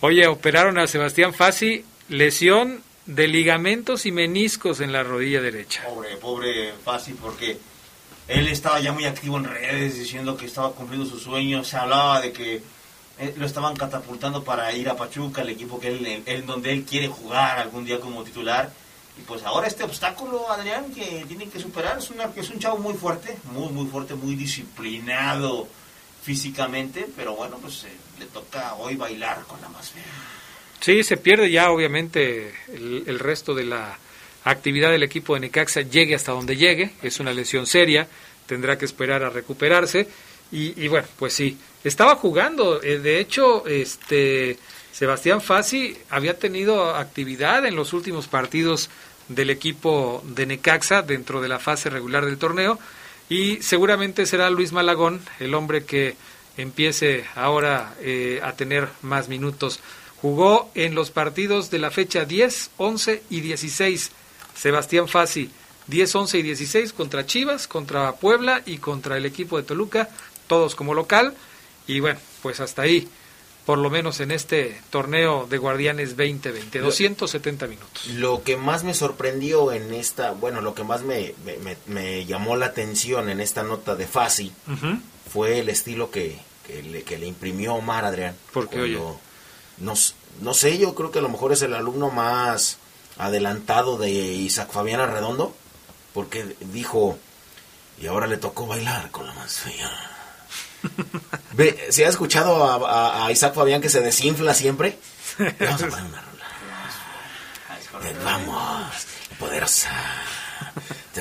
Oye, 0.00 0.24
operaron 0.28 0.78
a 0.78 0.86
Sebastián 0.86 1.34
Fassi, 1.34 1.84
lesión 2.08 2.80
de 3.06 3.26
ligamentos 3.26 4.06
y 4.06 4.12
meniscos 4.12 4.80
en 4.80 4.92
la 4.92 5.02
rodilla 5.02 5.40
derecha. 5.40 5.82
Pobre, 5.84 6.16
pobre 6.16 6.72
Fassi, 6.84 7.12
porque 7.14 7.58
él 8.28 8.46
estaba 8.46 8.78
ya 8.80 8.92
muy 8.92 9.04
activo 9.04 9.36
en 9.38 9.44
redes 9.44 9.98
diciendo 9.98 10.36
que 10.36 10.46
estaba 10.46 10.72
cumpliendo 10.72 11.04
sus 11.10 11.24
sueños. 11.24 11.66
Se 11.66 11.76
hablaba 11.76 12.20
de 12.20 12.32
que 12.32 12.62
eh, 13.18 13.34
lo 13.36 13.46
estaban 13.46 13.76
catapultando 13.76 14.42
para 14.42 14.72
ir 14.72 14.88
a 14.88 14.96
Pachuca, 14.96 15.42
el 15.42 15.50
equipo 15.50 15.78
que 15.78 15.88
él, 15.88 16.22
en 16.26 16.46
donde 16.46 16.72
él 16.72 16.84
quiere 16.84 17.08
jugar 17.08 17.58
algún 17.58 17.84
día 17.84 18.00
como 18.00 18.24
titular. 18.24 18.72
Y 19.18 19.22
pues 19.22 19.42
ahora 19.44 19.66
este 19.66 19.84
obstáculo, 19.84 20.50
Adrián, 20.50 20.92
que 20.94 21.24
tiene 21.28 21.48
que 21.48 21.60
superar, 21.60 21.98
es, 21.98 22.10
una, 22.10 22.30
es 22.34 22.48
un 22.50 22.58
chavo 22.58 22.78
muy 22.78 22.94
fuerte, 22.94 23.36
muy, 23.52 23.70
muy 23.70 23.86
fuerte, 23.86 24.14
muy 24.14 24.34
disciplinado 24.34 25.68
físicamente, 26.22 27.06
pero 27.14 27.34
bueno, 27.34 27.58
pues 27.60 27.84
eh, 27.84 27.88
le 28.18 28.26
toca 28.26 28.74
hoy 28.74 28.96
bailar 28.96 29.42
con 29.46 29.60
la 29.60 29.68
más 29.68 29.90
fea. 29.90 30.02
Sí, 30.80 31.02
se 31.02 31.16
pierde 31.16 31.50
ya 31.50 31.70
obviamente 31.70 32.54
el, 32.68 33.04
el 33.06 33.18
resto 33.18 33.54
de 33.54 33.64
la 33.64 33.98
actividad 34.44 34.90
del 34.90 35.02
equipo 35.02 35.34
de 35.34 35.40
Necaxa, 35.40 35.82
llegue 35.82 36.14
hasta 36.14 36.32
donde 36.32 36.56
llegue, 36.56 36.92
es 37.02 37.20
una 37.20 37.32
lesión 37.32 37.66
seria, 37.66 38.08
tendrá 38.46 38.76
que 38.78 38.84
esperar 38.84 39.22
a 39.22 39.30
recuperarse 39.30 40.08
y, 40.52 40.86
bueno, 40.88 41.08
pues 41.18 41.32
sí, 41.32 41.56
estaba 41.82 42.14
jugando. 42.16 42.82
Eh, 42.82 42.98
de 42.98 43.18
hecho, 43.18 43.66
este 43.66 44.58
Sebastián 44.92 45.40
Fassi 45.40 45.96
había 46.10 46.38
tenido 46.38 46.94
actividad 46.94 47.64
en 47.64 47.74
los 47.74 47.94
últimos 47.94 48.28
partidos 48.28 48.90
del 49.28 49.48
equipo 49.48 50.22
de 50.26 50.44
Necaxa 50.44 51.00
dentro 51.00 51.40
de 51.40 51.48
la 51.48 51.58
fase 51.58 51.88
regular 51.88 52.26
del 52.26 52.36
torneo 52.36 52.78
y 53.28 53.62
seguramente 53.62 54.26
será 54.26 54.50
Luis 54.50 54.72
Malagón 54.72 55.22
el 55.40 55.54
hombre 55.54 55.84
que 55.84 56.16
empiece 56.58 57.24
ahora 57.34 57.94
eh, 58.00 58.40
a 58.42 58.52
tener 58.52 58.88
más 59.00 59.28
minutos. 59.28 59.80
Jugó 60.20 60.70
en 60.74 60.94
los 60.94 61.10
partidos 61.10 61.70
de 61.70 61.78
la 61.78 61.90
fecha 61.90 62.26
10, 62.26 62.72
11 62.76 63.22
y 63.30 63.40
16. 63.40 64.10
Sebastián 64.54 65.08
Fassi, 65.08 65.50
10, 65.86 66.14
11 66.14 66.38
y 66.38 66.42
16 66.42 66.92
contra 66.92 67.26
Chivas, 67.26 67.66
contra 67.66 68.12
Puebla 68.12 68.62
y 68.66 68.76
contra 68.76 69.16
el 69.16 69.24
equipo 69.24 69.56
de 69.56 69.64
Toluca 69.64 70.10
todos 70.52 70.74
como 70.74 70.92
local. 70.92 71.34
Y 71.86 72.00
bueno, 72.00 72.20
pues 72.42 72.60
hasta 72.60 72.82
ahí, 72.82 73.08
por 73.64 73.78
lo 73.78 73.88
menos 73.88 74.20
en 74.20 74.30
este 74.30 74.78
torneo 74.90 75.46
de 75.48 75.56
Guardianes 75.56 76.10
2020, 76.10 76.78
270 76.80 77.66
minutos. 77.68 78.06
Lo 78.08 78.42
que 78.42 78.58
más 78.58 78.84
me 78.84 78.92
sorprendió 78.92 79.72
en 79.72 79.94
esta, 79.94 80.32
bueno, 80.32 80.60
lo 80.60 80.74
que 80.74 80.84
más 80.84 81.02
me, 81.04 81.34
me, 81.86 82.26
llamó 82.26 82.56
la 82.56 82.66
atención 82.66 83.30
en 83.30 83.40
esta 83.40 83.62
nota 83.62 83.96
de 83.96 84.06
Fasi 84.06 84.52
fue 85.32 85.60
el 85.60 85.70
estilo 85.70 86.10
que, 86.10 86.38
que, 86.66 86.82
le, 86.82 87.02
que 87.02 87.18
le 87.18 87.26
imprimió 87.26 87.74
Omar 87.74 88.04
Adrián. 88.04 88.36
Porque, 88.52 88.78
oye. 88.78 89.00
No, 89.78 89.94
no 90.42 90.54
sé, 90.54 90.76
yo 90.76 90.94
creo 90.94 91.10
que 91.10 91.20
a 91.20 91.22
lo 91.22 91.30
mejor 91.30 91.52
es 91.52 91.62
el 91.62 91.72
alumno 91.72 92.10
más 92.10 92.76
adelantado 93.16 93.96
de 93.96 94.10
Isaac 94.10 94.70
Fabián 94.70 95.00
Redondo, 95.10 95.56
porque 96.12 96.56
dijo, 96.60 97.18
y 98.00 98.06
ahora 98.06 98.26
le 98.26 98.36
tocó 98.36 98.66
bailar 98.66 99.10
con 99.10 99.26
la 99.26 99.32
más 99.32 99.58
fea. 99.60 100.11
Ve, 101.52 101.88
¿Se 101.90 102.06
ha 102.06 102.08
escuchado 102.08 102.64
a, 102.64 103.26
a, 103.26 103.32
Isaac 103.32 103.54
Fabián 103.54 103.80
que 103.80 103.88
se 103.88 104.00
desinfla 104.00 104.54
siempre? 104.54 104.98
Vamos 105.38 105.82
a 105.82 105.88
poner 105.88 106.04
una 106.04 106.22
rola. 106.22 106.32
Vamos, 108.24 109.06
poderosa. 109.38 109.90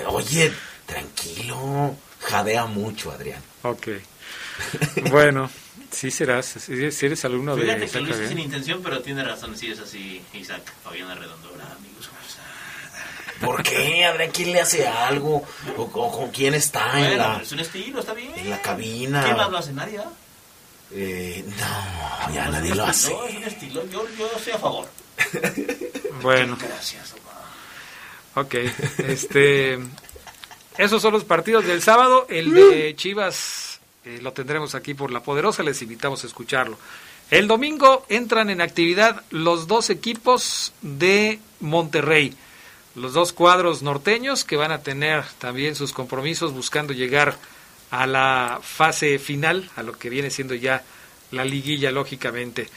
Oye, 0.08 0.52
tranquilo. 0.86 1.96
Jadea 2.22 2.66
mucho, 2.66 3.12
Adrián. 3.12 3.42
Ok. 3.64 3.88
Bueno, 5.10 5.50
sí 5.92 6.12
serás. 6.12 6.46
Si 6.46 7.06
eres 7.06 7.26
alumno 7.26 7.56
de 7.56 7.64
Fíjate 7.64 7.86
Isaac 7.86 8.06
que 8.06 8.18
lo 8.18 8.28
sin 8.28 8.40
intención, 8.40 8.82
pero 8.84 9.02
tiene 9.02 9.24
razón. 9.24 9.58
Sí 9.58 9.72
es 9.72 9.80
así, 9.80 10.22
Isaac 10.34 10.62
Fabián 10.84 11.10
Arredondora, 11.10 11.66
amigos. 11.78 12.10
¿Por 13.42 13.64
qué? 13.64 14.06
Adrián, 14.06 14.32
quién 14.32 14.52
le 14.52 14.62
hace 14.62 14.88
algo? 14.88 15.44
¿O, 15.78 15.92
con 15.92 16.30
quién 16.32 16.54
está 16.54 17.00
en 17.00 17.18
la... 17.18 17.40
es 17.42 17.52
un 17.52 17.60
estilo, 17.60 18.00
está 18.00 18.14
bien. 18.14 18.32
En 18.36 18.50
la 18.50 18.62
cabina. 18.62 19.24
¿Quién 19.24 19.38
más 19.38 19.52
lo 19.52 19.58
hace? 19.58 19.74
¿Nadie? 19.74 20.02
Eh, 20.94 21.46
no, 21.48 22.34
ya 22.34 22.50
nadie 22.50 22.76
lo 22.76 22.86
hace. 22.86 23.12
No, 23.12 23.26
es 23.26 23.36
un 23.36 23.44
estilo. 23.44 23.84
Yo, 23.90 24.06
yo 24.18 24.30
estoy 24.36 24.54
a 24.54 24.58
favor. 24.58 24.88
bueno. 26.22 26.58
Gracias, 26.60 27.16
Ok, 28.36 28.56
este... 29.00 29.80
Esos 30.78 31.02
son 31.02 31.14
los 31.14 31.26
partidos 31.26 31.66
del 31.66 31.82
sábado. 31.82 32.26
El 32.30 32.54
de 32.54 32.96
Chivas 32.96 33.82
eh, 34.06 34.20
lo 34.22 34.32
tendremos 34.32 34.74
aquí 34.74 34.94
por 34.94 35.12
la 35.12 35.22
Poderosa. 35.22 35.64
Les 35.64 35.82
invitamos 35.82 36.24
a 36.24 36.28
escucharlo. 36.28 36.78
El 37.30 37.48
domingo 37.48 38.06
entran 38.10 38.50
en 38.50 38.62
actividad 38.62 39.24
los 39.30 39.68
dos 39.68 39.90
equipos 39.90 40.74
de 40.82 41.40
Monterrey. 41.60 42.36
Los 42.96 43.14
dos 43.14 43.32
cuadros 43.32 43.84
norteños 43.84 44.44
que 44.44 44.58
van 44.58 44.72
a 44.72 44.84
tener 44.84 45.24
también 45.40 45.76
sus 45.76 45.94
compromisos 45.94 46.54
buscando 46.54 46.94
llegar 46.94 47.38
a 47.90 48.06
la 48.06 48.60
fase 48.62 49.18
final, 49.20 49.70
a 49.76 49.84
lo 49.84 49.98
que 49.98 50.10
viene 50.10 50.30
siendo 50.30 50.56
ya 50.56 50.84
la 51.32 51.46
liguilla, 51.46 51.92
lógicamente. 51.92 52.68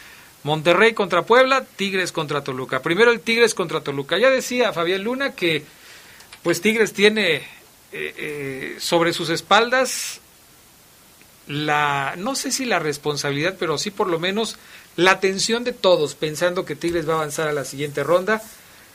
Monterrey 0.44 0.92
contra 0.92 1.22
Puebla, 1.22 1.64
Tigres 1.64 2.12
contra 2.12 2.44
Toluca. 2.44 2.83
Primero 2.83 3.11
el 3.11 3.20
Tigres 3.20 3.55
contra 3.55 3.81
Toluca. 3.81 4.18
Ya 4.18 4.31
decía 4.31 4.72
Fabián 4.72 5.03
Luna 5.03 5.33
que 5.33 5.64
pues 6.42 6.61
Tigres 6.61 6.92
tiene 6.92 7.37
eh, 7.37 7.44
eh, 7.92 8.77
sobre 8.79 9.12
sus 9.12 9.31
espaldas 9.31 10.20
la, 11.46 12.14
no 12.16 12.35
sé 12.35 12.53
si 12.53 12.64
la 12.64 12.79
responsabilidad, 12.79 13.57
pero 13.59 13.79
sí 13.79 13.90
por 13.90 14.09
lo 14.09 14.18
menos 14.18 14.57
la 14.96 15.12
atención 15.12 15.64
de 15.64 15.72
todos, 15.72 16.14
pensando 16.14 16.64
que 16.64 16.77
Tigres 16.77 17.09
va 17.09 17.14
a 17.14 17.16
avanzar 17.16 17.48
a 17.48 17.53
la 17.53 17.64
siguiente 17.64 18.03
ronda 18.03 18.42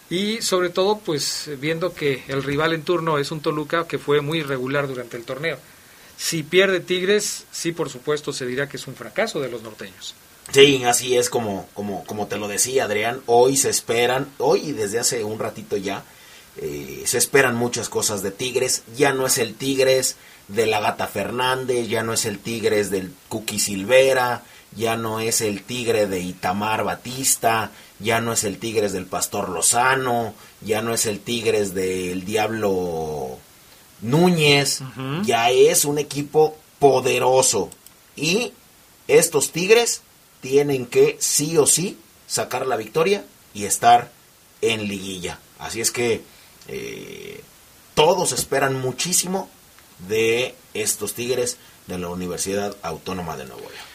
y 0.09 0.41
sobre 0.41 0.69
todo 0.69 0.99
pues 0.99 1.49
viendo 1.59 1.93
que 1.93 2.23
el 2.27 2.43
rival 2.43 2.73
en 2.73 2.83
turno 2.83 3.17
es 3.17 3.31
un 3.31 3.41
Toluca 3.41 3.87
que 3.87 3.99
fue 3.99 4.21
muy 4.21 4.39
irregular 4.39 4.87
durante 4.87 5.17
el 5.17 5.23
torneo. 5.23 5.57
Si 6.17 6.43
pierde 6.43 6.79
Tigres, 6.79 7.45
sí 7.51 7.71
por 7.71 7.89
supuesto 7.89 8.33
se 8.33 8.45
dirá 8.45 8.67
que 8.67 8.77
es 8.77 8.87
un 8.87 8.95
fracaso 8.95 9.39
de 9.39 9.49
los 9.49 9.61
norteños. 9.61 10.15
Sí, 10.51 10.83
así 10.83 11.15
es 11.15 11.29
como, 11.29 11.69
como, 11.73 12.03
como 12.05 12.27
te 12.27 12.37
lo 12.37 12.47
decía 12.47 12.85
Adrián, 12.85 13.21
hoy 13.27 13.55
se 13.55 13.69
esperan, 13.69 14.27
hoy 14.39 14.69
y 14.69 14.71
desde 14.71 14.99
hace 14.99 15.23
un 15.23 15.37
ratito 15.37 15.77
ya, 15.77 16.03
eh, 16.57 17.03
se 17.05 17.17
esperan 17.17 17.55
muchas 17.55 17.87
cosas 17.87 18.23
de 18.23 18.31
Tigres. 18.31 18.83
Ya 18.97 19.13
no 19.13 19.27
es 19.27 19.37
el 19.37 19.53
Tigres 19.53 20.15
de 20.47 20.65
la 20.65 20.79
Gata 20.79 21.07
Fernández, 21.07 21.87
ya 21.87 22.03
no 22.03 22.13
es 22.13 22.25
el 22.25 22.39
Tigres 22.39 22.89
del 22.89 23.13
Cookie 23.29 23.59
Silvera, 23.59 24.43
ya 24.75 24.95
no 24.95 25.19
es 25.19 25.41
el 25.41 25.63
Tigre 25.63 26.07
de 26.07 26.19
Itamar 26.19 26.83
Batista, 26.83 27.71
ya 27.99 28.21
no 28.21 28.33
es 28.33 28.43
el 28.43 28.59
Tigres 28.59 28.93
del 28.93 29.05
Pastor 29.05 29.49
Lozano, 29.49 30.33
ya 30.61 30.81
no 30.81 30.93
es 30.93 31.05
el 31.05 31.19
Tigres 31.19 31.73
del 31.73 32.25
Diablo 32.25 33.37
Núñez, 34.01 34.81
ya 35.23 35.49
es 35.49 35.85
un 35.85 35.97
equipo 35.97 36.57
poderoso. 36.79 37.69
Y 38.15 38.53
estos 39.07 39.51
Tigres 39.51 40.01
tienen 40.41 40.85
que 40.85 41.17
sí 41.19 41.57
o 41.57 41.65
sí 41.65 41.97
sacar 42.27 42.67
la 42.67 42.77
victoria 42.77 43.25
y 43.53 43.65
estar 43.65 44.11
en 44.61 44.87
liguilla. 44.87 45.39
Así 45.57 45.81
es 45.81 45.91
que 45.91 46.21
eh, 46.67 47.43
todos 47.95 48.31
esperan 48.31 48.79
muchísimo 48.79 49.49
de 50.07 50.55
estos 50.73 51.13
Tigres 51.13 51.57
de 51.87 51.97
la 51.97 52.09
Universidad 52.09 52.77
Autónoma 52.81 53.35
de 53.35 53.45
Nuevo 53.45 53.61
León. 53.61 53.88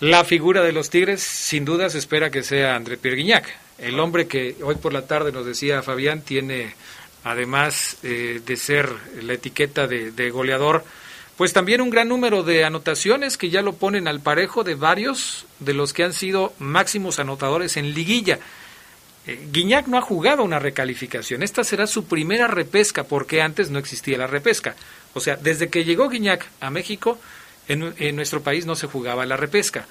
La 0.00 0.24
figura 0.24 0.62
de 0.62 0.72
los 0.72 0.88
Tigres, 0.88 1.22
sin 1.22 1.66
duda, 1.66 1.90
se 1.90 1.98
espera 1.98 2.30
que 2.30 2.42
sea 2.42 2.74
André 2.74 2.96
Pierre 2.96 3.18
Guignac, 3.18 3.46
el 3.76 4.00
hombre 4.00 4.26
que 4.26 4.56
hoy 4.62 4.76
por 4.76 4.94
la 4.94 5.06
tarde 5.06 5.30
nos 5.30 5.44
decía 5.44 5.82
Fabián, 5.82 6.22
tiene, 6.22 6.74
además 7.22 7.98
eh, 8.02 8.40
de 8.44 8.56
ser 8.56 8.90
la 9.22 9.34
etiqueta 9.34 9.86
de, 9.86 10.10
de 10.10 10.30
goleador, 10.30 10.84
pues 11.36 11.52
también 11.52 11.82
un 11.82 11.90
gran 11.90 12.08
número 12.08 12.42
de 12.42 12.64
anotaciones 12.64 13.36
que 13.36 13.50
ya 13.50 13.60
lo 13.60 13.74
ponen 13.74 14.08
al 14.08 14.20
parejo 14.20 14.64
de 14.64 14.74
varios 14.74 15.44
de 15.58 15.74
los 15.74 15.92
que 15.92 16.04
han 16.04 16.14
sido 16.14 16.54
máximos 16.58 17.18
anotadores 17.18 17.76
en 17.76 17.92
liguilla. 17.92 18.38
Eh, 19.26 19.48
Guiñac 19.52 19.86
no 19.86 19.98
ha 19.98 20.02
jugado 20.02 20.42
una 20.42 20.58
recalificación. 20.58 21.42
Esta 21.42 21.62
será 21.62 21.86
su 21.86 22.06
primera 22.06 22.46
repesca 22.46 23.04
porque 23.04 23.42
antes 23.42 23.68
no 23.70 23.78
existía 23.78 24.16
la 24.16 24.26
repesca. 24.26 24.76
O 25.12 25.20
sea, 25.20 25.36
desde 25.36 25.68
que 25.68 25.84
llegó 25.84 26.08
Guiñac 26.08 26.46
a 26.60 26.70
México, 26.70 27.18
en, 27.70 28.16
nuestro 28.16 28.42
país 28.42 28.66
no 28.66 28.74
se 28.74 28.86
jugaba 28.86 29.26
la 29.26 29.36
repesca. 29.36 29.86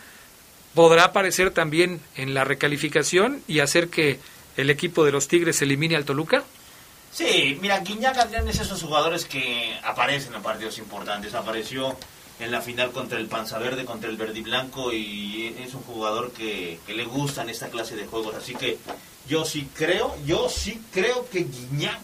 ¿Podrá 0.75 1.05
aparecer 1.05 1.51
también 1.51 1.99
en 2.15 2.33
la 2.33 2.43
recalificación 2.43 3.41
y 3.47 3.59
hacer 3.59 3.89
que 3.89 4.19
el 4.57 4.69
equipo 4.69 5.05
de 5.05 5.11
los 5.11 5.27
Tigres 5.27 5.61
elimine 5.61 5.95
al 5.95 6.05
Toluca? 6.05 6.43
Sí, 7.11 7.57
mira, 7.61 7.79
Guiñac 7.79 8.17
Adrián 8.17 8.47
es 8.47 8.59
esos 8.59 8.83
jugadores 8.83 9.25
que 9.25 9.73
aparecen 9.83 10.35
en 10.35 10.43
partidos 10.43 10.77
importantes. 10.77 11.33
Apareció 11.33 11.97
en 12.39 12.51
la 12.51 12.61
final 12.61 12.91
contra 12.91 13.17
el 13.17 13.27
Panza 13.27 13.57
Verde, 13.57 13.85
contra 13.85 14.09
el 14.09 14.17
Verde 14.17 14.41
Blanco, 14.41 14.93
y 14.93 15.55
es 15.59 15.73
un 15.73 15.81
jugador 15.81 16.31
que, 16.31 16.79
que 16.85 16.93
le 16.93 17.05
gustan 17.05 17.49
esta 17.49 17.69
clase 17.69 17.95
de 17.95 18.05
juegos. 18.05 18.35
Así 18.35 18.53
que 18.53 18.77
yo 19.27 19.45
sí 19.45 19.67
creo, 19.73 20.15
yo 20.25 20.49
sí 20.49 20.81
creo 20.91 21.27
que 21.29 21.45
Guiñac 21.45 21.99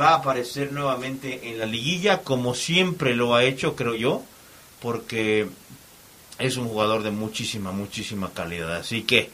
va 0.00 0.10
a 0.10 0.16
aparecer 0.16 0.72
nuevamente 0.72 1.50
en 1.50 1.58
la 1.58 1.66
liguilla, 1.66 2.22
como 2.22 2.54
siempre 2.54 3.14
lo 3.14 3.34
ha 3.34 3.44
hecho, 3.44 3.76
creo 3.76 3.94
yo, 3.94 4.22
porque 4.80 5.48
es 6.38 6.56
un 6.56 6.68
jugador 6.68 7.02
de 7.02 7.10
muchísima, 7.10 7.72
muchísima 7.72 8.32
calidad. 8.32 8.76
Así 8.76 9.02
que 9.02 9.30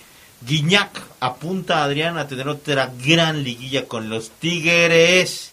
Guiñac 0.47 0.91
apunta 1.21 1.79
a 1.79 1.85
Adrián 1.85 2.19
a 2.19 2.27
tener 2.27 2.49
otra 2.49 2.93
gran 3.05 3.43
liguilla 3.43 3.87
con 3.87 4.09
los 4.09 4.31
Tigres. 4.31 5.53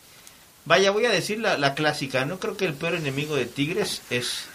Vaya, 0.65 0.91
voy 0.91 1.05
a 1.05 1.11
decir 1.11 1.39
la, 1.39 1.57
la 1.57 1.73
clásica, 1.73 2.25
no 2.25 2.39
creo 2.39 2.55
que 2.55 2.65
el 2.65 2.73
peor 2.73 2.95
enemigo 2.95 3.35
de 3.35 3.45
Tigres 3.45 4.01
es 4.09 4.45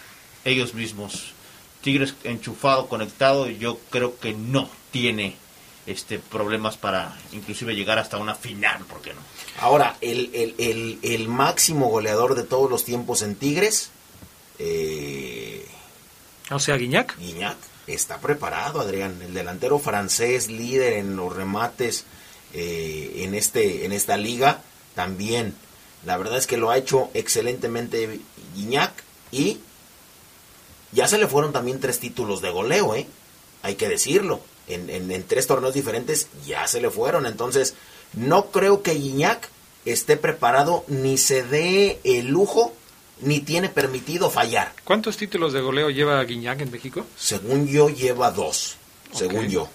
ellos 0.45 0.73
mismos. 0.73 1.33
Tigres 1.81 2.15
enchufado, 2.23 2.87
conectado, 2.87 3.49
yo 3.49 3.79
creo 3.89 4.19
que 4.19 4.33
no 4.33 4.69
tiene 4.91 5.35
este, 5.87 6.19
problemas 6.19 6.77
para 6.77 7.17
inclusive 7.31 7.73
llegar 7.73 7.97
hasta 7.97 8.17
una 8.17 8.35
final, 8.35 8.83
¿por 8.85 9.01
qué 9.01 9.13
no? 9.13 9.21
Ahora, 9.61 9.97
el, 10.01 10.29
el, 10.57 10.99
el, 11.01 11.27
máximo 11.29 11.87
goleador 11.89 12.35
de 12.35 12.43
todos 12.43 12.69
los 12.69 12.83
tiempos 12.83 13.21
en 13.21 13.35
Tigres, 13.35 13.91
eh, 14.59 15.65
o 16.49 16.59
sea, 16.59 16.77
Guiñac. 16.77 17.17
Guiñac 17.17 17.57
está 17.87 18.19
preparado, 18.19 18.81
Adrián, 18.81 19.21
el 19.21 19.33
delantero 19.33 19.79
francés, 19.79 20.49
líder 20.49 20.93
en 20.93 21.15
los 21.15 21.35
remates 21.35 22.05
eh, 22.53 23.23
en, 23.23 23.35
este, 23.35 23.85
en 23.85 23.91
esta 23.91 24.17
liga, 24.17 24.61
también. 24.95 25.55
La 26.05 26.17
verdad 26.17 26.37
es 26.37 26.47
que 26.47 26.57
lo 26.57 26.69
ha 26.69 26.77
hecho 26.77 27.09
excelentemente 27.13 28.19
Guiñac 28.55 28.91
y 29.31 29.59
ya 30.91 31.07
se 31.07 31.17
le 31.17 31.27
fueron 31.27 31.51
también 31.51 31.79
tres 31.79 31.99
títulos 31.99 32.41
de 32.41 32.49
goleo, 32.49 32.95
¿eh? 32.95 33.07
Hay 33.61 33.75
que 33.75 33.89
decirlo 33.89 34.41
en, 34.67 35.23
tres 35.23 35.47
torneos 35.47 35.73
diferentes 35.73 36.27
ya 36.45 36.67
se 36.67 36.81
le 36.81 36.89
fueron. 36.89 37.25
Entonces, 37.25 37.75
no 38.13 38.47
creo 38.47 38.83
que 38.83 38.93
Guiñac 38.93 39.49
esté 39.85 40.17
preparado 40.17 40.83
ni 40.87 41.17
se 41.17 41.43
dé 41.43 41.99
el 42.03 42.27
lujo 42.27 42.73
ni 43.21 43.39
tiene 43.41 43.69
permitido 43.69 44.29
fallar. 44.29 44.73
¿Cuántos 44.83 45.17
títulos 45.17 45.53
de 45.53 45.61
goleo 45.61 45.89
lleva 45.89 46.23
Guiñac 46.23 46.61
en 46.61 46.71
México? 46.71 47.05
Según 47.15 47.67
yo 47.67 47.89
lleva 47.89 48.31
dos, 48.31 48.77
según 49.13 49.47
yo. 49.47 49.69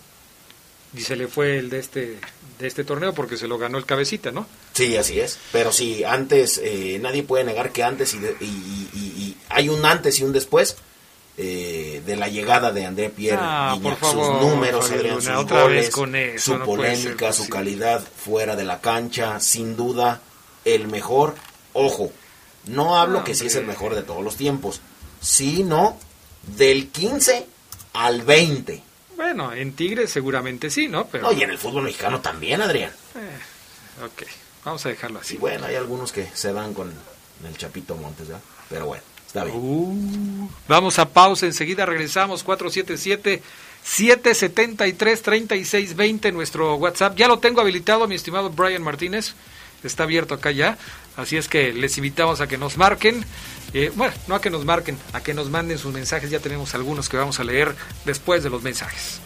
Y 0.95 1.01
se 1.01 1.17
le 1.17 1.27
fue 1.27 1.59
el 1.59 1.71
de 1.71 1.79
este 1.79 2.19
de 2.59 2.67
este 2.67 2.85
torneo 2.85 3.13
porque 3.13 3.37
se 3.37 3.49
lo 3.49 3.59
ganó 3.59 3.79
el 3.79 3.87
cabecita, 3.87 4.31
¿no? 4.31 4.47
Sí, 4.73 4.97
así 4.97 5.19
es. 5.19 5.39
Pero 5.51 5.73
sí, 5.73 6.05
antes, 6.05 6.61
eh, 6.63 6.99
nadie 7.01 7.23
puede 7.23 7.45
negar 7.45 7.73
que 7.73 7.83
antes 7.83 8.15
y, 8.15 8.19
y, 8.19 9.37
hay 9.49 9.69
un 9.69 9.85
antes 9.85 10.21
y 10.21 10.25
un 10.25 10.33
después 10.33 10.77
eh, 11.39 12.03
de 12.05 12.17
la 12.17 12.29
llegada 12.29 12.73
de 12.73 12.87
André 12.87 13.11
Pierre 13.11 13.41
ah, 13.41 13.77
sus 14.03 14.15
números, 14.15 14.87
sus 14.87 15.47
goles, 15.49 16.43
su 16.43 16.59
polémica, 16.61 17.33
su 17.33 17.49
calidad 17.49 18.03
fuera 18.03 18.55
de 18.55 18.65
la 18.65 18.81
cancha, 18.81 19.41
sin 19.41 19.77
duda 19.77 20.21
el 20.65 20.89
mejor. 20.89 21.35
Ojo, 21.73 22.13
no 22.67 22.97
hablo 22.97 23.25
que 23.25 23.35
sí 23.35 23.47
es 23.47 23.57
el 23.57 23.67
mejor 23.67 23.95
de 23.95 24.03
todos 24.03 24.23
los 24.23 24.37
tiempos, 24.37 24.81
sino 25.21 25.99
del 26.57 26.89
15 26.89 27.47
al 27.95 28.23
20. 28.23 28.83
Bueno, 29.17 29.53
en 29.53 29.73
Tigres 29.75 30.11
seguramente 30.11 30.71
sí, 30.71 30.89
¿no? 30.89 31.07
Pero... 31.07 31.33
y 31.33 31.43
en 31.43 31.51
el 31.51 31.59
fútbol 31.59 31.85
mexicano 31.85 32.21
también, 32.21 32.61
Adrián. 32.61 32.91
Eh, 33.15 34.05
ok, 34.05 34.23
vamos 34.65 34.85
a 34.87 34.89
dejarlo 34.89 35.21
así. 35.21 35.37
bueno, 35.37 35.67
hay 35.67 35.77
algunos 35.77 36.13
que 36.13 36.29
se 36.35 36.53
dan 36.53 36.75
con 36.75 36.93
el 37.47 37.57
Chapito 37.57 37.97
Montes, 37.97 38.29
Pero 38.69 38.87
bueno. 38.87 39.03
Está 39.27 39.45
bien. 39.45 39.57
Uh, 39.57 40.51
vamos 40.69 40.99
a 40.99 41.09
pausa, 41.09 41.47
enseguida 41.47 41.87
regresamos 41.87 42.43
477 42.43 43.43
773 43.83 45.23
3620 45.23 46.33
nuestro 46.33 46.75
WhatsApp. 46.75 47.17
Ya 47.17 47.29
lo 47.29 47.39
tengo 47.39 47.63
habilitado, 47.63 48.07
mi 48.07 48.15
estimado 48.15 48.51
Brian 48.51 48.83
Martínez. 48.83 49.35
Está 49.85 50.05
abierto 50.05 50.35
acá 50.35 50.51
ya. 50.51 50.79
Así 51.17 51.37
es 51.37 51.49
que 51.49 51.73
les 51.73 51.97
invitamos 51.99 52.41
a 52.41 52.47
que 52.47 52.59
nos 52.59 52.77
marquen. 52.77 53.25
Eh, 53.75 53.91
bueno, 53.95 54.13
no 54.29 54.35
a 54.35 54.41
que 54.41 54.51
nos 54.51 54.65
marquen, 54.65 54.99
a 55.13 55.21
que 55.23 55.35
nos 55.35 55.51
manden 55.51 55.79
sus 55.79 55.93
mensajes. 55.93 56.31
Ya 56.31 56.41
tenemos 56.41 56.75
algunos 56.75 57.09
que 57.09 57.17
vamos 57.17 57.41
a 57.41 57.45
leer 57.45 57.75
después 58.05 58.43
de 58.43 58.51
los 58.51 58.63
mensajes. 58.63 59.21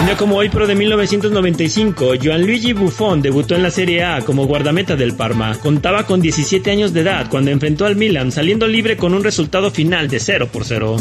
Un 0.00 0.06
día 0.06 0.16
como 0.16 0.36
hoy, 0.36 0.48
pero 0.48 0.66
de 0.66 0.74
1995, 0.74 2.14
Gianluigi 2.14 2.72
Buffon 2.72 3.20
debutó 3.20 3.54
en 3.54 3.62
la 3.62 3.70
Serie 3.70 4.02
A 4.02 4.22
como 4.22 4.46
guardameta 4.46 4.96
del 4.96 5.14
Parma. 5.14 5.58
Contaba 5.58 6.06
con 6.06 6.22
17 6.22 6.70
años 6.70 6.94
de 6.94 7.00
edad 7.00 7.28
cuando 7.28 7.50
enfrentó 7.50 7.84
al 7.84 7.96
Milan, 7.96 8.32
saliendo 8.32 8.66
libre 8.66 8.96
con 8.96 9.12
un 9.12 9.22
resultado 9.22 9.70
final 9.70 10.08
de 10.08 10.18
0 10.18 10.48
por 10.50 10.64
0. 10.64 10.96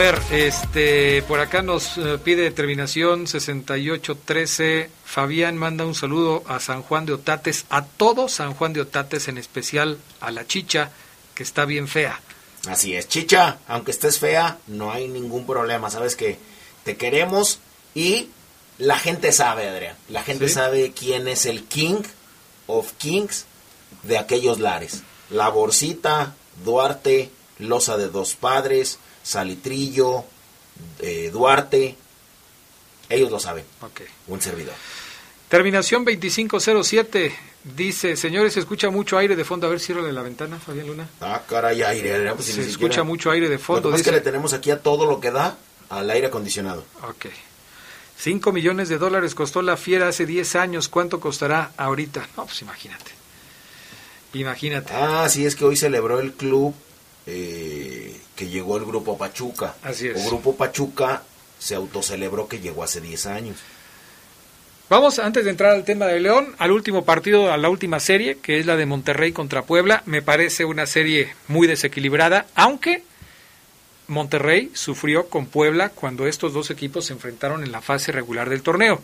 Ver, 0.00 0.22
este, 0.30 1.20
por 1.28 1.40
acá 1.40 1.60
nos 1.60 1.98
eh, 1.98 2.16
pide 2.24 2.50
terminación 2.52 3.26
6813. 3.26 4.88
Fabián 5.04 5.58
manda 5.58 5.84
un 5.84 5.94
saludo 5.94 6.42
a 6.46 6.58
San 6.58 6.80
Juan 6.80 7.04
de 7.04 7.12
Otates, 7.12 7.66
a 7.68 7.84
todo 7.84 8.26
San 8.30 8.54
Juan 8.54 8.72
de 8.72 8.80
Otates, 8.80 9.28
en 9.28 9.36
especial 9.36 9.98
a 10.20 10.30
la 10.30 10.46
chicha, 10.46 10.90
que 11.34 11.42
está 11.42 11.66
bien 11.66 11.86
fea. 11.86 12.18
Así 12.66 12.94
es, 12.94 13.08
chicha, 13.08 13.58
aunque 13.68 13.90
estés 13.90 14.18
fea, 14.18 14.56
no 14.68 14.90
hay 14.90 15.06
ningún 15.06 15.44
problema. 15.44 15.90
Sabes 15.90 16.16
que 16.16 16.38
te 16.82 16.96
queremos 16.96 17.58
y 17.94 18.30
la 18.78 18.98
gente 18.98 19.32
sabe, 19.32 19.68
Adrián. 19.68 19.96
La 20.08 20.22
gente 20.22 20.48
¿Sí? 20.48 20.54
sabe 20.54 20.92
quién 20.92 21.28
es 21.28 21.44
el 21.44 21.64
King 21.64 22.00
of 22.68 22.92
Kings 22.96 23.44
de 24.04 24.16
aquellos 24.16 24.60
lares. 24.60 25.02
La 25.28 25.50
Borcita, 25.50 26.34
Duarte, 26.64 27.30
Loza 27.58 27.98
de 27.98 28.08
Dos 28.08 28.34
Padres, 28.34 28.98
Salitrillo, 29.34 30.24
eh, 30.98 31.30
Duarte. 31.32 31.94
Ellos 33.08 33.30
lo 33.30 33.38
saben. 33.38 33.64
Un 34.26 34.40
servidor. 34.40 34.74
Terminación 35.48 36.04
2507. 36.04 37.32
Dice, 37.76 38.16
señores, 38.16 38.54
se 38.54 38.60
escucha 38.60 38.90
mucho 38.90 39.16
aire 39.18 39.36
de 39.36 39.44
fondo. 39.44 39.68
A 39.68 39.70
ver, 39.70 39.78
ciérrale 39.78 40.12
la 40.12 40.22
ventana, 40.22 40.58
Fabián 40.58 40.88
Luna. 40.88 41.08
Ah, 41.20 41.42
caray, 41.48 41.80
aire. 41.82 42.32
Pues, 42.32 42.46
si 42.46 42.52
Se 42.54 42.60
escucha 42.62 42.72
siquiera- 42.72 43.04
mucho 43.04 43.30
aire 43.30 43.48
de 43.48 43.56
Lo 43.56 43.60
fondo. 43.62 43.82
que 43.82 43.92
pasa 43.92 44.00
es 44.00 44.04
que 44.06 44.10
le 44.12 44.20
tenemos 44.20 44.52
aquí 44.52 44.72
a 44.72 44.80
todo 44.82 45.06
lo 45.06 45.20
que 45.20 45.30
da 45.30 45.58
al 45.90 46.10
aire 46.10 46.26
acondicionado. 46.26 46.84
Ok. 47.08 47.26
5 48.16 48.50
millones 48.52 48.88
de 48.88 48.98
dólares 48.98 49.36
costó 49.36 49.62
la 49.62 49.76
fiera 49.76 50.08
hace 50.08 50.26
10 50.26 50.56
años. 50.56 50.88
¿Cuánto 50.88 51.20
costará 51.20 51.70
ahorita? 51.76 52.28
No, 52.36 52.46
pues 52.46 52.60
imagínate. 52.62 53.12
Imagínate. 54.34 54.92
Ah, 54.92 55.28
sí, 55.28 55.46
es 55.46 55.54
que 55.54 55.64
hoy 55.64 55.76
celebró 55.76 56.18
el 56.20 56.32
club 56.32 56.74
eh, 57.32 58.20
que 58.34 58.48
llegó 58.48 58.76
el 58.76 58.84
Grupo 58.84 59.16
Pachuca. 59.16 59.76
Así 59.82 60.08
es. 60.08 60.16
O 60.16 60.28
Grupo 60.28 60.56
Pachuca 60.56 61.22
se 61.58 61.74
autocelebró 61.74 62.48
que 62.48 62.58
llegó 62.58 62.82
hace 62.82 63.00
10 63.00 63.26
años. 63.26 63.58
Vamos, 64.88 65.20
antes 65.20 65.44
de 65.44 65.52
entrar 65.52 65.70
al 65.70 65.84
tema 65.84 66.06
de 66.06 66.18
León, 66.18 66.56
al 66.58 66.72
último 66.72 67.04
partido, 67.04 67.52
a 67.52 67.56
la 67.56 67.68
última 67.68 68.00
serie, 68.00 68.38
que 68.38 68.58
es 68.58 68.66
la 68.66 68.74
de 68.74 68.86
Monterrey 68.86 69.30
contra 69.30 69.62
Puebla. 69.62 70.02
Me 70.04 70.20
parece 70.20 70.64
una 70.64 70.86
serie 70.86 71.32
muy 71.46 71.68
desequilibrada, 71.68 72.46
aunque 72.56 73.04
Monterrey 74.08 74.72
sufrió 74.74 75.28
con 75.28 75.46
Puebla 75.46 75.90
cuando 75.90 76.26
estos 76.26 76.52
dos 76.52 76.70
equipos 76.70 77.06
se 77.06 77.12
enfrentaron 77.12 77.62
en 77.62 77.70
la 77.70 77.80
fase 77.80 78.10
regular 78.10 78.50
del 78.50 78.62
torneo. 78.62 79.00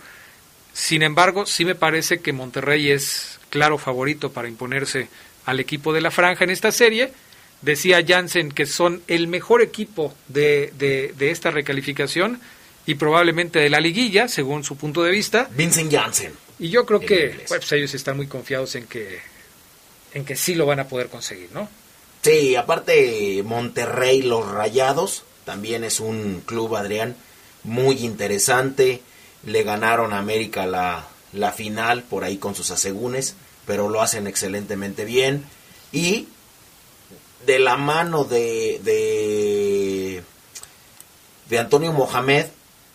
Sin 0.73 1.05
embargo, 1.05 1.47
sí 1.47 1.65
me 1.65 1.77
parece 1.77 2.19
que 2.19 2.33
Monterrey 2.33 2.91
es 2.91 3.39
claro 3.51 3.79
favorito 3.79 4.33
para 4.33 4.49
imponerse 4.49 5.09
al 5.45 5.61
equipo 5.61 5.93
de 5.93 6.01
la 6.01 6.11
franja 6.11 6.43
en 6.43 6.51
esta 6.51 6.73
serie. 6.73 7.13
Decía 7.63 8.05
Jansen 8.07 8.51
que 8.51 8.67
son 8.67 9.03
el 9.09 9.29
mejor 9.29 9.63
equipo 9.63 10.15
de, 10.29 10.73
de, 10.79 11.15
de 11.17 11.31
esta 11.31 11.51
recalificación 11.51 12.41
y 12.87 12.95
probablemente 12.95 13.59
de 13.59 13.71
la 13.71 13.81
liguilla, 13.81 14.29
según 14.29 14.63
su 14.63 14.77
punto 14.77 15.03
de 15.03 15.11
vista. 15.11 15.49
Vincent 15.53 15.93
Janssen. 15.93 16.33
Y 16.59 16.71
yo 16.71 16.87
creo 16.87 17.01
que 17.01 17.45
pues, 17.49 17.73
ellos 17.73 17.93
están 17.95 18.17
muy 18.17 18.29
confiados 18.29 18.75
en 18.77 18.87
que, 18.87 19.19
en 20.15 20.25
que 20.25 20.37
sí 20.37 20.55
lo 20.55 20.67
van 20.67 20.81
a 20.81 20.89
poder 20.89 21.09
conseguir, 21.09 21.51
¿no? 21.53 21.69
Sí, 22.23 22.57
aparte 22.57 23.43
Monterrey, 23.45 24.23
los 24.23 24.49
Rayados, 24.49 25.25
también 25.45 25.85
es 25.85 26.01
un 26.01 26.43
club, 26.45 26.77
Adrián, 26.77 27.17
muy 27.63 27.99
interesante. 27.99 29.03
Le 29.45 29.63
ganaron 29.63 30.13
a 30.13 30.19
América 30.19 30.67
la, 30.67 31.07
la 31.33 31.53
final 31.53 32.03
por 32.03 32.25
ahí 32.25 32.39
con 32.39 32.55
sus 32.55 32.71
asegúnes, 32.71 33.37
pero 33.67 33.89
lo 33.89 34.01
hacen 34.01 34.27
excelentemente 34.27 35.05
bien. 35.05 35.45
Y 35.93 36.29
de 37.47 37.59
la 37.59 37.77
mano 37.77 38.25
de, 38.25 38.81
de, 38.83 40.23
de 41.49 41.59
Antonio 41.59 41.93
Mohamed, 41.93 42.47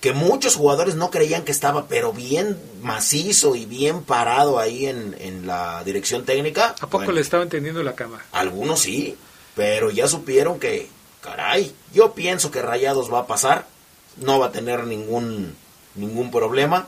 que 0.01 0.13
muchos 0.13 0.55
jugadores 0.55 0.95
no 0.95 1.09
creían 1.11 1.43
que 1.43 1.51
estaba, 1.51 1.87
pero 1.87 2.11
bien 2.11 2.57
macizo 2.81 3.55
y 3.55 3.65
bien 3.65 4.03
parado 4.03 4.59
ahí 4.59 4.87
en, 4.87 5.15
en 5.19 5.47
la 5.47 5.83
dirección 5.83 6.25
técnica. 6.25 6.69
¿A 6.79 6.87
poco 6.87 6.97
Bueno, 6.97 7.13
le 7.13 7.21
estaba 7.21 7.43
entendiendo 7.43 7.81
la 7.83 7.95
cama? 7.95 8.23
algunos 8.31 8.81
sí, 8.81 9.15
pero 9.55 9.91
ya 9.91 10.07
supieron 10.07 10.59
que, 10.59 10.89
caray, 11.21 11.73
yo 11.93 12.13
pienso 12.13 12.51
que 12.51 12.61
Rayados 12.61 13.11
va 13.13 13.19
a 13.19 13.27
pasar, 13.27 13.67
no 14.17 14.39
va 14.39 14.47
a 14.47 14.51
tener 14.51 14.85
ningún 14.85 15.55
ningún 15.95 16.31
problema. 16.31 16.87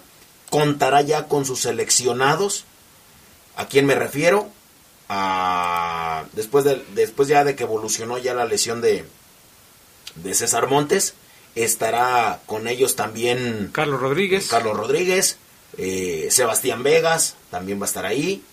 Contará 0.49 1.01
ya 1.01 1.27
con 1.27 1.45
sus 1.45 1.61
seleccionados. 1.61 2.65
¿A 3.55 3.67
quién 3.67 3.85
me 3.85 3.95
refiero? 3.95 4.47
A, 5.09 6.25
después, 6.33 6.65
de, 6.65 6.83
después 6.95 7.27
ya 7.27 7.43
de 7.43 7.55
que 7.55 7.63
evolucionó 7.63 8.17
ya 8.17 8.33
la 8.33 8.45
lesión 8.45 8.81
de, 8.81 9.05
de 10.15 10.33
César 10.33 10.67
Montes, 10.67 11.13
estará 11.55 12.39
con 12.45 12.67
ellos 12.67 12.95
también 12.95 13.69
Carlos 13.73 13.99
Rodríguez. 14.01 14.47
Carlos 14.47 14.75
Rodríguez, 14.75 15.37
eh, 15.77 16.27
Sebastián 16.31 16.83
Vegas 16.83 17.35
también 17.51 17.79
va 17.79 17.85
a 17.85 17.87
estar 17.87 18.05
ahí 18.05 18.43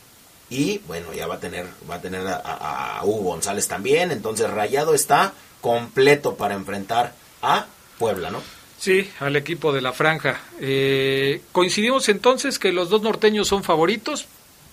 y 0.51 0.79
bueno 0.87 1.13
ya 1.15 1.27
va 1.27 1.37
a 1.37 1.41
tener 1.41 1.67
va 1.89 1.95
a 1.97 2.01
tener 2.01 2.27
a, 2.27 2.35
a- 2.37 2.99
a 2.99 3.05
Hugo 3.05 3.31
González 3.31 3.69
también 3.69 4.11
entonces 4.11 4.51
Rayado 4.51 4.95
está 4.95 5.33
completo 5.61 6.35
para 6.35 6.55
enfrentar 6.55 7.15
a 7.41 7.67
Puebla 7.99 8.31
no 8.31 8.43
Sí, 8.79 9.09
al 9.21 9.37
equipo 9.37 9.75
de 9.75 9.83
la 9.83 9.93
franja. 9.93 10.41
Eh, 10.59 11.43
coincidimos 11.53 12.09
entonces 12.09 12.59
que 12.59 12.73
los 12.73 12.89
dos 12.89 13.03
norteños 13.03 13.47
son 13.47 13.63
favoritos. 13.63 14.25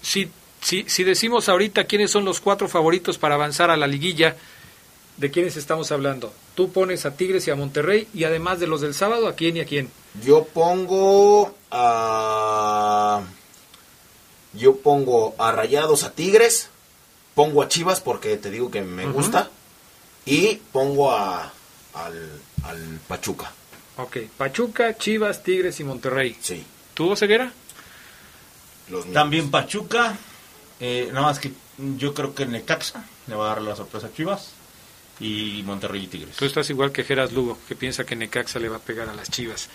Si, 0.01 0.30
si, 0.62 0.84
si 0.88 1.03
decimos 1.03 1.49
ahorita 1.49 1.86
quiénes 1.86 2.12
son 2.12 2.26
los 2.26 2.41
cuatro 2.41 2.68
favoritos 2.68 3.18
para 3.18 3.36
avanzar 3.36 3.70
a 3.72 3.78
la 3.78 3.88
liguilla, 3.88 4.36
¿de 5.18 5.32
quiénes 5.32 5.58
estamos 5.58 5.91
hablando? 5.91 6.34
Tú 6.55 6.72
pones 6.72 7.05
a 7.05 7.16
Tigres 7.16 7.47
y 7.47 7.51
a 7.51 7.55
Monterrey 7.55 8.08
y 8.14 8.24
además 8.24 8.60
de 8.60 8.68
los 8.68 8.82
del 8.82 8.93
sábado, 8.93 9.28
¿a 9.28 9.36
quién 9.36 9.58
y 9.58 9.62
a 9.62 9.66
quién? 9.66 9.89
yo 10.24 10.45
pongo 10.45 11.55
a 11.70 13.22
yo 14.53 14.78
pongo 14.78 15.36
a 15.38 15.51
Rayados 15.51 16.03
a 16.03 16.12
Tigres 16.12 16.70
pongo 17.36 17.62
a 17.62 17.68
Chivas 17.68 18.01
porque 18.01 18.36
te 18.38 18.49
digo 18.49 18.72
que 18.72 18.82
me 18.82 19.05
gusta 19.05 19.51
y 20.26 20.55
pongo 20.72 21.12
a 21.12 21.53
al, 21.93 22.41
al 22.64 22.99
Pachuca 23.08 23.51
Ok, 23.97 24.18
Pachuca, 24.38 24.95
Chivas, 24.95 25.41
Tigres 25.41 25.80
y 25.80 25.84
Monterrey. 25.84 26.38
Sí. 26.39 26.64
¿Tú, 26.93 27.16
Ceguera? 27.16 27.51
También 29.12 29.49
Pachuca, 29.49 30.16
eh, 30.80 31.09
nada 31.11 31.28
más 31.28 31.39
que 31.39 31.51
yo 31.97 32.13
creo 32.13 32.34
que 32.34 32.45
Necaxa 32.45 33.05
le 33.28 33.36
va 33.36 33.45
a 33.45 33.55
dar 33.55 33.61
la 33.61 33.75
sorpresa 33.75 34.07
a 34.07 34.13
Chivas 34.13 34.51
y 35.19 35.63
Monterrey 35.65 36.03
y 36.03 36.07
Tigres. 36.07 36.36
Tú 36.36 36.45
estás 36.45 36.69
igual 36.69 36.91
que 36.91 37.03
Geras 37.03 37.32
Lugo, 37.32 37.57
que 37.67 37.75
piensa 37.75 38.05
que 38.05 38.15
Necaxa 38.15 38.59
le 38.59 38.69
va 38.69 38.78
a 38.78 38.82
pegar 38.82 39.09
a 39.09 39.13
las 39.13 39.30
Chivas. 39.30 39.69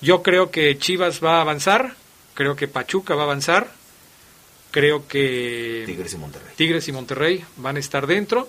Yo 0.00 0.22
creo 0.22 0.50
que 0.50 0.78
Chivas 0.78 1.22
va 1.22 1.38
a 1.38 1.40
avanzar, 1.42 1.94
creo 2.34 2.56
que 2.56 2.68
Pachuca 2.68 3.14
va 3.14 3.22
a 3.22 3.24
avanzar, 3.26 3.72
creo 4.70 5.06
que 5.06 5.84
Tigres 5.86 6.14
y 6.14 6.16
Monterrey. 6.16 6.54
Tigres 6.56 6.88
y 6.88 6.92
Monterrey 6.92 7.44
van 7.56 7.76
a 7.76 7.80
estar 7.80 8.06
dentro 8.06 8.48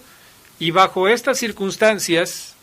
y 0.59 0.71
bajo 0.71 1.07
estas 1.07 1.38
circunstancias 1.38 2.55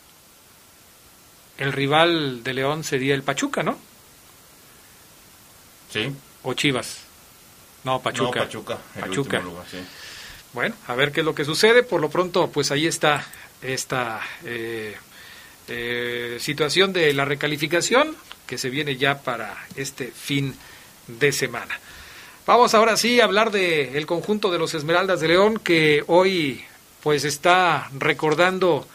el 1.58 1.72
rival 1.72 2.42
de 2.42 2.54
León 2.54 2.84
sería 2.84 3.14
el 3.14 3.22
Pachuca, 3.22 3.62
¿no? 3.62 3.78
Sí. 5.92 6.10
O 6.42 6.54
Chivas. 6.54 7.09
No, 7.84 8.00
Pachuca. 8.00 8.40
No, 8.40 8.46
Pachuca, 8.46 8.78
el 8.96 9.00
Pachuca. 9.02 9.36
último 9.38 9.52
lugar, 9.52 9.66
sí. 9.70 9.78
Bueno, 10.52 10.74
a 10.86 10.94
ver 10.94 11.12
qué 11.12 11.20
es 11.20 11.26
lo 11.26 11.34
que 11.34 11.44
sucede. 11.44 11.82
Por 11.82 12.00
lo 12.00 12.10
pronto, 12.10 12.50
pues 12.50 12.70
ahí 12.70 12.86
está 12.86 13.24
esta 13.62 14.20
eh, 14.44 14.96
eh, 15.68 16.36
situación 16.40 16.92
de 16.92 17.12
la 17.12 17.24
recalificación 17.24 18.16
que 18.46 18.58
se 18.58 18.70
viene 18.70 18.96
ya 18.96 19.18
para 19.22 19.64
este 19.76 20.08
fin 20.08 20.54
de 21.06 21.32
semana. 21.32 21.78
Vamos 22.46 22.74
ahora 22.74 22.96
sí 22.96 23.20
a 23.20 23.24
hablar 23.24 23.52
del 23.52 23.94
el 23.94 24.06
conjunto 24.06 24.50
de 24.50 24.58
los 24.58 24.74
Esmeraldas 24.74 25.20
de 25.20 25.28
León 25.28 25.60
que 25.62 26.02
hoy 26.08 26.64
pues 27.02 27.24
está 27.24 27.88
recordando 27.96 28.86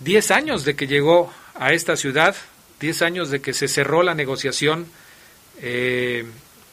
10 0.00 0.30
años 0.32 0.64
de 0.64 0.74
que 0.74 0.86
llegó 0.86 1.32
a 1.54 1.72
esta 1.72 1.96
ciudad, 1.96 2.34
10 2.80 3.02
años 3.02 3.30
de 3.30 3.40
que 3.40 3.52
se 3.52 3.68
cerró 3.68 4.02
la 4.02 4.14
negociación 4.14 4.86
eh, 5.62 6.26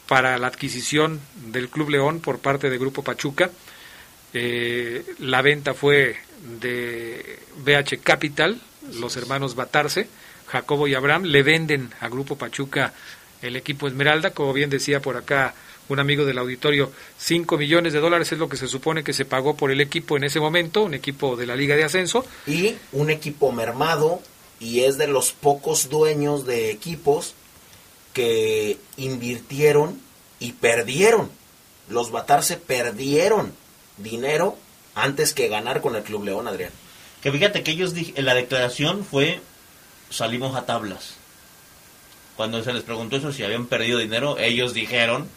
para 0.08 0.38
la 0.38 0.48
adquisición 0.48 1.20
del 1.46 1.68
Club 1.68 1.90
León 1.90 2.20
por 2.20 2.38
parte 2.38 2.70
de 2.70 2.78
Grupo 2.78 3.02
Pachuca. 3.02 3.50
Eh, 4.32 5.04
la 5.18 5.42
venta 5.42 5.74
fue 5.74 6.16
de 6.60 7.38
BH 7.58 8.02
Capital, 8.02 8.60
los 8.94 9.16
hermanos 9.16 9.54
Batarse, 9.54 10.08
Jacobo 10.46 10.86
y 10.88 10.94
Abraham, 10.94 11.24
le 11.24 11.42
venden 11.42 11.90
a 12.00 12.08
Grupo 12.08 12.36
Pachuca 12.36 12.92
el 13.42 13.56
equipo 13.56 13.86
Esmeralda, 13.86 14.30
como 14.30 14.52
bien 14.52 14.70
decía 14.70 15.00
por 15.00 15.16
acá 15.16 15.54
un 15.88 16.00
amigo 16.00 16.24
del 16.24 16.38
auditorio, 16.38 16.90
5 17.18 17.58
millones 17.58 17.92
de 17.92 18.00
dólares 18.00 18.32
es 18.32 18.38
lo 18.38 18.48
que 18.48 18.56
se 18.56 18.68
supone 18.68 19.04
que 19.04 19.12
se 19.12 19.24
pagó 19.26 19.54
por 19.54 19.70
el 19.70 19.80
equipo 19.80 20.16
en 20.16 20.24
ese 20.24 20.40
momento, 20.40 20.82
un 20.82 20.94
equipo 20.94 21.36
de 21.36 21.46
la 21.46 21.56
Liga 21.56 21.76
de 21.76 21.84
Ascenso. 21.84 22.24
y 22.46 22.76
un 22.92 23.10
equipo 23.10 23.52
mermado 23.52 24.20
y 24.60 24.80
es 24.80 24.96
de 24.96 25.08
los 25.08 25.32
pocos 25.32 25.90
dueños 25.90 26.46
de 26.46 26.70
equipos 26.70 27.34
que 28.14 28.78
invirtieron 28.96 30.00
y 30.40 30.52
perdieron. 30.52 31.30
Los 31.88 32.10
Batarse 32.10 32.56
perdieron 32.56 33.52
dinero 33.98 34.56
antes 34.94 35.34
que 35.34 35.48
ganar 35.48 35.82
con 35.82 35.94
el 35.96 36.02
Club 36.02 36.24
León, 36.24 36.48
Adrián. 36.48 36.70
Que 37.22 37.30
fíjate 37.30 37.62
que 37.62 37.72
ellos, 37.72 37.94
dij- 37.94 38.16
la 38.16 38.34
declaración 38.34 39.04
fue, 39.04 39.40
salimos 40.10 40.56
a 40.56 40.64
tablas. 40.64 41.14
Cuando 42.36 42.62
se 42.64 42.72
les 42.72 42.82
preguntó 42.82 43.16
eso, 43.16 43.32
si 43.32 43.42
habían 43.44 43.66
perdido 43.66 43.98
dinero, 43.98 44.38
ellos 44.38 44.72
dijeron 44.74 45.28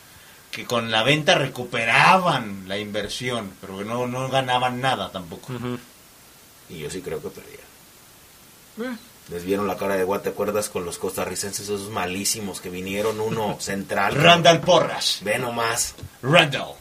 que 0.51 0.65
con 0.65 0.89
la 0.91 1.03
venta 1.03 1.36
recuperaban 1.36 2.63
la 2.67 2.78
inversión, 2.78 3.51
pero 3.61 3.78
que 3.80 3.86
no, 3.86 4.07
no 4.07 4.30
ganaban 4.30 4.80
nada 4.82 5.11
tampoco. 5.11 5.53
Y 6.69 6.80
yo 6.80 6.89
sí 6.89 7.01
creo 7.01 7.21
que 7.21 7.30
perdieron. 7.30 7.65
Eh. 8.93 8.97
Les 9.30 9.43
vieron 9.43 9.67
la 9.67 9.75
cara 9.75 9.97
de 9.97 10.03
guate, 10.03 10.25
¿te 10.25 10.30
acuerdas 10.30 10.69
con 10.69 10.86
los 10.86 10.97
costarricenses 10.97 11.65
esos 11.67 11.89
malísimos 11.89 12.61
que 12.61 12.69
vinieron? 12.69 13.19
Uno 13.19 13.57
central. 13.61 14.15
Randall 14.15 14.61
Porras. 14.61 15.19
Ve 15.21 15.38
nomás. 15.38 15.95
Randall. 16.21 16.73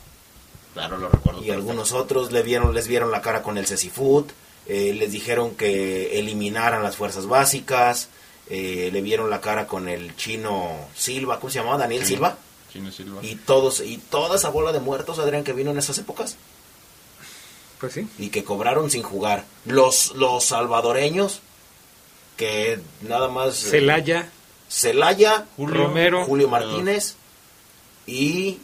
Claro, 0.74 0.98
lo 0.98 1.08
recuerdo. 1.08 1.42
Y 1.42 1.50
algunos 1.50 1.92
otros 1.92 2.30
le 2.32 2.42
vieron, 2.42 2.74
les 2.74 2.86
vieron 2.86 3.10
la 3.10 3.22
cara 3.22 3.42
con 3.42 3.56
el 3.58 3.66
Cecifoot, 3.66 4.30
eh, 4.66 4.94
les 4.94 5.10
dijeron 5.10 5.54
que 5.54 6.18
eliminaran 6.18 6.82
las 6.82 6.96
fuerzas 6.96 7.26
básicas, 7.26 8.08
eh, 8.48 8.90
le 8.92 9.00
vieron 9.00 9.30
la 9.30 9.40
cara 9.40 9.66
con 9.66 9.88
el 9.88 10.14
chino 10.16 10.72
Silva, 10.94 11.40
¿cómo 11.40 11.50
se 11.50 11.58
llamaba? 11.60 11.78
Daniel 11.78 12.02
Sí, 12.02 12.08
Silva. 12.14 12.36
Chino 12.72 12.92
Silva. 12.92 13.20
Y 13.22 13.36
todos, 13.36 13.80
y 13.80 13.96
toda 13.98 14.36
esa 14.36 14.50
bola 14.50 14.70
de 14.72 14.80
muertos, 14.80 15.18
Adrián, 15.18 15.44
que 15.44 15.52
vino 15.54 15.70
en 15.70 15.78
esas 15.78 15.98
épocas. 15.98 16.36
Pues 17.80 17.94
sí. 17.94 18.06
Y 18.18 18.28
que 18.28 18.44
cobraron 18.44 18.90
sin 18.90 19.02
jugar. 19.02 19.44
Los, 19.64 20.12
los 20.14 20.44
salvadoreños, 20.44 21.40
que 22.36 22.78
nada 23.02 23.28
más... 23.28 23.64
eh, 23.64 23.70
Celaya, 23.70 24.28
Celaya, 24.68 25.46
Julio, 25.56 25.74
Romero, 25.86 26.24
Julio 26.24 26.48
Martínez 26.48 27.16
y 28.06 28.58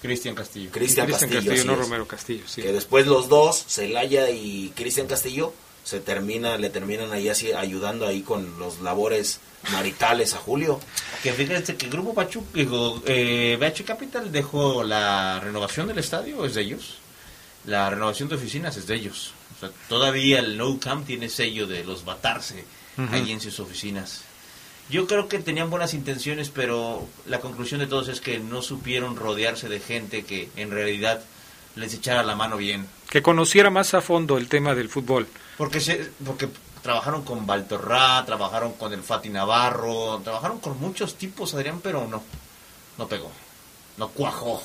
Cristian 0.00 0.34
Castillo. 0.34 0.70
Cristian 0.70 1.06
Castillo, 1.10 1.40
no 1.64 1.72
es. 1.74 1.78
Romero 1.78 2.06
Castillo, 2.06 2.44
sí. 2.46 2.62
que 2.62 2.72
después 2.72 3.06
los 3.06 3.28
dos, 3.28 3.64
Celaya 3.68 4.30
y 4.30 4.72
Cristian 4.74 5.06
Castillo, 5.06 5.52
se 5.84 6.00
termina, 6.00 6.56
le 6.58 6.70
terminan 6.70 7.12
ahí 7.12 7.28
así 7.28 7.52
ayudando 7.52 8.06
ahí 8.06 8.22
con 8.22 8.58
los 8.58 8.80
labores 8.80 9.40
maritales 9.72 10.34
a 10.34 10.38
Julio. 10.38 10.80
Que 11.22 11.32
fíjense 11.32 11.76
que 11.76 11.86
el 11.86 11.92
Grupo 11.92 12.14
Pachuca, 12.14 12.48
digo, 12.54 13.02
eh, 13.06 13.56
BH 13.60 13.84
Capital 13.84 14.30
dejó 14.32 14.84
la 14.84 15.40
renovación 15.40 15.88
del 15.88 15.98
estadio, 15.98 16.44
es 16.44 16.54
de 16.54 16.62
ellos. 16.62 16.98
La 17.66 17.90
renovación 17.90 18.28
de 18.28 18.36
oficinas 18.36 18.76
es 18.76 18.86
de 18.86 18.94
ellos. 18.94 19.32
O 19.56 19.60
sea, 19.60 19.70
todavía 19.88 20.38
el 20.38 20.56
No 20.56 20.78
Camp 20.78 21.06
tiene 21.06 21.28
sello 21.28 21.66
de 21.66 21.84
los 21.84 22.04
Batarse 22.04 22.64
Ujú. 22.98 23.14
ahí 23.14 23.32
en 23.32 23.40
sus 23.40 23.60
oficinas. 23.60 24.24
Yo 24.90 25.06
creo 25.06 25.28
que 25.28 25.38
tenían 25.38 25.70
buenas 25.70 25.94
intenciones, 25.94 26.50
pero 26.50 27.06
la 27.26 27.40
conclusión 27.40 27.80
de 27.80 27.86
todos 27.86 28.08
es 28.08 28.20
que 28.20 28.40
no 28.40 28.60
supieron 28.60 29.16
rodearse 29.16 29.68
de 29.68 29.78
gente 29.78 30.24
que 30.24 30.48
en 30.56 30.70
realidad 30.70 31.22
les 31.76 31.94
echara 31.94 32.24
la 32.24 32.34
mano 32.34 32.56
bien. 32.56 32.86
Que 33.08 33.22
conociera 33.22 33.70
más 33.70 33.94
a 33.94 34.00
fondo 34.00 34.36
el 34.36 34.48
tema 34.48 34.74
del 34.74 34.88
fútbol. 34.88 35.28
Porque 35.56 35.80
se, 35.80 36.10
porque 36.24 36.48
trabajaron 36.82 37.22
con 37.22 37.46
Baltorrá, 37.46 38.24
trabajaron 38.26 38.72
con 38.72 38.92
el 38.92 39.02
Fati 39.02 39.28
Navarro, 39.28 40.20
trabajaron 40.24 40.58
con 40.58 40.78
muchos 40.80 41.16
tipos, 41.16 41.54
Adrián, 41.54 41.80
pero 41.80 42.08
no, 42.08 42.22
no 42.98 43.06
pegó, 43.06 43.30
no 43.96 44.08
cuajó. 44.08 44.62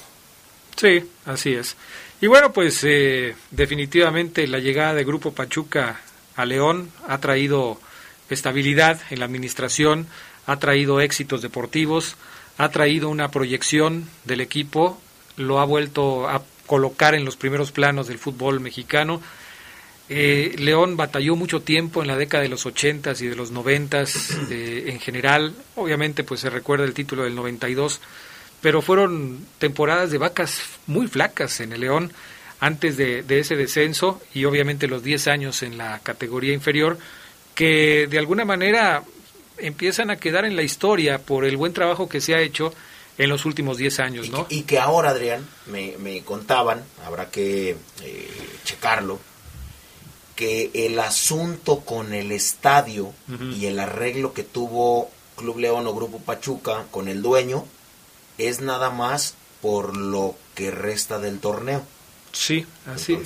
Sí, 0.75 1.09
así 1.25 1.53
es. 1.53 1.75
Y 2.19 2.27
bueno, 2.27 2.51
pues 2.51 2.83
eh, 2.83 3.35
definitivamente 3.51 4.47
la 4.47 4.59
llegada 4.59 4.93
de 4.93 5.03
Grupo 5.03 5.31
Pachuca 5.33 6.01
a 6.35 6.45
León 6.45 6.91
ha 7.07 7.19
traído 7.19 7.79
estabilidad 8.29 8.99
en 9.09 9.19
la 9.19 9.25
administración, 9.25 10.07
ha 10.45 10.57
traído 10.57 11.01
éxitos 11.01 11.41
deportivos, 11.41 12.15
ha 12.57 12.69
traído 12.69 13.09
una 13.09 13.29
proyección 13.29 14.07
del 14.23 14.41
equipo, 14.41 14.99
lo 15.37 15.59
ha 15.59 15.65
vuelto 15.65 16.27
a 16.29 16.43
colocar 16.65 17.15
en 17.15 17.25
los 17.25 17.35
primeros 17.35 17.71
planos 17.71 18.07
del 18.07 18.17
fútbol 18.17 18.59
mexicano. 18.59 19.21
Eh, 20.07 20.55
León 20.59 20.97
batalló 20.97 21.35
mucho 21.35 21.61
tiempo 21.61 22.01
en 22.01 22.07
la 22.07 22.15
década 22.15 22.43
de 22.43 22.49
los 22.49 22.65
80s 22.65 23.21
y 23.21 23.27
de 23.27 23.35
los 23.35 23.53
90s 23.53 24.49
eh, 24.51 24.85
en 24.87 24.99
general. 24.99 25.53
Obviamente, 25.75 26.23
pues 26.23 26.41
se 26.41 26.49
recuerda 26.49 26.85
el 26.85 26.93
título 26.93 27.23
del 27.23 27.35
92, 27.35 28.01
pero 28.61 28.81
fueron 28.81 29.45
temporadas 29.57 30.11
de 30.11 30.17
vacas 30.17 30.61
muy 30.87 31.07
flacas 31.07 31.59
en 31.59 31.73
el 31.73 31.81
León 31.81 32.13
antes 32.59 32.97
de, 32.97 33.21
de 33.21 33.39
ese 33.39 33.55
descenso 33.55 34.21
y 34.33 34.45
obviamente 34.45 34.87
los 34.87 35.03
10 35.03 35.27
años 35.27 35.61
en 35.61 35.77
la 35.77 35.99
categoría 35.99 36.53
inferior 36.53 36.97
que 37.55 38.07
de 38.07 38.19
alguna 38.19 38.45
manera 38.45 39.03
empiezan 39.57 40.09
a 40.09 40.17
quedar 40.17 40.45
en 40.45 40.55
la 40.55 40.61
historia 40.61 41.17
por 41.17 41.45
el 41.45 41.57
buen 41.57 41.73
trabajo 41.73 42.07
que 42.07 42.21
se 42.21 42.35
ha 42.35 42.41
hecho 42.41 42.73
en 43.17 43.29
los 43.29 43.45
últimos 43.45 43.77
10 43.77 43.99
años, 44.01 44.29
¿no? 44.29 44.45
Y 44.49 44.63
que 44.63 44.77
ahora, 44.77 45.11
Adrián, 45.11 45.47
me, 45.67 45.95
me 45.97 46.21
contaban, 46.21 46.83
habrá 47.05 47.29
que 47.31 47.77
eh, 48.01 48.29
checarlo, 48.65 49.19
que 50.35 50.69
el 50.73 50.99
asunto 50.99 51.79
con 51.79 52.13
el 52.13 52.33
estadio 52.33 53.13
y 53.55 53.67
el 53.67 53.79
arreglo 53.79 54.33
que 54.33 54.43
tuvo 54.43 55.09
Club 55.37 55.59
León 55.59 55.87
o 55.87 55.95
Grupo 55.95 56.19
Pachuca 56.19 56.87
con 56.91 57.07
el 57.07 57.21
dueño 57.21 57.65
es 58.37 58.59
nada 58.59 58.89
más 58.89 59.35
por 59.61 59.95
lo 59.95 60.35
que 60.53 60.71
resta 60.71 61.19
del 61.19 61.39
torneo. 61.39 61.85
Sí, 62.33 62.65
así. 62.85 63.17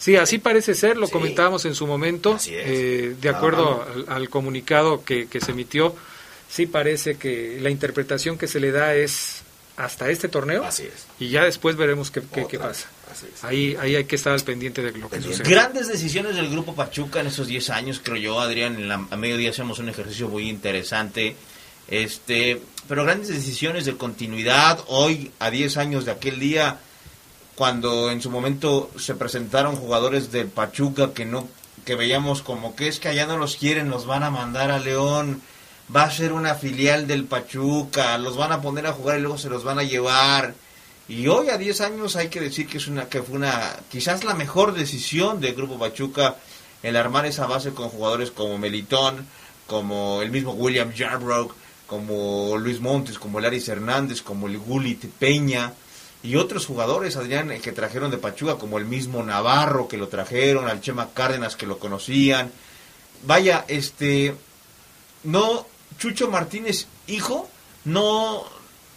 Sí, 0.00 0.16
así 0.16 0.38
parece 0.38 0.74
ser, 0.74 0.96
lo 0.96 1.08
comentábamos 1.08 1.64
en 1.66 1.76
su 1.76 1.86
momento, 1.86 2.36
eh, 2.48 3.14
de 3.20 3.28
acuerdo 3.28 3.86
al, 4.08 4.28
comunicado 4.28 5.04
que, 5.04 5.28
que 5.28 5.40
se 5.40 5.52
emitió, 5.52 5.94
sí 6.48 6.66
parece 6.66 7.16
que 7.16 7.58
la 7.60 7.70
interpretación 7.70 8.36
que 8.36 8.48
se 8.48 8.58
le 8.58 8.72
da 8.72 8.96
es 8.96 9.44
hasta 9.80 10.10
este 10.10 10.28
torneo. 10.28 10.64
Así 10.64 10.82
es. 10.84 11.06
Y 11.18 11.30
ya 11.30 11.44
después 11.44 11.76
veremos 11.76 12.10
qué, 12.10 12.22
qué, 12.48 12.58
pasa. 12.58 12.88
Ahí, 13.42 13.76
ahí 13.80 13.96
hay 13.96 14.04
que 14.04 14.16
estar 14.16 14.32
al 14.32 14.40
pendiente 14.42 14.82
de 14.82 14.92
lo 14.92 15.08
que 15.08 15.22
sucede. 15.22 15.48
Grandes 15.48 15.88
decisiones 15.88 16.36
del 16.36 16.50
Grupo 16.50 16.74
Pachuca 16.74 17.20
en 17.20 17.28
esos 17.28 17.46
10 17.46 17.70
años, 17.70 18.00
creo 18.02 18.16
yo, 18.16 18.40
Adrián. 18.40 18.74
En 18.74 18.88
la, 18.88 19.06
a 19.10 19.16
mediodía 19.16 19.50
hacemos 19.50 19.78
un 19.78 19.88
ejercicio 19.88 20.28
muy 20.28 20.48
interesante. 20.48 21.34
Este, 21.88 22.60
pero 22.88 23.04
grandes 23.04 23.28
decisiones 23.28 23.86
de 23.86 23.96
continuidad. 23.96 24.84
Hoy, 24.88 25.32
a 25.38 25.50
10 25.50 25.78
años 25.78 26.04
de 26.04 26.12
aquel 26.12 26.38
día, 26.38 26.78
cuando 27.60 28.10
en 28.10 28.22
su 28.22 28.30
momento 28.30 28.90
se 28.96 29.14
presentaron 29.14 29.76
jugadores 29.76 30.32
del 30.32 30.46
Pachuca 30.46 31.12
que 31.12 31.26
no 31.26 31.46
que 31.84 31.94
veíamos 31.94 32.40
como 32.40 32.74
que 32.74 32.88
es 32.88 32.98
que 32.98 33.08
allá 33.08 33.26
no 33.26 33.36
los 33.36 33.56
quieren, 33.56 33.90
los 33.90 34.06
van 34.06 34.22
a 34.22 34.30
mandar 34.30 34.70
a 34.70 34.78
León 34.78 35.42
va 35.94 36.04
a 36.04 36.10
ser 36.10 36.32
una 36.32 36.54
filial 36.54 37.06
del 37.06 37.26
Pachuca, 37.26 38.16
los 38.16 38.38
van 38.38 38.52
a 38.52 38.62
poner 38.62 38.86
a 38.86 38.94
jugar 38.94 39.18
y 39.18 39.20
luego 39.20 39.36
se 39.36 39.50
los 39.50 39.62
van 39.62 39.78
a 39.78 39.82
llevar. 39.82 40.54
Y 41.06 41.28
hoy 41.28 41.50
a 41.50 41.58
10 41.58 41.82
años 41.82 42.16
hay 42.16 42.28
que 42.28 42.40
decir 42.40 42.66
que 42.66 42.78
es 42.78 42.86
una 42.86 43.10
que 43.10 43.22
fue 43.22 43.36
una 43.36 43.76
quizás 43.90 44.24
la 44.24 44.32
mejor 44.32 44.72
decisión 44.72 45.38
del 45.42 45.54
grupo 45.54 45.78
Pachuca 45.78 46.36
el 46.82 46.96
armar 46.96 47.26
esa 47.26 47.46
base 47.46 47.72
con 47.72 47.90
jugadores 47.90 48.30
como 48.30 48.56
Melitón, 48.56 49.26
como 49.66 50.22
el 50.22 50.30
mismo 50.30 50.52
William 50.52 50.94
Jarbrock, 50.96 51.54
como 51.86 52.56
Luis 52.56 52.80
Montes, 52.80 53.18
como 53.18 53.38
Laris 53.38 53.68
Hernández, 53.68 54.22
como 54.22 54.46
el 54.46 54.56
Gulit 54.56 55.04
Peña 55.18 55.74
y 56.22 56.36
otros 56.36 56.66
jugadores, 56.66 57.16
Adrián, 57.16 57.48
que 57.60 57.72
trajeron 57.72 58.10
de 58.10 58.18
Pachuca, 58.18 58.56
como 58.56 58.78
el 58.78 58.84
mismo 58.84 59.22
Navarro 59.22 59.88
que 59.88 59.96
lo 59.96 60.08
trajeron, 60.08 60.68
al 60.68 60.80
Chema 60.80 61.10
Cárdenas 61.14 61.56
que 61.56 61.66
lo 61.66 61.78
conocían. 61.78 62.52
Vaya, 63.24 63.64
este 63.68 64.34
no 65.24 65.66
Chucho 65.98 66.30
Martínez, 66.30 66.86
hijo, 67.06 67.48
no, 67.84 68.44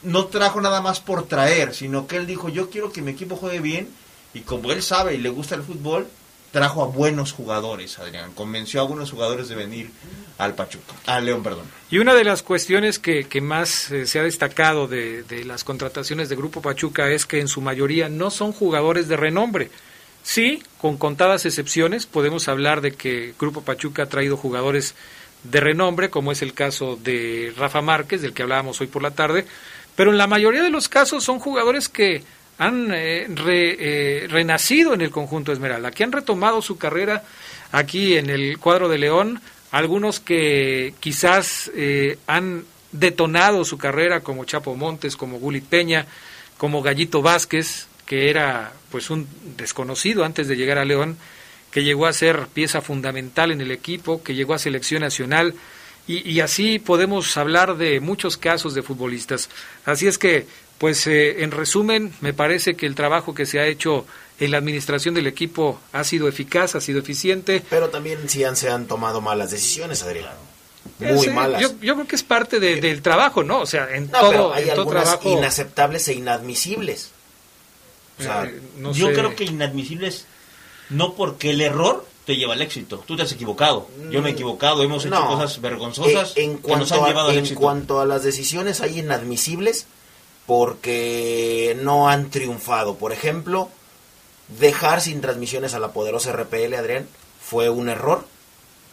no 0.03 0.25
trajo 0.27 0.61
nada 0.61 0.81
más 0.81 0.99
por 0.99 1.27
traer, 1.27 1.73
sino 1.73 2.07
que 2.07 2.17
él 2.17 2.27
dijo, 2.27 2.49
yo 2.49 2.69
quiero 2.69 2.91
que 2.91 3.01
mi 3.01 3.11
equipo 3.11 3.35
juegue 3.35 3.59
bien, 3.59 3.89
y 4.33 4.41
como 4.41 4.71
él 4.71 4.81
sabe 4.81 5.15
y 5.15 5.17
le 5.17 5.29
gusta 5.29 5.55
el 5.55 5.63
fútbol, 5.63 6.07
trajo 6.53 6.83
a 6.83 6.85
buenos 6.85 7.33
jugadores, 7.33 7.97
Adrián. 7.97 8.31
Convenció 8.33 8.79
a 8.79 8.83
algunos 8.83 9.09
jugadores 9.09 9.49
de 9.49 9.55
venir 9.55 9.89
al 10.37 10.53
Pachuca, 10.53 10.93
al 11.07 11.25
León, 11.25 11.41
perdón. 11.41 11.65
Y 11.89 11.97
una 11.97 12.13
de 12.13 12.23
las 12.23 12.43
cuestiones 12.43 12.99
que, 12.99 13.23
que 13.23 13.41
más 13.41 13.89
eh, 13.89 14.05
se 14.05 14.19
ha 14.19 14.23
destacado 14.23 14.87
de, 14.87 15.23
de, 15.23 15.45
las 15.45 15.63
contrataciones 15.63 16.29
de 16.29 16.35
Grupo 16.35 16.61
Pachuca 16.61 17.09
es 17.09 17.25
que 17.25 17.39
en 17.39 17.47
su 17.47 17.59
mayoría 17.59 18.07
no 18.07 18.29
son 18.29 18.53
jugadores 18.53 19.07
de 19.07 19.17
renombre. 19.17 19.71
Sí, 20.21 20.61
con 20.77 20.97
contadas 20.97 21.47
excepciones, 21.47 22.05
podemos 22.05 22.47
hablar 22.47 22.81
de 22.81 22.93
que 22.93 23.33
Grupo 23.39 23.61
Pachuca 23.61 24.03
ha 24.03 24.07
traído 24.07 24.37
jugadores 24.37 24.93
de 25.43 25.59
renombre, 25.59 26.11
como 26.11 26.31
es 26.31 26.43
el 26.43 26.53
caso 26.53 26.99
de 27.03 27.51
Rafa 27.57 27.81
Márquez, 27.81 28.21
del 28.21 28.33
que 28.33 28.43
hablábamos 28.43 28.79
hoy 28.79 28.87
por 28.87 29.01
la 29.01 29.11
tarde, 29.11 29.47
pero 29.95 30.11
en 30.11 30.19
la 30.19 30.27
mayoría 30.27 30.61
de 30.61 30.69
los 30.69 30.87
casos 30.87 31.23
son 31.23 31.39
jugadores 31.39 31.89
que 31.89 32.23
han 32.57 32.91
eh, 32.93 33.27
eh, 33.29 34.27
renacido 34.29 34.93
en 34.93 35.01
el 35.01 35.11
conjunto 35.11 35.51
Esmeralda, 35.51 35.91
que 35.91 36.03
han 36.03 36.11
retomado 36.11 36.61
su 36.61 36.77
carrera 36.77 37.23
aquí 37.71 38.17
en 38.17 38.29
el 38.29 38.57
cuadro 38.59 38.89
de 38.89 38.97
León, 38.97 39.41
algunos 39.71 40.19
que 40.19 40.93
quizás 40.99 41.71
eh, 41.75 42.17
han 42.27 42.65
detonado 42.91 43.65
su 43.65 43.77
carrera 43.77 44.19
como 44.21 44.45
Chapo 44.45 44.75
Montes, 44.75 45.17
como 45.17 45.39
Gulit 45.39 45.65
Peña, 45.65 46.05
como 46.57 46.81
Gallito 46.81 47.21
Vázquez, 47.21 47.87
que 48.05 48.29
era 48.29 48.73
pues 48.91 49.09
un 49.09 49.27
desconocido 49.57 50.23
antes 50.23 50.47
de 50.47 50.55
llegar 50.55 50.77
a 50.77 50.85
León, 50.85 51.17
que 51.71 51.83
llegó 51.83 52.05
a 52.05 52.13
ser 52.13 52.47
pieza 52.53 52.81
fundamental 52.81 53.51
en 53.51 53.61
el 53.61 53.71
equipo, 53.71 54.21
que 54.21 54.35
llegó 54.35 54.53
a 54.53 54.59
selección 54.59 55.01
nacional, 55.01 55.55
y, 56.05 56.41
así 56.41 56.79
podemos 56.79 57.37
hablar 57.37 57.77
de 57.77 58.01
muchos 58.01 58.35
casos 58.35 58.73
de 58.73 58.83
futbolistas. 58.83 59.49
Así 59.85 60.05
es 60.05 60.17
que, 60.17 60.45
pues 60.83 61.07
eh, 61.07 61.43
en 61.43 61.51
resumen, 61.51 62.13
me 62.19 62.33
parece 62.33 62.75
que 62.75 62.85
el 62.85 62.93
trabajo 62.93 63.33
que 63.33 63.45
se 63.45 63.57
ha 63.57 63.67
hecho 63.67 64.05
en 64.37 64.51
la 64.51 64.57
administración 64.57 65.15
del 65.15 65.27
equipo 65.27 65.79
ha 65.93 66.03
sido 66.03 66.27
eficaz, 66.27 66.75
ha 66.75 66.81
sido 66.81 66.99
eficiente. 66.99 67.63
Pero 67.69 67.87
también 67.87 68.27
sí 68.27 68.43
han, 68.43 68.57
se 68.57 68.69
han 68.69 68.85
tomado 68.85 69.21
malas 69.21 69.49
decisiones, 69.49 70.03
Adrián. 70.03 70.33
Muy 70.99 71.29
malas. 71.29 71.61
Yo, 71.61 71.77
creo 71.77 72.05
que 72.05 72.17
es 72.17 72.23
parte 72.23 72.59
del 72.59 73.01
trabajo, 73.01 73.45
¿no? 73.45 73.61
O 73.61 73.65
sea, 73.65 73.95
en 73.95 74.09
todo, 74.09 74.53
hay 74.53 74.65
trabajo... 74.65 75.29
inaceptables 75.29 76.05
e 76.09 76.15
inadmisibles. 76.15 77.11
Eh, 78.19 78.59
yo 78.91 79.13
creo 79.13 79.37
que 79.37 79.45
inadmisibles 79.45 80.25
no 80.89 81.13
porque 81.13 81.51
el 81.51 81.61
error 81.61 82.05
te 82.25 82.35
lleva 82.35 82.55
al 82.55 82.61
éxito. 82.61 83.01
Tú 83.07 83.15
te 83.15 83.21
has 83.23 83.31
equivocado. 83.31 83.87
Yo 84.11 84.21
me 84.21 84.31
he 84.31 84.33
equivocado. 84.33 84.83
Hemos 84.83 85.05
hecho 85.05 85.27
cosas 85.27 85.61
vergonzosas 85.61 86.33
en 86.35 86.57
que 86.57 86.75
nos 86.75 86.91
han 86.91 87.05
llevado 87.05 87.29
al 87.29 87.37
éxito. 87.37 87.57
En 87.57 87.63
cuanto 87.63 88.01
a 88.01 88.05
las 88.05 88.23
decisiones, 88.23 88.81
hay 88.81 88.99
inadmisibles 88.99 89.87
porque 90.45 91.77
no 91.81 92.09
han 92.09 92.29
triunfado. 92.29 92.95
Por 92.95 93.11
ejemplo, 93.11 93.69
dejar 94.59 95.01
sin 95.01 95.21
transmisiones 95.21 95.73
a 95.73 95.79
la 95.79 95.93
poderosa 95.93 96.31
RPL, 96.33 96.73
Adrián, 96.75 97.07
fue 97.41 97.69
un 97.69 97.89
error 97.89 98.25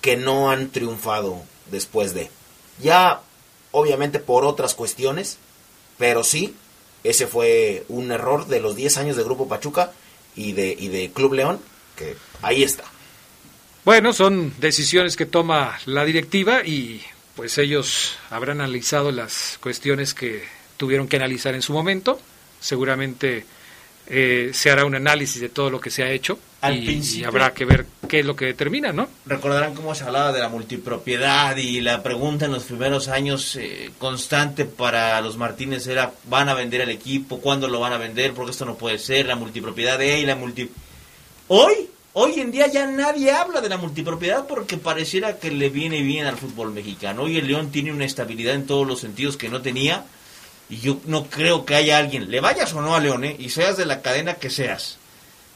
que 0.01 0.17
no 0.17 0.51
han 0.51 0.71
triunfado 0.71 1.43
después 1.71 2.15
de. 2.15 2.31
Ya, 2.81 3.21
obviamente, 3.73 4.19
por 4.19 4.45
otras 4.45 4.75
cuestiones, 4.75 5.39
pero 5.99 6.25
sí, 6.25 6.55
ese 7.05 7.27
fue 7.27 7.85
un 7.89 8.11
error 8.13 8.47
de 8.47 8.61
los 8.61 8.77
10 8.77 8.99
años 8.99 9.17
de 9.17 9.25
Grupo 9.25 9.49
Pachuca 9.49 9.93
y 10.37 10.53
de, 10.53 10.75
y 10.79 10.89
de 10.89 11.11
Club 11.11 11.35
León 11.35 11.61
ahí 12.43 12.63
está. 12.63 12.85
Bueno, 13.85 14.13
son 14.13 14.55
decisiones 14.59 15.17
que 15.17 15.27
toma 15.27 15.79
la 15.87 16.05
directiva 16.05 16.65
y 16.65 17.03
pues 17.35 17.59
ellos 17.59 18.19
habrán 18.29 18.61
analizado 18.61 19.11
las 19.11 19.59
cuestiones 19.63 20.15
que 20.15 20.45
tuvieron 20.81 21.09
que 21.09 21.17
analizar 21.17 21.55
en 21.55 21.61
su 21.61 21.75
momento. 21.75 22.19
Seguramente 22.59 23.45
eh, 24.07 24.51
se 24.55 24.71
hará 24.71 24.87
un 24.87 24.95
análisis 24.95 25.39
de 25.39 25.51
todo 25.51 25.69
lo 25.69 25.79
que 25.79 25.91
se 25.91 26.03
ha 26.03 26.11
hecho 26.11 26.39
y, 26.73 27.23
habrá 27.23 27.53
que 27.53 27.67
ver 27.67 27.85
qué 28.09 28.21
es 28.21 28.27
lo 28.27 28.35
que 28.35 28.47
determina, 28.47 28.91
¿no? 28.91 29.07
Recordarán 29.27 29.75
cómo 29.75 29.95
se 29.95 30.05
hablaba 30.05 30.33
de 30.33 30.41
la 30.41 30.49
multipropiedad 30.49 31.55
y 31.59 31.83
la 31.83 32.03
pregunta 32.03 32.47
en 32.47 32.53
los 32.53 32.63
primeros 32.63 33.09
años 33.09 33.57
eh, 33.57 33.91
constante 33.99 34.65
para 34.65 35.21
los 35.21 35.37
Martínez 35.37 35.87
era 35.87 36.13
¿van 36.31 36.49
a 36.49 36.55
vender 36.55 36.81
el 36.81 36.89
equipo? 36.89 37.43
¿Cuándo 37.43 37.69
lo 37.69 37.79
van 37.79 37.93
a 37.93 37.99
vender? 37.99 38.33
Porque 38.33 38.53
esto 38.53 38.65
no 38.65 38.77
puede 38.77 38.99
ser, 38.99 39.27
la 39.27 39.37
multipropiedad 39.37 39.99
de 39.99 40.19
y 40.19 40.25
la 40.25 40.35
multi 40.35 40.71
Hoy, 41.49 41.91
hoy 42.15 42.41
en 42.41 42.53
día 42.53 42.69
ya 42.69 42.87
nadie 42.87 43.33
habla 43.33 43.61
de 43.61 43.69
la 43.69 43.77
multipropiedad 43.77 44.47
porque 44.47 44.79
pareciera 44.79 45.39
que 45.39 45.51
le 45.51 45.69
viene 45.69 46.01
bien 46.01 46.27
al 46.27 46.39
fútbol 46.39 46.73
mexicano. 46.73 47.25
Hoy 47.25 47.37
el 47.37 47.49
León 47.49 47.71
tiene 47.71 47.93
una 47.93 48.07
estabilidad 48.07 48.55
en 48.55 48.67
todos 48.67 48.87
los 48.87 49.01
sentidos 49.01 49.37
que 49.37 49.51
no 49.51 49.61
tenía 49.61 50.07
y 50.71 50.79
yo 50.79 51.01
no 51.05 51.27
creo 51.27 51.65
que 51.65 51.75
haya 51.75 51.99
alguien, 51.99 52.31
le 52.31 52.41
vayas 52.41 52.73
o 52.73 52.81
no 52.81 52.95
a 52.95 53.01
León, 53.01 53.25
¿eh? 53.25 53.37
y 53.39 53.51
seas 53.51 53.77
de 53.77 53.87
la 53.87 54.01
cadena 54.01 54.35
que 54.35 54.51
seas, 54.51 54.99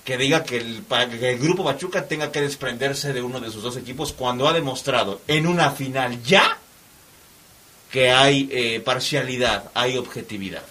que 0.04 0.18
diga 0.18 0.42
que 0.42 0.56
el, 0.58 0.82
que 1.18 1.30
el 1.30 1.38
grupo 1.38 1.64
Pachuca 1.64 2.06
tenga 2.06 2.32
que 2.32 2.40
desprenderse 2.40 3.12
de 3.12 3.22
uno 3.22 3.40
de 3.40 3.50
sus 3.50 3.62
dos 3.62 3.76
equipos 3.76 4.12
cuando 4.12 4.48
ha 4.48 4.52
demostrado 4.52 5.20
en 5.28 5.46
una 5.46 5.70
final 5.70 6.22
ya 6.24 6.58
que 7.90 8.10
hay 8.10 8.48
eh, 8.50 8.80
parcialidad, 8.80 9.70
hay 9.72 9.96
objetividad. 9.96 10.64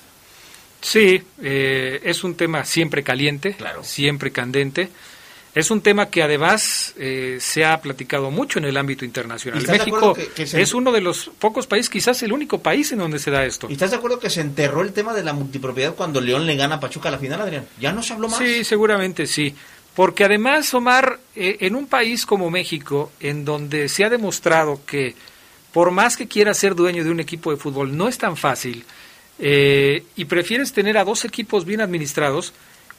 Sí, 0.82 1.24
eh, 1.42 2.02
es 2.04 2.26
un 2.26 2.36
tema 2.36 2.66
siempre 2.66 3.02
caliente, 3.02 3.56
siempre 3.82 4.34
candente. 4.34 4.90
Es 5.56 5.70
un 5.70 5.82
tema 5.82 6.10
que 6.10 6.24
además 6.24 6.96
eh, 6.98 7.38
se 7.40 7.64
ha 7.64 7.80
platicado 7.80 8.32
mucho 8.32 8.58
en 8.58 8.66
el 8.66 8.76
ámbito 8.76 9.06
internacional. 9.06 9.64
México 9.68 10.18
es 10.38 10.74
uno 10.74 10.92
de 10.92 11.02
los 11.02 11.30
pocos 11.38 11.68
países, 11.68 11.90
quizás 11.90 12.24
el 12.24 12.34
único 12.34 12.60
país 12.60 12.92
en 12.92 13.00
donde 13.00 13.20
se 13.20 13.30
da 13.30 13.46
esto. 13.46 13.68
¿Y 13.70 13.74
estás 13.74 13.92
de 13.92 13.98
acuerdo 13.98 14.20
que 14.20 14.32
se 14.32 14.42
enterró 14.42 14.82
el 14.82 14.94
tema 14.94 15.14
de 15.14 15.24
la 15.24 15.34
multipropiedad 15.34 15.94
cuando 15.94 16.22
León 16.22 16.48
le 16.48 16.56
gana 16.56 16.76
a 16.76 16.80
Pachuca 16.80 17.10
a 17.10 17.12
la 17.12 17.20
final, 17.20 17.40
Adrián? 17.42 17.68
¿Ya 17.80 17.92
no 17.92 18.02
se 18.02 18.14
habló 18.14 18.30
más? 18.30 18.40
Sí, 18.40 18.64
seguramente 18.64 19.28
sí. 19.28 19.56
Porque 19.96 20.24
además, 20.24 20.74
Omar, 20.74 21.20
eh, 21.36 21.58
en 21.60 21.76
un 21.76 21.86
país 21.86 22.26
como 22.26 22.50
México, 22.50 23.12
en 23.20 23.46
donde 23.46 23.90
se 23.90 24.04
ha 24.04 24.10
demostrado 24.10 24.82
que 24.88 25.16
por 25.72 25.92
más 25.92 26.18
que 26.18 26.28
quiera 26.28 26.54
ser 26.54 26.74
dueño 26.74 27.04
de 27.04 27.12
un 27.12 27.20
equipo 27.20 27.52
de 27.52 27.58
fútbol, 27.58 27.96
no 27.96 28.08
es 28.08 28.18
tan 28.18 28.38
fácil, 28.38 28.86
eh, 29.40 30.04
y 30.16 30.26
prefieres 30.26 30.72
tener 30.72 30.98
a 30.98 31.04
dos 31.04 31.26
equipos 31.26 31.66
bien 31.66 31.82
administrados 31.82 32.54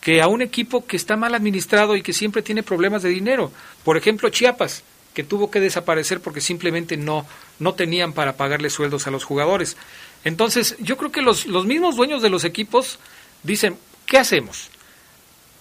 que 0.04 0.20
a 0.20 0.28
un 0.28 0.42
equipo 0.42 0.84
que 0.86 0.98
está 0.98 1.16
mal 1.16 1.34
administrado 1.34 1.96
y 1.96 2.02
que 2.02 2.12
siempre 2.12 2.42
tiene 2.42 2.62
problemas 2.62 3.02
de 3.02 3.08
dinero. 3.08 3.50
Por 3.84 3.96
ejemplo, 3.96 4.28
Chiapas. 4.28 4.84
que 5.14 5.22
tuvo 5.22 5.48
que 5.48 5.60
desaparecer 5.60 6.20
porque 6.20 6.40
simplemente 6.40 6.96
no, 6.96 7.24
no 7.60 7.74
tenían 7.74 8.12
para 8.12 8.36
pagarle 8.36 8.68
sueldos 8.68 9.06
a 9.06 9.12
los 9.12 9.22
jugadores. 9.22 9.76
Entonces, 10.24 10.76
yo 10.80 10.96
creo 10.96 11.12
que 11.12 11.22
los, 11.22 11.46
los 11.46 11.66
mismos 11.66 11.94
dueños 11.96 12.20
de 12.20 12.30
los 12.30 12.44
equipos 12.44 12.98
dicen, 13.44 13.78
¿qué 14.06 14.18
hacemos? 14.18 14.70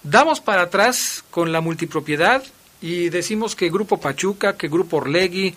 Damos 0.02 0.40
para 0.40 0.62
atrás 0.62 1.24
con 1.30 1.52
la 1.52 1.60
multipropiedad 1.60 2.42
y 2.82 3.10
decimos 3.10 3.54
que 3.54 3.70
Grupo 3.70 4.00
Pachuca, 4.00 4.56
que 4.56 4.68
Grupo 4.68 4.96
Orlegui, 4.96 5.54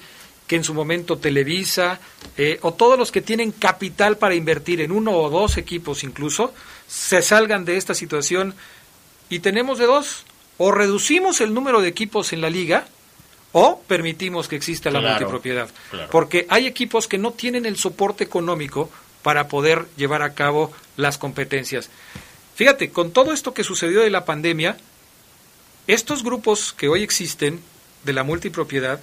que 0.48 0.56
en 0.56 0.64
su 0.64 0.74
momento 0.74 1.18
Televisa, 1.18 2.00
eh, 2.38 2.60
o 2.62 2.74
todos 2.74 2.98
los 2.98 3.12
que 3.12 3.22
tienen 3.22 3.52
capital 3.52 4.18
para 4.18 4.36
invertir 4.36 4.80
en 4.80 4.92
uno 4.92 5.12
o 5.12 5.30
dos 5.30 5.58
equipos 5.58 6.04
incluso, 6.04 6.54
se 6.88 7.22
salgan 7.22 7.66
de 7.66 7.78
esta 7.78 7.94
situación 7.94 8.56
y 9.30 9.39
tenemos 9.39 9.78
de 9.78 9.86
dos, 9.86 10.25
o 10.57 10.71
reducimos 10.71 11.41
el 11.41 11.53
número 11.53 11.82
de 11.82 11.88
equipos 11.88 12.34
en 12.34 12.41
la 12.41 12.49
liga, 12.49 12.88
o 13.51 13.82
permitimos 13.88 14.47
que 14.47 14.55
exista 14.55 14.91
la 14.91 15.01
multipropiedad. 15.01 15.69
Porque 16.11 16.45
hay 16.49 16.67
equipos 16.67 17.07
que 17.07 17.17
no 17.17 17.32
tienen 17.32 17.65
el 17.65 17.78
soporte 17.78 18.23
económico 18.23 18.89
para 19.23 19.47
poder 19.47 19.88
llevar 19.97 20.21
a 20.21 20.34
cabo 20.34 20.71
las 20.95 21.17
competencias. 21.17 21.89
Fíjate, 22.55 22.91
con 22.91 23.11
todo 23.11 23.34
esto 23.34 23.53
que 23.53 23.63
sucedió 23.63 24.01
de 24.01 24.09
la 24.09 24.25
pandemia, 24.25 24.78
estos 25.88 26.23
grupos 26.23 26.73
que 26.73 26.88
hoy 26.88 27.03
existen 27.03 27.61
de 28.03 28.13
la 28.13 28.23
multipropiedad 28.23 28.99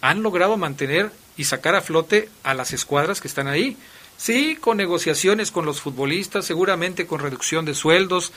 han 0.00 0.22
logrado 0.22 0.56
mantener 0.56 1.10
y 1.36 1.44
sacar 1.44 1.74
a 1.74 1.80
flote 1.80 2.28
a 2.42 2.54
las 2.54 2.72
escuadras 2.72 3.20
que 3.20 3.28
están 3.28 3.48
ahí. 3.48 3.76
Sí, 4.16 4.56
con 4.60 4.76
negociaciones 4.76 5.50
con 5.50 5.64
los 5.64 5.80
futbolistas, 5.80 6.44
seguramente 6.44 7.06
con 7.06 7.20
reducción 7.20 7.64
de 7.64 7.74
sueldos, 7.74 8.32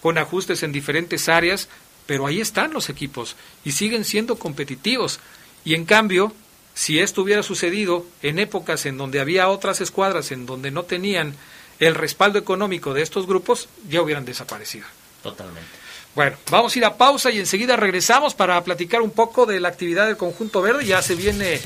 con 0.00 0.18
ajustes 0.18 0.62
en 0.62 0.72
diferentes 0.72 1.28
áreas, 1.28 1.68
pero 2.06 2.26
ahí 2.26 2.40
están 2.40 2.72
los 2.72 2.88
equipos 2.88 3.36
y 3.64 3.72
siguen 3.72 4.04
siendo 4.04 4.36
competitivos. 4.36 5.20
Y 5.64 5.74
en 5.74 5.84
cambio, 5.84 6.32
si 6.74 6.98
esto 6.98 7.22
hubiera 7.22 7.42
sucedido 7.42 8.06
en 8.22 8.38
épocas 8.38 8.86
en 8.86 8.96
donde 8.96 9.20
había 9.20 9.48
otras 9.48 9.80
escuadras 9.80 10.32
en 10.32 10.46
donde 10.46 10.70
no 10.70 10.84
tenían 10.84 11.34
el 11.78 11.94
respaldo 11.94 12.38
económico 12.38 12.94
de 12.94 13.02
estos 13.02 13.26
grupos, 13.26 13.68
ya 13.88 14.02
hubieran 14.02 14.24
desaparecido. 14.24 14.86
Totalmente. 15.22 15.68
Bueno, 16.14 16.36
vamos 16.50 16.74
a 16.74 16.78
ir 16.78 16.84
a 16.84 16.96
pausa 16.96 17.30
y 17.30 17.38
enseguida 17.38 17.76
regresamos 17.76 18.34
para 18.34 18.62
platicar 18.64 19.00
un 19.00 19.10
poco 19.10 19.46
de 19.46 19.60
la 19.60 19.68
actividad 19.68 20.06
del 20.06 20.16
conjunto 20.16 20.60
verde. 20.60 20.84
Ya 20.84 21.02
se 21.02 21.14
viene 21.14 21.60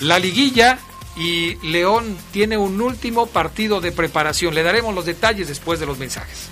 la 0.00 0.18
liguilla 0.18 0.78
y 1.16 1.54
León 1.66 2.16
tiene 2.32 2.58
un 2.58 2.80
último 2.80 3.26
partido 3.26 3.80
de 3.80 3.92
preparación. 3.92 4.54
Le 4.54 4.62
daremos 4.62 4.94
los 4.94 5.06
detalles 5.06 5.48
después 5.48 5.80
de 5.80 5.86
los 5.86 5.98
mensajes. 5.98 6.48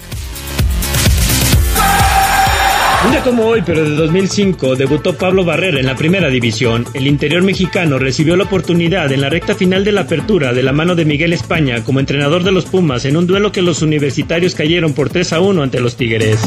Un 3.07 3.15
como 3.23 3.47
hoy, 3.47 3.63
pero 3.65 3.85
de 3.85 3.97
2005, 3.97 4.77
debutó 4.77 5.17
Pablo 5.17 5.45
Barrera 5.45 5.79
en 5.79 5.87
la 5.87 5.97
primera 5.97 6.29
división. 6.29 6.87
El 6.95 7.07
interior 7.07 7.43
mexicano 7.43 7.99
recibió 7.99 8.37
la 8.37 8.45
oportunidad 8.45 9.11
en 9.13 9.21
la 9.21 9.29
recta 9.29 9.55
final 9.55 9.85
de 9.85 9.93
la 9.93 10.03
apertura 10.03 10.53
de 10.53 10.63
la 10.63 10.73
mano 10.73 10.95
de 10.95 11.05
Miguel 11.05 11.33
España 11.33 11.83
como 11.85 12.01
entrenador 12.01 12.45
de 12.45 12.53
los 12.53 12.65
Pumas 12.65 13.05
en 13.05 13.17
un 13.17 13.27
duelo 13.27 13.53
que 13.53 13.63
los 13.63 13.83
universitarios 13.83 14.55
cayeron 14.55 14.95
por 14.95 15.11
3 15.11 15.33
a 15.35 15.41
1 15.41 15.63
ante 15.63 15.81
los 15.81 15.97
Tigres. 15.97 16.39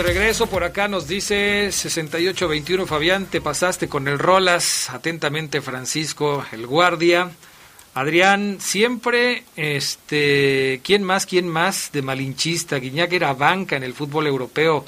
Regreso. 0.03 0.47
Por 0.47 0.63
acá 0.65 0.87
nos 0.87 1.07
dice 1.07 1.71
6821 1.71 2.85
Fabián, 2.85 3.25
te 3.25 3.39
pasaste 3.39 3.87
con 3.87 4.07
el 4.07 4.19
Rolas. 4.19 4.89
Atentamente 4.89 5.61
Francisco, 5.61 6.45
el 6.51 6.67
guardia. 6.67 7.31
Adrián, 7.93 8.57
siempre, 8.59 9.45
este, 9.55 10.81
¿quién 10.83 11.03
más, 11.03 11.25
quién 11.25 11.47
más 11.47 11.91
de 11.93 12.01
malinchista? 12.01 12.77
Guiñac 12.77 13.13
era 13.13 13.33
banca 13.33 13.77
en 13.77 13.83
el 13.83 13.93
fútbol 13.93 14.27
europeo. 14.27 14.85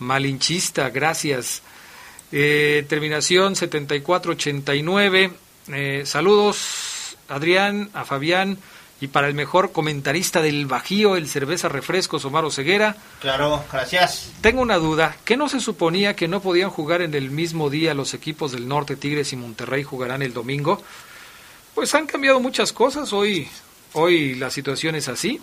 Malinchista, 0.00 0.90
gracias. 0.90 1.62
Eh, 2.30 2.84
terminación 2.88 3.56
7489. 3.56 5.32
Eh, 5.68 6.02
saludos, 6.04 7.16
Adrián, 7.28 7.88
a 7.94 8.04
Fabián. 8.04 8.58
Y 9.00 9.08
para 9.08 9.28
el 9.28 9.34
mejor 9.34 9.70
comentarista 9.70 10.42
del 10.42 10.66
Bajío, 10.66 11.16
el 11.16 11.28
Cerveza 11.28 11.68
Refrescos, 11.68 12.24
Omar 12.24 12.50
Ceguera. 12.50 12.96
Claro, 13.20 13.64
gracias. 13.70 14.32
Tengo 14.40 14.60
una 14.60 14.76
duda. 14.76 15.16
¿Qué 15.24 15.36
no 15.36 15.48
se 15.48 15.60
suponía 15.60 16.16
que 16.16 16.26
no 16.26 16.40
podían 16.40 16.70
jugar 16.70 17.02
en 17.02 17.14
el 17.14 17.30
mismo 17.30 17.70
día 17.70 17.94
los 17.94 18.12
equipos 18.14 18.50
del 18.50 18.66
Norte, 18.66 18.96
Tigres 18.96 19.32
y 19.32 19.36
Monterrey 19.36 19.84
jugarán 19.84 20.22
el 20.22 20.32
domingo? 20.32 20.82
Pues 21.74 21.94
han 21.94 22.06
cambiado 22.06 22.40
muchas 22.40 22.72
cosas. 22.72 23.12
Hoy, 23.12 23.48
hoy 23.92 24.34
la 24.34 24.50
situación 24.50 24.96
es 24.96 25.08
así. 25.08 25.40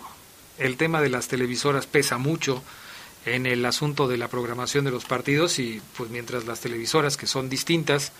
El 0.58 0.76
tema 0.76 1.00
de 1.00 1.08
las 1.08 1.28
televisoras 1.28 1.86
pesa 1.86 2.18
mucho 2.18 2.62
en 3.24 3.46
el 3.46 3.64
asunto 3.64 4.06
de 4.06 4.18
la 4.18 4.28
programación 4.28 4.84
de 4.84 4.90
los 4.90 5.04
partidos 5.04 5.58
y 5.58 5.80
pues 5.96 6.10
mientras 6.10 6.44
las 6.44 6.60
televisoras 6.60 7.16
que 7.16 7.26
son 7.26 7.48
distintas 7.48 8.12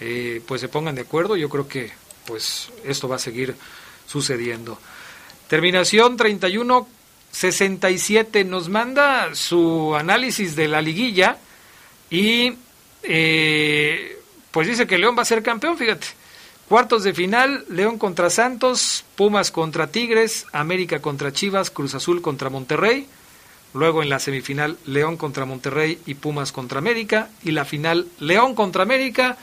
eh, 0.00 0.42
pues 0.46 0.60
se 0.60 0.68
pongan 0.68 0.94
de 0.94 1.00
acuerdo, 1.00 1.36
yo 1.36 1.48
creo 1.48 1.68
que 1.68 1.90
pues 2.26 2.70
esto 2.84 3.08
va 3.08 3.16
a 3.16 3.20
seguir 3.20 3.56
sucediendo. 4.06 4.78
Terminación 5.48 6.18
31-67 6.18 8.44
nos 8.44 8.68
manda 8.68 9.34
su 9.34 9.94
análisis 9.94 10.56
de 10.56 10.68
la 10.68 10.82
liguilla 10.82 11.38
y 12.10 12.54
eh, 13.02 14.18
pues 14.50 14.68
dice 14.68 14.86
que 14.86 14.98
León 14.98 15.16
va 15.16 15.22
a 15.22 15.26
ser 15.26 15.42
campeón, 15.42 15.76
fíjate. 15.76 16.06
Cuartos 16.68 17.04
de 17.04 17.14
final, 17.14 17.64
León 17.68 17.96
contra 17.96 18.28
Santos, 18.28 19.04
Pumas 19.14 19.52
contra 19.52 19.86
Tigres, 19.86 20.46
América 20.52 21.00
contra 21.00 21.32
Chivas, 21.32 21.70
Cruz 21.70 21.94
Azul 21.94 22.22
contra 22.22 22.50
Monterrey. 22.50 23.06
Luego 23.72 24.02
en 24.02 24.08
la 24.08 24.18
semifinal, 24.18 24.76
León 24.84 25.16
contra 25.16 25.44
Monterrey 25.44 26.00
y 26.06 26.14
Pumas 26.14 26.50
contra 26.50 26.78
América. 26.78 27.30
Y 27.44 27.52
la 27.52 27.64
final, 27.64 28.08
León 28.18 28.56
contra 28.56 28.82
América, 28.82 29.36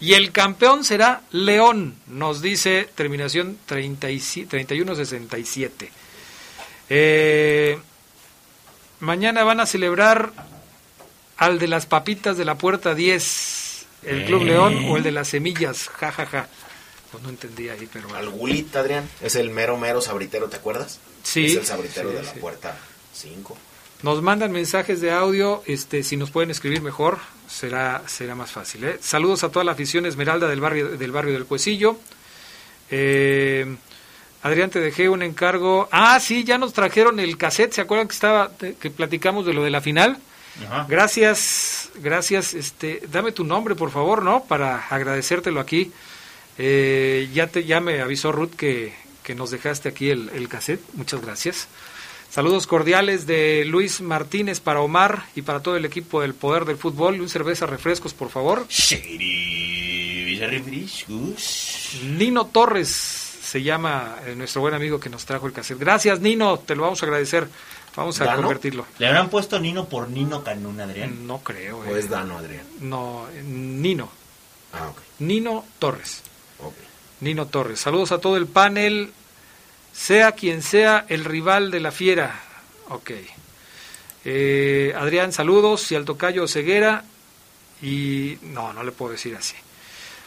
y 0.00 0.14
el 0.14 0.32
campeón 0.32 0.84
será 0.84 1.22
León, 1.32 1.94
nos 2.06 2.42
dice 2.42 2.88
terminación 2.94 3.58
3167. 3.66 5.90
Eh, 6.88 7.78
mañana 9.00 9.44
van 9.44 9.60
a 9.60 9.66
celebrar 9.66 10.32
al 11.36 11.58
de 11.58 11.68
las 11.68 11.86
papitas 11.86 12.36
de 12.36 12.44
la 12.44 12.56
puerta 12.56 12.94
10, 12.94 13.86
el 14.04 14.24
Club 14.26 14.42
Eh. 14.42 14.46
León 14.46 14.84
o 14.88 14.96
el 14.96 15.02
de 15.02 15.12
las 15.12 15.28
semillas, 15.28 15.88
jajaja. 15.88 16.26
Ja, 16.26 16.42
ja. 16.42 16.48
Pues 17.12 17.22
no 17.22 17.30
entendí 17.30 17.68
ahí, 17.68 17.88
pero 17.92 18.14
Al 18.14 18.28
Gulit, 18.28 18.74
Adrián, 18.76 19.08
es 19.22 19.36
el 19.36 19.50
mero, 19.50 19.78
mero 19.78 20.00
sabritero, 20.02 20.48
¿te 20.48 20.56
acuerdas? 20.56 20.98
Sí, 21.22 21.46
Es 21.46 21.56
el 21.56 21.66
sabritero 21.66 22.10
sí, 22.10 22.16
de 22.16 22.22
la 22.22 22.32
sí. 22.32 22.38
puerta 22.40 22.76
5. 23.14 23.56
Nos 24.02 24.22
mandan 24.22 24.52
mensajes 24.52 25.00
de 25.00 25.10
audio, 25.10 25.62
este, 25.66 26.02
si 26.02 26.16
nos 26.16 26.30
pueden 26.30 26.50
escribir 26.50 26.82
mejor, 26.82 27.18
será, 27.48 28.02
será 28.06 28.34
más 28.34 28.52
fácil. 28.52 28.84
¿eh? 28.84 28.98
Saludos 29.00 29.42
a 29.42 29.50
toda 29.50 29.64
la 29.64 29.72
afición 29.72 30.04
Esmeralda 30.04 30.48
del 30.48 30.60
barrio 30.60 30.96
del, 30.96 31.12
barrio 31.12 31.32
del 31.32 31.46
Cuecillo. 31.46 31.98
Eh, 32.90 33.76
Adrián, 34.42 34.70
te 34.70 34.80
dejé 34.80 35.08
un 35.08 35.22
encargo. 35.22 35.88
Ah, 35.90 36.20
sí, 36.20 36.44
ya 36.44 36.58
nos 36.58 36.72
trajeron 36.72 37.18
el 37.20 37.38
cassette, 37.38 37.72
¿se 37.72 37.80
acuerdan 37.80 38.06
que 38.06 38.14
estaba 38.14 38.52
que 38.56 38.90
platicamos 38.90 39.46
de 39.46 39.54
lo 39.54 39.64
de 39.64 39.70
la 39.70 39.80
final? 39.80 40.18
Ajá. 40.66 40.86
Gracias, 40.88 41.90
gracias. 41.96 42.54
Este, 42.54 43.02
dame 43.10 43.32
tu 43.32 43.44
nombre, 43.44 43.74
por 43.74 43.90
favor, 43.90 44.22
¿no? 44.22 44.44
Para 44.44 44.86
agradecértelo 44.88 45.58
aquí. 45.58 45.90
Eh, 46.58 47.28
ya 47.34 47.46
te, 47.48 47.64
ya 47.64 47.80
me 47.80 48.00
avisó 48.00 48.30
Ruth 48.32 48.54
que, 48.56 48.94
que 49.22 49.34
nos 49.34 49.50
dejaste 49.50 49.88
aquí 49.88 50.10
el, 50.10 50.30
el 50.34 50.48
cassette. 50.48 50.82
Muchas 50.94 51.20
gracias. 51.20 51.68
Saludos 52.36 52.66
cordiales 52.66 53.26
de 53.26 53.64
Luis 53.64 54.02
Martínez 54.02 54.60
para 54.60 54.82
Omar 54.82 55.24
y 55.34 55.40
para 55.40 55.60
todo 55.60 55.74
el 55.74 55.86
equipo 55.86 56.20
del 56.20 56.34
Poder 56.34 56.66
del 56.66 56.76
Fútbol. 56.76 57.18
Un 57.18 57.30
cerveza 57.30 57.64
refrescos, 57.64 58.12
por 58.12 58.28
favor. 58.28 58.66
Nino 62.04 62.44
Torres 62.48 62.90
se 62.90 63.62
llama 63.62 64.16
eh, 64.26 64.34
nuestro 64.36 64.60
buen 64.60 64.74
amigo 64.74 65.00
que 65.00 65.08
nos 65.08 65.24
trajo 65.24 65.46
el 65.46 65.54
cassette. 65.54 65.78
Gracias, 65.78 66.20
Nino, 66.20 66.58
te 66.58 66.76
lo 66.76 66.82
vamos 66.82 67.02
a 67.02 67.06
agradecer. 67.06 67.48
Vamos 67.96 68.20
a 68.20 68.26
¿Dano? 68.26 68.42
convertirlo. 68.42 68.84
¿Le 68.98 69.06
habrán 69.06 69.30
puesto 69.30 69.58
Nino 69.58 69.88
por 69.88 70.10
Nino 70.10 70.44
Canún, 70.44 70.78
Adrián? 70.78 71.26
No 71.26 71.38
creo. 71.38 71.78
¿O 71.78 71.96
es 71.96 72.10
Dano, 72.10 72.36
Adrián? 72.36 72.66
No, 72.80 73.28
eh, 73.32 73.42
Nino. 73.42 74.10
Ah, 74.74 74.88
ok. 74.88 74.98
Nino 75.20 75.64
Torres. 75.78 76.20
Ok. 76.62 76.74
Nino 77.20 77.46
Torres. 77.46 77.80
Saludos 77.80 78.12
a 78.12 78.18
todo 78.18 78.36
el 78.36 78.46
panel, 78.46 79.10
sea 79.96 80.32
quien 80.32 80.62
sea 80.62 81.06
el 81.08 81.24
rival 81.24 81.70
de 81.70 81.80
la 81.80 81.90
fiera. 81.90 82.40
Ok. 82.90 83.12
Eh, 84.24 84.92
Adrián, 84.96 85.32
saludos. 85.32 85.90
Y 85.90 85.94
al 85.94 86.04
tocayo 86.04 86.46
Ceguera. 86.46 87.04
Y 87.82 88.38
no, 88.42 88.72
no 88.72 88.84
le 88.84 88.92
puedo 88.92 89.12
decir 89.12 89.34
así. 89.34 89.54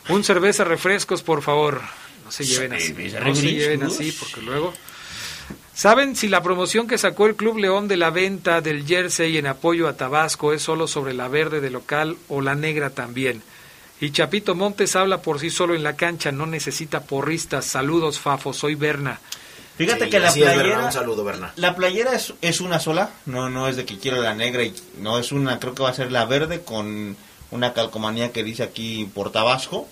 Un 0.09 0.24
cerveza 0.24 0.63
refrescos, 0.63 1.22
por 1.22 1.41
favor. 1.41 1.82
No 2.26 2.32
se 2.32 2.45
lleven 2.45 2.74
así. 2.74 2.93
No 2.93 3.36
se 3.36 3.53
lleven 3.53 3.84
así, 3.84 4.11
porque 4.11 4.41
luego... 4.41 4.74
¿Saben 5.74 6.17
si 6.17 6.28
la 6.28 6.43
promoción 6.43 6.88
que 6.88 6.97
sacó 6.97 7.28
el 7.28 7.36
Club 7.36 7.57
León 7.57 7.88
de 7.88 7.95
la 7.95 8.09
venta 8.09 8.59
del 8.59 8.86
jersey 8.86 9.38
en 9.38 9.47
apoyo 9.47 9.88
a 9.88 9.95
Tabasco 9.95 10.51
es 10.51 10.61
solo 10.61 10.88
sobre 10.88 11.13
la 11.13 11.30
verde 11.30 11.61
de 11.61 11.70
local 11.70 12.17
o 12.28 12.41
la 12.41 12.53
negra 12.53 12.89
también? 12.89 13.41
Y 14.01 14.11
Chapito 14.11 14.55
Montes 14.55 14.97
habla 14.97 15.22
por 15.22 15.39
sí 15.39 15.49
solo 15.49 15.76
en 15.76 15.84
la 15.84 15.95
cancha, 15.95 16.34
no 16.34 16.45
necesita 16.45 17.03
porristas. 17.03 17.65
Saludos, 17.65 18.20
Fafo, 18.20 18.51
soy 18.51 18.76
Berna. 18.76 19.22
Fíjate 19.80 20.05
Sí, 20.05 20.09
que 20.11 20.19
la 20.19 20.32
playera, 20.32 20.55
Berna, 20.63 20.86
un 20.86 20.91
saludo, 20.91 21.23
Berna. 21.23 21.53
la 21.55 21.75
playera 21.75 22.13
es, 22.13 22.34
es 22.41 22.59
una 22.61 22.80
sola, 22.80 23.11
no 23.25 23.49
no 23.49 23.67
es 23.67 23.77
de 23.77 23.86
que 23.86 23.97
quiero 23.97 24.21
la 24.21 24.36
negra 24.36 24.63
y 24.63 24.75
no 24.99 25.17
es 25.17 25.32
una, 25.32 25.57
creo 25.59 25.73
que 25.73 25.82
va 25.84 25.89
a 25.89 25.93
ser 25.93 26.11
la 26.11 26.25
verde 26.25 26.61
con 26.61 27.15
una 27.51 27.73
calcomanía 27.73 28.32
que 28.32 28.43
dice 28.43 28.61
aquí 28.63 29.09
por 29.15 29.32
Tabasco 29.32 29.88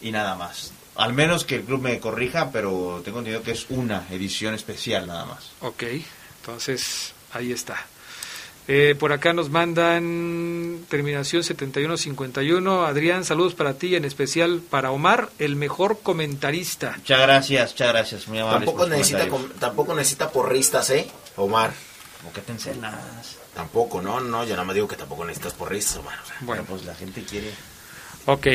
y 0.00 0.12
nada 0.12 0.36
más. 0.36 0.72
Al 0.94 1.12
menos 1.12 1.44
que 1.44 1.56
el 1.56 1.62
club 1.64 1.82
me 1.82 1.98
corrija, 1.98 2.50
pero 2.52 3.02
tengo 3.04 3.18
entendido 3.18 3.42
que 3.42 3.50
es 3.50 3.66
una 3.68 4.06
edición 4.10 4.54
especial 4.54 5.06
nada 5.08 5.24
más. 5.24 5.50
Ok, 5.60 5.82
entonces 6.40 7.12
ahí 7.32 7.50
está. 7.50 7.84
Eh, 8.68 8.94
por 8.98 9.12
acá 9.12 9.32
nos 9.32 9.50
mandan 9.50 10.84
terminación 10.88 11.42
7151. 11.42 12.84
Adrián, 12.86 13.24
saludos 13.24 13.54
para 13.54 13.74
ti, 13.74 13.96
en 13.96 14.04
especial 14.04 14.60
para 14.70 14.92
Omar, 14.92 15.30
el 15.38 15.56
mejor 15.56 15.98
comentarista. 16.02 16.94
Muchas 16.98 17.20
gracias, 17.20 17.72
muchas 17.72 17.88
gracias, 17.88 18.28
muy 18.28 18.38
Tampoco 18.38 18.86
necesita, 18.86 19.26
tampoco 19.58 19.94
necesita 19.94 20.30
porristas, 20.30 20.90
¿eh? 20.90 21.10
Omar. 21.36 21.72
¿Por 22.22 22.32
qué 22.32 22.40
te 22.40 22.52
encelas? 22.52 23.36
Tampoco, 23.54 24.00
no, 24.00 24.20
no, 24.20 24.44
yo 24.44 24.52
nada 24.52 24.64
más 24.64 24.74
digo 24.74 24.86
que 24.86 24.96
tampoco 24.96 25.24
necesitas 25.24 25.54
porristas, 25.54 25.96
Omar. 25.96 26.18
o 26.22 26.26
sea. 26.26 26.36
Bueno, 26.42 26.64
Pues 26.68 26.84
la 26.84 26.94
gente 26.94 27.24
quiere... 27.24 27.50
ok. 28.26 28.46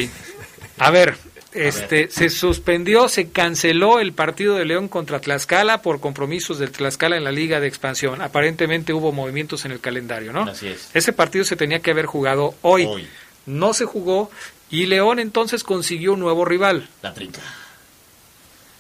A 0.80 0.90
ver, 0.90 1.18
este, 1.58 2.10
se 2.10 2.30
suspendió, 2.30 3.10
se 3.10 3.30
canceló 3.30 4.00
el 4.00 4.14
partido 4.14 4.56
de 4.56 4.66
León 4.66 4.88
contra 4.88 5.20
Tlaxcala 5.20 5.82
por 5.82 6.00
compromisos 6.00 6.60
del 6.60 6.72
Tlaxcala 6.72 7.18
en 7.18 7.24
la 7.24 7.32
Liga 7.32 7.60
de 7.60 7.68
Expansión. 7.68 8.22
Aparentemente 8.22 8.94
hubo 8.94 9.12
movimientos 9.12 9.66
en 9.66 9.72
el 9.72 9.80
calendario, 9.80 10.34
¿no? 10.34 10.44
Así 10.44 10.68
es. 10.68 10.90
Ese 10.94 11.14
partido 11.14 11.46
se 11.46 11.56
tenía 11.56 11.80
que 11.80 11.92
haber 11.92 12.06
jugado 12.06 12.56
hoy. 12.62 12.86
Hoy. 12.86 13.08
No 13.46 13.74
se 13.74 13.86
jugó 13.86 14.30
y 14.70 14.86
León 14.86 15.20
entonces 15.20 15.64
consiguió 15.64 16.14
un 16.14 16.20
nuevo 16.20 16.46
rival. 16.46 16.90
La 17.02 17.14
trinca. 17.14 17.42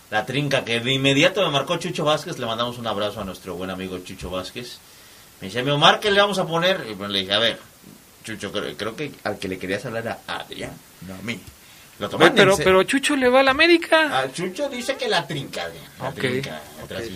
La 0.09 0.25
trinca 0.25 0.63
que 0.63 0.79
de 0.79 0.93
inmediato 0.93 1.41
me 1.45 1.51
marcó 1.51 1.77
Chucho 1.77 2.05
Vázquez. 2.05 2.37
Le 2.39 2.45
mandamos 2.45 2.77
un 2.77 2.87
abrazo 2.87 3.21
a 3.21 3.25
nuestro 3.25 3.55
buen 3.55 3.69
amigo 3.69 3.97
Chucho 3.99 4.29
Vázquez. 4.29 4.79
Me 5.41 5.47
dice, 5.47 5.63
mi 5.63 5.71
Omar, 5.71 5.99
¿qué 5.99 6.11
le 6.11 6.19
vamos 6.19 6.39
a 6.39 6.47
poner? 6.47 6.85
Y 6.89 6.95
pues 6.95 7.09
le 7.09 7.19
dije, 7.19 7.33
a 7.33 7.39
ver, 7.39 7.59
Chucho, 8.23 8.51
creo, 8.51 8.75
creo 8.75 8.95
que 8.95 9.11
al 9.23 9.37
que 9.37 9.47
le 9.47 9.57
querías 9.57 9.85
hablar 9.85 10.03
era 10.03 10.19
a 10.27 10.39
Adrián, 10.39 10.71
no 11.07 11.13
a 11.13 11.21
mí. 11.21 11.39
Lo 11.99 12.09
toman 12.09 12.29
en 12.29 12.35
pero, 12.35 12.55
pero 12.57 12.83
Chucho 12.83 13.15
le 13.15 13.27
va 13.29 13.39
a 13.39 13.43
la 13.43 13.51
América. 13.51 14.19
A 14.19 14.31
Chucho 14.31 14.69
dice 14.69 14.95
que 14.95 15.07
la 15.07 15.25
trinca, 15.25 15.63
Adrián. 15.63 15.85
La 15.99 16.09
Ok, 16.09 16.15
trinca. 16.15 16.61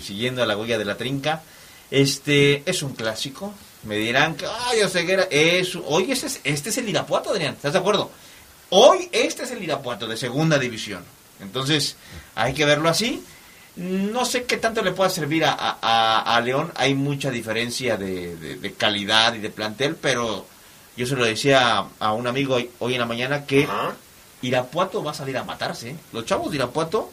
Siguiendo 0.04 0.42
a 0.42 0.46
la 0.46 0.58
huella 0.58 0.78
de 0.78 0.86
la 0.86 0.98
trinca. 0.98 1.42
Este 1.92 2.64
es 2.66 2.82
un 2.84 2.94
clásico. 2.94 3.54
Me 3.84 3.98
dirán 3.98 4.36
que, 4.36 4.46
ay, 4.46 4.82
Oseguera, 4.82 5.28
es, 5.30 5.76
hoy 5.76 6.12
este 6.12 6.28
es, 6.28 6.42
este 6.44 6.70
es 6.70 6.78
el 6.78 6.88
Irapuato, 6.90 7.32
Adrián. 7.32 7.54
¿Estás 7.56 7.74
de 7.74 7.80
acuerdo? 7.80 8.12
Hoy 8.70 9.10
este 9.12 9.44
es 9.44 9.52
el 9.52 9.62
Irapuato 9.64 10.08
de 10.08 10.16
segunda 10.18 10.58
división. 10.58 11.04
Entonces, 11.42 11.96
hay 12.36 12.54
que 12.54 12.64
verlo 12.66 12.88
así. 12.90 13.24
No 13.76 14.26
sé 14.26 14.44
qué 14.44 14.58
tanto 14.58 14.82
le 14.84 14.92
pueda 14.92 15.10
servir 15.10 15.44
a, 15.46 15.54
a- 15.54 16.36
a- 16.36 16.42
León. 16.42 16.72
Hay 16.76 16.94
mucha 16.94 17.30
diferencia 17.32 17.98
de, 17.98 18.36
de- 18.36 18.56
de 18.58 18.74
calidad 18.74 19.34
y 19.34 19.40
de 19.40 19.50
plantel, 19.50 19.96
pero 19.96 20.46
yo 20.96 21.06
se 21.08 21.16
lo 21.16 21.26
decía 21.26 21.78
a, 21.80 21.88
a 22.00 22.14
un 22.14 22.28
amigo 22.28 22.56
hoy, 22.56 22.70
hoy 22.80 22.94
en 22.94 23.00
la 23.00 23.06
mañana 23.06 23.46
que. 23.46 23.68
Irapuato 24.42 25.04
va 25.04 25.12
a 25.12 25.16
salir 25.16 25.38
a 25.38 25.44
matarse. 25.44 25.92
¿eh? 25.92 25.96
Los 26.14 26.26
chavos 26.26 26.50
de 26.52 26.58
Irapuato, 26.58 27.12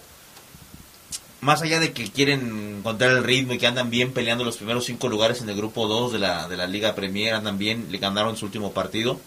más 1.40 1.62
allá 1.62 1.80
de 1.80 1.92
que 1.92 2.10
quieren 2.10 2.78
encontrar 2.78 3.10
el 3.12 3.24
ritmo 3.24 3.54
y 3.54 3.58
que 3.58 3.66
andan 3.66 3.90
bien 3.90 4.12
peleando 4.12 4.44
los 4.44 4.56
primeros 4.56 4.84
cinco 4.84 5.08
lugares 5.08 5.40
en 5.40 5.48
el 5.48 5.56
grupo 5.56 5.86
2 5.86 6.12
de 6.12 6.18
la, 6.18 6.48
de 6.48 6.56
la 6.56 6.66
Liga 6.66 6.94
Premier, 6.94 7.34
andan 7.34 7.58
bien, 7.58 7.88
le 7.90 7.98
ganaron 7.98 8.36
su 8.36 8.46
último 8.46 8.72
partido, 8.72 9.20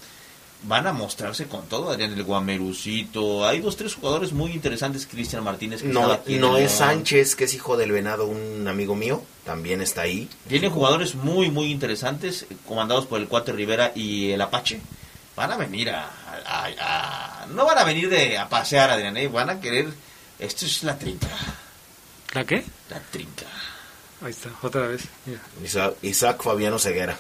van 0.64 0.88
a 0.88 0.94
mostrarse 0.94 1.48
con 1.48 1.66
todo. 1.68 1.90
Adrián 1.90 2.14
el 2.14 2.24
Guamerucito, 2.24 3.46
hay 3.48 3.60
dos, 3.60 3.78
tres 3.78 3.96
jugadores 3.96 4.32
muy 4.34 4.52
interesantes. 4.52 5.08
Cristian 5.08 5.44
Martínez, 5.44 5.82
que 5.82 5.88
No, 5.88 6.12
aquí 6.12 6.40
es. 6.60 6.72
Sánchez, 6.72 7.36
que 7.36 7.46
es 7.46 7.54
hijo 7.54 7.78
del 7.78 7.92
venado, 7.92 8.28
un 8.28 8.68
amigo 8.68 8.96
mío, 8.96 9.24
también 9.46 9.82
está 9.82 10.02
ahí. 10.02 10.30
Tiene 10.48 10.70
jugadores 10.70 11.16
muy, 11.16 11.50
muy 11.50 11.72
interesantes, 11.72 12.44
eh, 12.50 12.58
comandados 12.68 13.06
por 13.06 13.20
el 13.20 13.28
Cuate 13.28 13.52
Rivera 13.52 13.92
y 13.96 14.32
el 14.32 14.42
Apache. 14.42 14.82
Van 15.36 15.52
a 15.52 15.58
venir 15.58 15.90
a, 15.90 16.12
a- 16.60 17.44
a- 17.44 17.46
No 17.48 17.66
van 17.66 17.78
a 17.78 17.84
venir 17.84 18.10
de, 18.10 18.38
a 18.38 18.48
pasear, 18.50 18.90
Adrián, 18.92 19.16
¿eh? 19.18 19.28
van 19.28 19.50
a 19.50 19.60
querer... 19.60 19.88
Esto 20.40 20.66
es 20.66 20.84
la 20.84 20.98
trinca. 20.98 21.28
¿La 22.34 22.44
qué? 22.46 22.64
La 22.90 23.00
trinca. 23.00 23.46
Ahí 24.24 24.32
está, 24.32 24.50
otra 24.62 24.88
vez. 24.88 25.04
Isaac 26.02 26.42
Fabiano 26.44 26.80
Ceguera. 26.80 27.18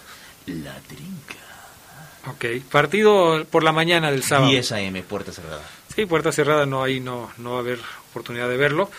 La 0.47 0.73
trinca. 0.87 1.35
Ok, 2.27 2.45
partido 2.71 3.45
por 3.45 3.63
la 3.63 3.71
mañana 3.71 4.11
del 4.11 4.23
sábado. 4.23 4.49
10 4.51 4.71
AM, 4.71 5.03
puerta 5.03 5.31
cerrada. 5.31 5.61
Sí, 5.95 6.05
puerta 6.05 6.31
cerrada, 6.31 6.65
no 6.65 6.83
ahí 6.83 6.99
no, 6.99 7.31
no 7.37 7.51
va 7.51 7.57
a 7.57 7.59
haber 7.59 7.79
oportunidad 8.11 8.47
de 8.49 8.57
verlo. 8.57 8.89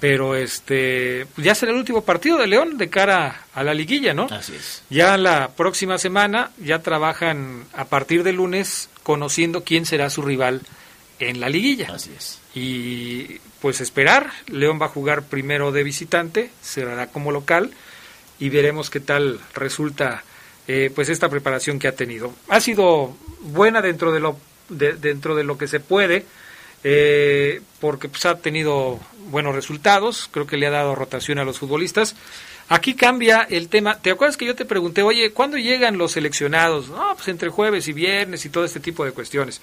Pero 0.00 0.36
este 0.36 1.26
ya 1.36 1.56
será 1.56 1.72
el 1.72 1.78
último 1.78 2.02
partido 2.04 2.38
de 2.38 2.46
León 2.46 2.78
de 2.78 2.88
cara 2.88 3.46
a 3.52 3.64
la 3.64 3.74
liguilla, 3.74 4.14
¿no? 4.14 4.26
Así 4.30 4.54
es. 4.54 4.82
Ya 4.90 5.16
la 5.16 5.48
próxima 5.48 5.98
semana 5.98 6.52
ya 6.58 6.78
trabajan 6.80 7.64
a 7.74 7.84
partir 7.86 8.22
de 8.22 8.32
lunes 8.32 8.88
conociendo 9.08 9.64
quién 9.64 9.86
será 9.86 10.10
su 10.10 10.20
rival 10.20 10.60
en 11.18 11.40
la 11.40 11.48
liguilla. 11.48 11.94
Así 11.94 12.10
es. 12.14 12.40
Y 12.54 13.38
pues 13.62 13.80
esperar, 13.80 14.30
León 14.48 14.78
va 14.78 14.84
a 14.86 14.90
jugar 14.90 15.22
primero 15.22 15.72
de 15.72 15.82
visitante, 15.82 16.50
cerrará 16.62 17.06
como 17.06 17.32
local 17.32 17.70
y 18.38 18.50
veremos 18.50 18.90
qué 18.90 19.00
tal 19.00 19.40
resulta 19.54 20.24
eh, 20.66 20.92
pues 20.94 21.08
esta 21.08 21.30
preparación 21.30 21.78
que 21.78 21.88
ha 21.88 21.92
tenido. 21.96 22.34
Ha 22.50 22.60
sido 22.60 23.16
buena 23.40 23.80
dentro 23.80 24.12
de 24.12 24.20
lo 24.20 24.36
de- 24.68 24.92
dentro 24.92 25.34
de 25.34 25.44
lo 25.44 25.56
que 25.56 25.68
se 25.68 25.80
puede 25.80 26.26
eh, 26.84 27.62
porque 27.80 28.10
pues, 28.10 28.26
ha 28.26 28.36
tenido 28.36 29.00
buenos 29.30 29.54
resultados, 29.54 30.28
creo 30.30 30.46
que 30.46 30.56
le 30.56 30.66
ha 30.66 30.70
dado 30.70 30.94
rotación 30.94 31.38
a 31.38 31.44
los 31.44 31.58
futbolistas. 31.58 32.14
Aquí 32.68 32.94
cambia 32.94 33.46
el 33.48 33.68
tema. 33.68 33.96
¿Te 33.98 34.10
acuerdas 34.10 34.36
que 34.36 34.44
yo 34.44 34.54
te 34.54 34.64
pregunté, 34.66 35.02
oye, 35.02 35.32
¿cuándo 35.32 35.56
llegan 35.56 35.96
los 35.96 36.12
seleccionados? 36.12 36.88
No, 36.88 37.14
pues 37.14 37.28
entre 37.28 37.48
jueves 37.48 37.88
y 37.88 37.92
viernes 37.92 38.44
y 38.44 38.50
todo 38.50 38.64
este 38.64 38.80
tipo 38.80 39.04
de 39.04 39.12
cuestiones. 39.12 39.60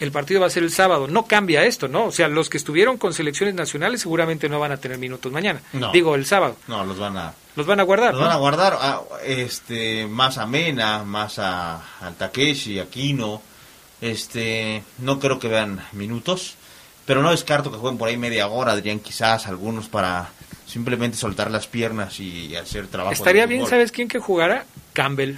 el 0.00 0.10
partido 0.10 0.40
va 0.40 0.48
a 0.48 0.50
ser 0.50 0.64
el 0.64 0.72
sábado. 0.72 1.06
No 1.06 1.26
cambia 1.26 1.64
esto, 1.64 1.86
¿no? 1.86 2.06
O 2.06 2.10
sea, 2.10 2.26
los 2.26 2.50
que 2.50 2.56
estuvieron 2.56 2.98
con 2.98 3.12
selecciones 3.12 3.54
nacionales 3.54 4.00
seguramente 4.00 4.48
no 4.48 4.58
van 4.58 4.72
a 4.72 4.76
tener 4.78 4.98
minutos 4.98 5.30
mañana. 5.30 5.60
No. 5.72 5.92
Digo, 5.92 6.16
el 6.16 6.26
sábado. 6.26 6.56
No, 6.66 6.84
los 6.84 6.98
van 6.98 7.16
a... 7.16 7.34
Los 7.54 7.66
van 7.66 7.78
a 7.78 7.84
guardar. 7.84 8.12
Los 8.12 8.20
¿no? 8.20 8.26
van 8.26 8.36
a 8.36 8.40
guardar 8.40 8.78
a, 8.80 9.02
este, 9.24 10.06
más 10.08 10.38
a 10.38 10.46
Mena, 10.46 11.04
más 11.04 11.38
a, 11.38 11.76
a 12.00 12.10
Takeshi, 12.18 12.80
a 12.80 12.86
Kino. 12.90 13.42
Este, 14.00 14.82
no 14.98 15.20
creo 15.20 15.38
que 15.38 15.46
vean 15.46 15.86
minutos, 15.92 16.56
pero 17.06 17.22
no 17.22 17.30
descarto 17.30 17.70
que 17.70 17.78
jueguen 17.78 17.98
por 17.98 18.08
ahí 18.08 18.16
media 18.16 18.46
hora, 18.48 18.72
Adrián, 18.72 19.00
quizás 19.00 19.46
algunos 19.46 19.88
para 19.88 20.30
simplemente 20.66 21.16
soltar 21.16 21.50
las 21.50 21.66
piernas 21.66 22.18
y 22.20 22.54
hacer 22.56 22.86
trabajo. 22.86 23.12
Estaría 23.12 23.46
bien. 23.46 23.66
¿sabes 23.66 23.92
quién 23.92 24.08
que 24.08 24.18
jugara? 24.18 24.64
Campbell. 24.92 25.36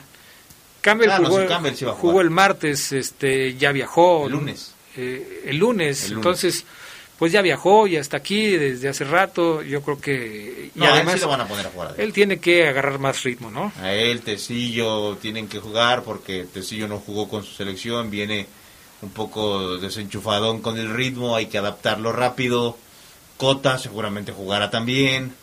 Campbell 0.80 1.10
jugó, 1.16 1.40
sí, 1.40 1.46
Campbell 1.46 1.74
sí 1.74 1.84
va 1.84 1.92
a 1.92 1.94
jugó 1.94 2.12
jugar. 2.12 2.26
el 2.26 2.30
martes, 2.30 2.92
este, 2.92 3.54
ya 3.54 3.72
viajó. 3.72 4.26
El 4.26 4.32
lunes. 4.32 4.74
Eh, 4.96 5.44
el 5.46 5.56
lunes. 5.56 6.04
El 6.04 6.10
lunes. 6.10 6.24
Entonces, 6.24 6.66
pues 7.18 7.32
ya 7.32 7.40
viajó, 7.42 7.86
ya 7.86 8.00
está 8.00 8.18
aquí 8.18 8.50
desde 8.56 8.88
hace 8.88 9.04
rato. 9.04 9.62
Yo 9.62 9.82
creo 9.82 9.98
que. 9.98 10.70
Y 10.74 10.78
No, 10.78 10.84
él 10.84 10.92
además, 10.92 11.14
sí 11.14 11.20
lo 11.20 11.28
van 11.28 11.40
a 11.40 11.48
poner 11.48 11.66
a 11.66 11.70
jugar, 11.70 11.94
él 11.96 12.12
tiene 12.12 12.38
que 12.38 12.68
agarrar 12.68 12.98
más 12.98 13.22
ritmo, 13.22 13.50
¿no? 13.50 13.72
A 13.80 13.92
él, 13.92 14.20
Tecillo, 14.20 15.16
tienen 15.16 15.48
que 15.48 15.58
jugar 15.58 16.02
porque 16.02 16.44
Tecillo 16.44 16.86
no 16.86 16.98
jugó 16.98 17.28
con 17.28 17.42
su 17.44 17.54
selección, 17.54 18.10
viene 18.10 18.46
un 19.04 19.10
poco 19.10 19.76
desenchufadón 19.78 20.60
con 20.60 20.76
el 20.78 20.90
ritmo, 20.92 21.36
hay 21.36 21.46
que 21.46 21.58
adaptarlo 21.58 22.10
rápido. 22.12 22.76
Cota 23.36 23.78
seguramente 23.78 24.32
jugará 24.32 24.70
también. 24.70 25.34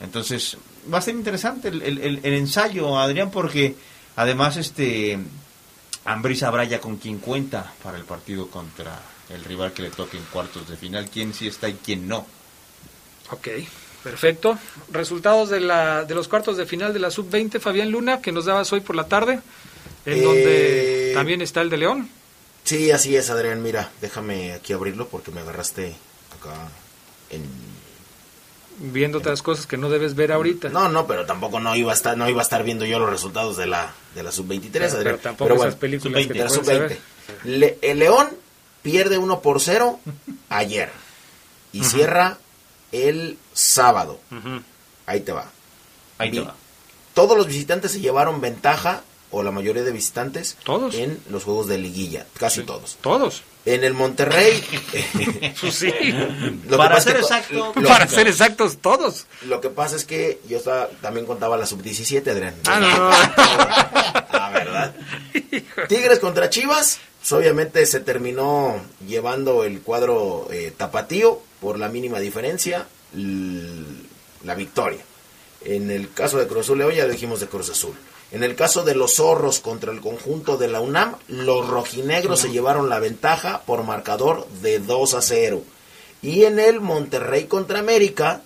Entonces, 0.00 0.56
va 0.92 0.98
a 0.98 1.02
ser 1.02 1.14
interesante 1.14 1.68
el, 1.68 1.82
el- 1.82 2.24
ensayo, 2.34 2.98
Adrián, 2.98 3.30
porque 3.30 3.74
además 4.16 4.56
este 4.56 5.18
Ambris 6.04 6.42
habrá 6.42 6.64
ya 6.64 6.80
con 6.80 6.96
quién 6.96 7.18
cuenta 7.18 7.72
para 7.82 7.98
el 7.98 8.04
partido 8.04 8.48
contra 8.48 8.98
el 9.28 9.44
rival 9.44 9.72
que 9.72 9.82
le 9.82 9.90
toque 9.90 10.16
en 10.16 10.24
cuartos 10.32 10.68
de 10.68 10.76
final, 10.76 11.08
quién 11.12 11.34
sí 11.34 11.46
está 11.46 11.68
y 11.68 11.74
quién 11.74 12.08
no. 12.08 12.26
Ok, 13.30 13.48
perfecto. 14.02 14.58
Resultados 14.90 15.50
de, 15.50 15.60
la, 15.60 16.04
de 16.04 16.14
los 16.14 16.26
cuartos 16.26 16.56
de 16.56 16.66
final 16.66 16.92
de 16.92 16.98
la 17.00 17.10
sub-20, 17.10 17.60
Fabián 17.60 17.90
Luna, 17.90 18.20
que 18.20 18.32
nos 18.32 18.46
dabas 18.46 18.72
hoy 18.72 18.80
por 18.80 18.96
la 18.96 19.06
tarde, 19.06 19.40
en 20.06 20.18
Eh, 20.18 20.22
donde 20.22 21.12
también 21.14 21.42
está 21.42 21.60
el 21.60 21.68
de 21.70 21.76
León. 21.76 22.08
Sí, 22.70 22.92
así 22.92 23.16
es, 23.16 23.30
Adrián. 23.30 23.62
Mira, 23.64 23.90
déjame 24.00 24.52
aquí 24.52 24.72
abrirlo 24.72 25.08
porque 25.08 25.32
me 25.32 25.40
agarraste 25.40 25.96
acá 26.38 26.54
en... 27.30 27.44
Viendo 28.92 29.18
otras 29.18 29.42
cosas 29.42 29.66
que 29.66 29.76
no 29.76 29.90
debes 29.90 30.14
ver 30.14 30.30
ahorita. 30.30 30.68
No, 30.68 30.88
no, 30.88 31.04
pero 31.08 31.26
tampoco 31.26 31.58
no 31.58 31.74
iba 31.74 31.90
a 31.90 31.94
estar, 31.96 32.16
no 32.16 32.28
iba 32.30 32.40
a 32.40 32.44
estar 32.44 32.62
viendo 32.62 32.84
yo 32.86 33.00
los 33.00 33.10
resultados 33.10 33.56
de 33.56 33.66
la, 33.66 33.92
de 34.14 34.22
la 34.22 34.30
sub-23, 34.30 34.70
Pero- 34.70 34.84
Adrián. 34.86 35.02
pero 35.02 35.18
tampoco 35.18 35.54
esas 35.54 35.74
películas 35.74 36.26
que 36.28 36.32
de 36.32 36.38
la 36.44 36.48
te 36.48 36.58
pueden 36.60 36.88
sub-20. 36.90 36.98
Le- 37.44 37.78
el 37.82 37.98
León 37.98 38.28
pierde 38.82 39.18
1 39.18 39.40
por 39.40 39.60
0 39.60 39.98
ayer 40.48 40.90
y 41.72 41.80
Ujú. 41.80 41.90
cierra 41.90 42.38
el 42.92 43.36
sábado. 43.52 44.20
Ujú. 44.30 44.62
Ahí 45.06 45.20
te 45.22 45.32
va. 45.32 45.46
Ahí 46.18 46.30
te 46.30 46.38
Vi- 46.40 46.46
va. 46.46 46.54
Todos 47.14 47.36
los 47.36 47.48
visitantes 47.48 47.90
se 47.90 48.00
llevaron 48.00 48.40
ventaja, 48.40 49.02
o 49.30 49.42
la 49.42 49.50
mayoría 49.50 49.82
de 49.82 49.92
visitantes, 49.92 50.56
¿Todos? 50.64 50.94
en 50.94 51.18
los 51.30 51.44
juegos 51.44 51.66
de 51.68 51.78
liguilla. 51.78 52.26
Casi 52.38 52.62
todos. 52.62 52.96
Todos. 53.00 53.42
En 53.66 53.84
el 53.84 53.94
Monterrey. 53.94 54.62
Pues 55.60 55.74
sí. 55.74 55.92
Lo 56.68 56.76
Para 56.78 57.00
ser 57.00 57.16
es 57.16 57.22
que 57.26 57.28
to- 57.28 57.34
exacto, 57.34 57.72
lo- 57.80 57.88
Para 57.88 58.06
ser 58.08 58.26
exactos, 58.28 58.78
todos. 58.78 59.26
Lo 59.46 59.60
que 59.60 59.68
pasa 59.68 59.96
es 59.96 60.04
que 60.04 60.40
yo 60.48 60.56
estaba, 60.58 60.88
también 61.02 61.26
contaba 61.26 61.56
la 61.58 61.66
sub-17, 61.66 62.26
Adrián. 62.30 62.54
Ah, 62.66 62.80
no, 62.80 62.88
no. 62.98 63.10
La 64.38 64.50
verdad. 64.50 64.94
Tigres 65.88 66.18
contra 66.18 66.48
Chivas. 66.50 66.98
Pues 67.20 67.32
obviamente 67.32 67.84
se 67.84 68.00
terminó 68.00 68.80
llevando 69.06 69.64
el 69.64 69.82
cuadro 69.82 70.48
eh, 70.50 70.72
tapatío 70.74 71.42
por 71.60 71.78
la 71.78 71.88
mínima 71.90 72.18
diferencia 72.18 72.86
la 74.44 74.54
victoria. 74.54 75.00
En 75.62 75.90
el 75.90 76.10
caso 76.12 76.38
de 76.38 76.46
Cruz 76.46 76.60
Azul 76.64 76.78
León 76.78 76.94
ya 76.94 77.04
lo 77.06 77.12
dijimos 77.12 77.40
de 77.40 77.46
Cruz 77.46 77.68
Azul. 77.68 77.94
En 78.32 78.44
el 78.44 78.54
caso 78.54 78.84
de 78.84 78.94
los 78.94 79.16
zorros 79.16 79.58
contra 79.58 79.92
el 79.92 80.00
conjunto 80.00 80.56
de 80.56 80.68
la 80.68 80.80
UNAM, 80.80 81.16
los 81.26 81.68
rojinegros 81.68 82.40
se 82.40 82.50
llevaron 82.50 82.88
la 82.88 83.00
ventaja 83.00 83.62
por 83.66 83.82
marcador 83.82 84.46
de 84.62 84.78
2 84.78 85.14
a 85.14 85.22
0. 85.22 85.62
Y 86.22 86.44
en 86.44 86.60
el 86.60 86.80
Monterrey 86.80 87.44
contra 87.44 87.80
América, 87.80 88.42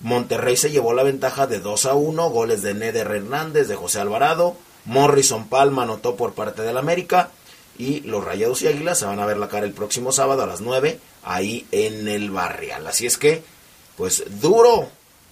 Monterrey 0.00 0.56
se 0.56 0.70
llevó 0.70 0.92
la 0.94 1.02
ventaja 1.02 1.46
de 1.46 1.58
2 1.58 1.86
a 1.86 1.94
1, 1.94 2.30
goles 2.30 2.62
de 2.62 2.74
Neder 2.74 3.08
Hernández, 3.08 3.66
de 3.66 3.74
José 3.74 4.00
Alvarado, 4.00 4.56
Morrison 4.84 5.48
Palma 5.48 5.84
anotó 5.84 6.16
por 6.16 6.34
parte 6.34 6.62
del 6.62 6.76
América 6.76 7.30
y 7.78 8.00
los 8.00 8.24
Rayados 8.24 8.62
y 8.62 8.66
Águilas 8.68 8.98
se 8.98 9.06
van 9.06 9.20
a 9.20 9.26
ver 9.26 9.38
la 9.38 9.48
cara 9.48 9.66
el 9.66 9.72
próximo 9.72 10.12
sábado 10.12 10.42
a 10.42 10.46
las 10.46 10.60
9 10.60 10.98
ahí 11.24 11.66
en 11.72 12.08
el 12.08 12.30
Barrial. 12.30 12.86
Así 12.86 13.06
es 13.06 13.16
que, 13.16 13.42
pues 13.96 14.24
duro 14.40 14.88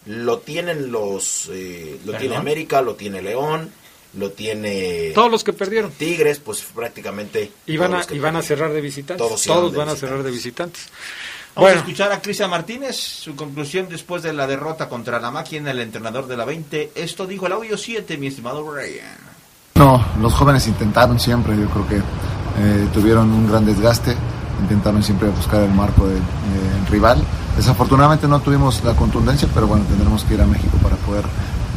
lo 0.06 0.38
tienen 0.38 0.90
los, 0.90 1.48
eh, 1.52 1.98
lo 2.04 2.14
tiene. 2.16 2.36
América, 2.36 2.80
lo 2.82 2.94
tiene 2.94 3.20
León, 3.22 3.70
lo 4.14 4.30
tiene 4.30 5.12
Todos 5.14 5.30
los 5.30 5.44
que 5.44 5.52
perdieron. 5.52 5.90
Tigres, 5.92 6.38
pues 6.40 6.62
prácticamente 6.74 7.52
Y 7.66 7.76
van, 7.76 7.94
a, 7.94 8.02
y 8.10 8.18
van 8.18 8.36
a 8.36 8.42
cerrar 8.42 8.72
de 8.72 8.80
visitantes. 8.80 9.26
Todos 9.26 9.42
Todos, 9.42 9.72
de 9.72 9.78
van 9.78 9.88
a 9.88 9.96
cerrar 9.96 10.22
de 10.22 10.30
visitantes. 10.30 10.88
Vamos 11.54 11.66
Bueno. 11.70 11.76
a 11.76 11.80
escuchar 11.80 12.12
a 12.12 12.22
Cristian 12.22 12.48
Martínez, 12.48 12.96
su 12.96 13.34
conclusión 13.34 13.88
después 13.88 14.22
de 14.22 14.32
la 14.32 14.46
derrota 14.46 14.88
contra 14.88 15.18
la 15.20 15.30
máquina, 15.30 15.72
el 15.72 15.80
entrenador 15.80 16.26
de 16.26 16.36
la 16.36 16.44
20. 16.44 16.92
Esto 16.94 17.26
dijo 17.26 17.46
el 17.46 17.52
audio 17.52 17.76
7, 17.76 18.16
mi 18.18 18.28
estimado 18.28 18.64
Brian. 18.64 19.16
No, 19.74 20.04
los 20.20 20.32
jóvenes 20.32 20.66
intentaron 20.68 21.18
siempre, 21.18 21.56
yo 21.56 21.68
creo 21.68 21.88
que 21.88 21.96
eh, 21.96 22.88
tuvieron 22.92 23.30
un 23.32 23.48
gran 23.50 23.64
desgaste, 23.66 24.14
intentaron 24.62 25.02
siempre 25.02 25.28
buscar 25.28 25.62
el 25.62 25.70
marco 25.70 26.06
del 26.06 26.18
del 26.18 26.86
rival. 26.90 27.22
Desafortunadamente 27.60 28.26
no 28.26 28.40
tuvimos 28.40 28.82
la 28.84 28.94
contundencia, 28.94 29.46
pero 29.52 29.66
bueno, 29.66 29.84
tendremos 29.84 30.24
que 30.24 30.32
ir 30.32 30.40
a 30.40 30.46
México 30.46 30.78
para 30.82 30.96
poder 30.96 31.26
eh, 31.26 31.28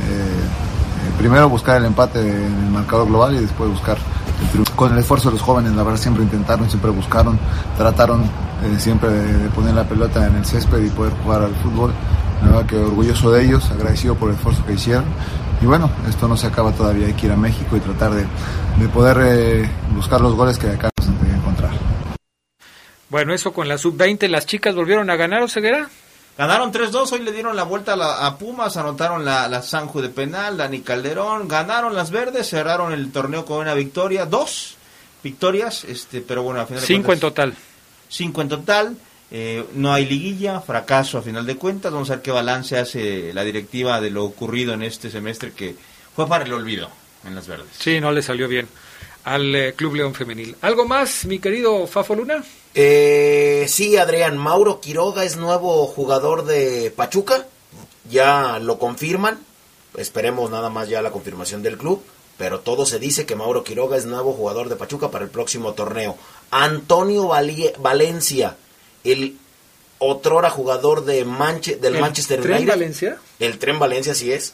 eh, 0.07 1.11
primero 1.17 1.49
buscar 1.49 1.75
el 1.75 1.83
empate 1.83 2.21
en 2.21 2.53
el 2.53 2.71
marcador 2.71 3.05
global 3.05 3.35
y 3.35 3.39
después 3.39 3.69
buscar 3.69 3.97
el 4.41 4.47
triunfo. 4.47 4.73
Con 4.77 4.93
el 4.93 4.99
esfuerzo 4.99 5.27
de 5.27 5.33
los 5.33 5.41
jóvenes, 5.41 5.73
la 5.73 5.83
verdad 5.83 5.99
siempre 5.99 6.23
intentaron, 6.23 6.69
siempre 6.69 6.89
buscaron, 6.89 7.37
trataron 7.75 8.21
eh, 8.21 8.79
siempre 8.79 9.09
de, 9.09 9.49
poner 9.49 9.73
la 9.73 9.83
pelota 9.83 10.25
en 10.25 10.37
el 10.37 10.45
césped 10.45 10.81
y 10.85 10.89
poder 10.89 11.11
jugar 11.21 11.41
al 11.41 11.55
fútbol. 11.55 11.91
La 12.43 12.47
verdad 12.47 12.65
que 12.65 12.77
orgulloso 12.77 13.31
de 13.31 13.43
ellos, 13.43 13.69
agradecido 13.69 14.15
por 14.15 14.29
el 14.29 14.35
esfuerzo 14.35 14.65
que 14.65 14.75
hicieron. 14.75 15.03
Y 15.61 15.65
bueno, 15.65 15.89
esto 16.07 16.29
no 16.29 16.37
se 16.37 16.47
acaba 16.47 16.71
todavía, 16.71 17.07
hay 17.07 17.13
que 17.13 17.25
ir 17.25 17.33
a 17.33 17.37
México 17.37 17.75
y 17.75 17.81
tratar 17.81 18.13
de, 18.13 18.25
de 18.79 18.87
poder 18.87 19.17
eh, 19.21 19.69
buscar 19.93 20.21
los 20.21 20.33
goles 20.33 20.57
que 20.57 20.69
acá 20.69 20.89
nos 20.97 21.09
han 21.09 21.27
de 21.27 21.35
encontrar. 21.35 21.71
Bueno, 23.13 23.31
eso 23.35 23.53
con 23.53 23.67
la 23.67 23.77
sub-20. 23.77 24.27
¿Las 24.27 24.47
chicas 24.47 24.73
volvieron 24.73 25.07
a 25.11 25.15
ganar 25.15 25.43
o 25.43 25.47
ceguera? 25.47 25.87
Ganaron 26.35 26.73
3-2, 26.73 27.11
hoy 27.11 27.19
le 27.21 27.31
dieron 27.31 27.55
la 27.55 27.61
vuelta 27.61 27.93
a, 27.93 27.95
la- 27.95 28.25
a 28.25 28.39
Pumas, 28.39 28.75
anotaron 28.75 29.23
la, 29.23 29.47
la 29.47 29.61
Sanju 29.61 30.01
de 30.01 30.09
penal, 30.09 30.57
Dani 30.57 30.81
Calderón, 30.81 31.47
ganaron 31.47 31.93
las 31.93 32.09
verdes, 32.09 32.49
cerraron 32.49 32.91
el 32.91 33.11
torneo 33.11 33.45
con 33.45 33.59
una 33.59 33.75
victoria, 33.75 34.25
dos 34.25 34.77
victorias, 35.23 35.83
este, 35.83 36.21
pero 36.21 36.41
bueno, 36.41 36.61
al 36.61 36.65
final 36.65 36.81
de 36.81 36.87
Cinco 36.87 37.13
en 37.13 37.19
total. 37.19 37.53
cinco 38.09 38.41
en 38.41 38.49
total, 38.49 38.97
eh, 39.29 39.63
no 39.75 39.93
hay 39.93 40.07
liguilla, 40.07 40.59
fracaso 40.59 41.19
a 41.19 41.21
final 41.21 41.45
de 41.45 41.55
cuentas, 41.55 41.91
vamos 41.93 42.09
a 42.09 42.15
ver 42.15 42.23
qué 42.23 42.31
balance 42.31 42.79
hace 42.79 43.31
la 43.31 43.43
directiva 43.43 44.01
de 44.01 44.09
lo 44.09 44.23
ocurrido 44.25 44.73
en 44.73 44.81
este 44.81 45.11
semestre 45.11 45.51
que 45.51 45.75
fue 46.15 46.27
para 46.27 46.45
el 46.45 46.53
olvido 46.53 46.89
en 47.27 47.35
las 47.35 47.45
verdes. 47.47 47.67
Sí, 47.77 48.01
no 48.01 48.11
le 48.11 48.23
salió 48.23 48.47
bien 48.47 48.67
al 49.25 49.53
eh, 49.53 49.73
Club 49.75 49.93
León 49.97 50.15
Femenil. 50.15 50.55
¿Algo 50.61 50.85
más, 50.87 51.25
mi 51.25 51.37
querido 51.37 51.85
Fafo 51.85 52.15
Luna? 52.15 52.43
Eh, 52.75 53.65
sí, 53.69 53.97
Adrián, 53.97 54.37
Mauro 54.37 54.79
Quiroga 54.81 55.23
es 55.23 55.37
nuevo 55.37 55.85
jugador 55.87 56.45
de 56.45 56.91
Pachuca, 56.95 57.45
ya 58.09 58.59
lo 58.59 58.79
confirman, 58.79 59.39
esperemos 59.95 60.49
nada 60.49 60.69
más 60.69 60.89
ya 60.89 61.01
la 61.01 61.11
confirmación 61.11 61.61
del 61.61 61.77
club, 61.77 62.01
pero 62.37 62.61
todo 62.61 62.85
se 62.87 62.97
dice 62.97 63.25
que 63.27 63.35
Mauro 63.35 63.63
Quiroga 63.63 63.95
es 63.97 64.05
nuevo 64.05 64.33
jugador 64.33 64.69
de 64.69 64.75
Pachuca 64.75 65.11
para 65.11 65.23
el 65.23 65.29
próximo 65.29 65.73
torneo. 65.73 66.17
Antonio 66.49 67.27
Valie- 67.27 67.73
Valencia, 67.77 68.57
el 69.03 69.37
otrora 69.99 70.49
jugador 70.49 71.05
de 71.05 71.25
Manche- 71.25 71.77
del 71.77 71.95
¿El 71.95 72.01
Manchester 72.01 72.41
Tren 72.41 72.55
United. 72.57 72.69
Valencia? 72.73 73.17
El 73.39 73.59
Tren 73.59 73.77
Valencia 73.79 74.15
sí 74.15 74.31
es. 74.33 74.53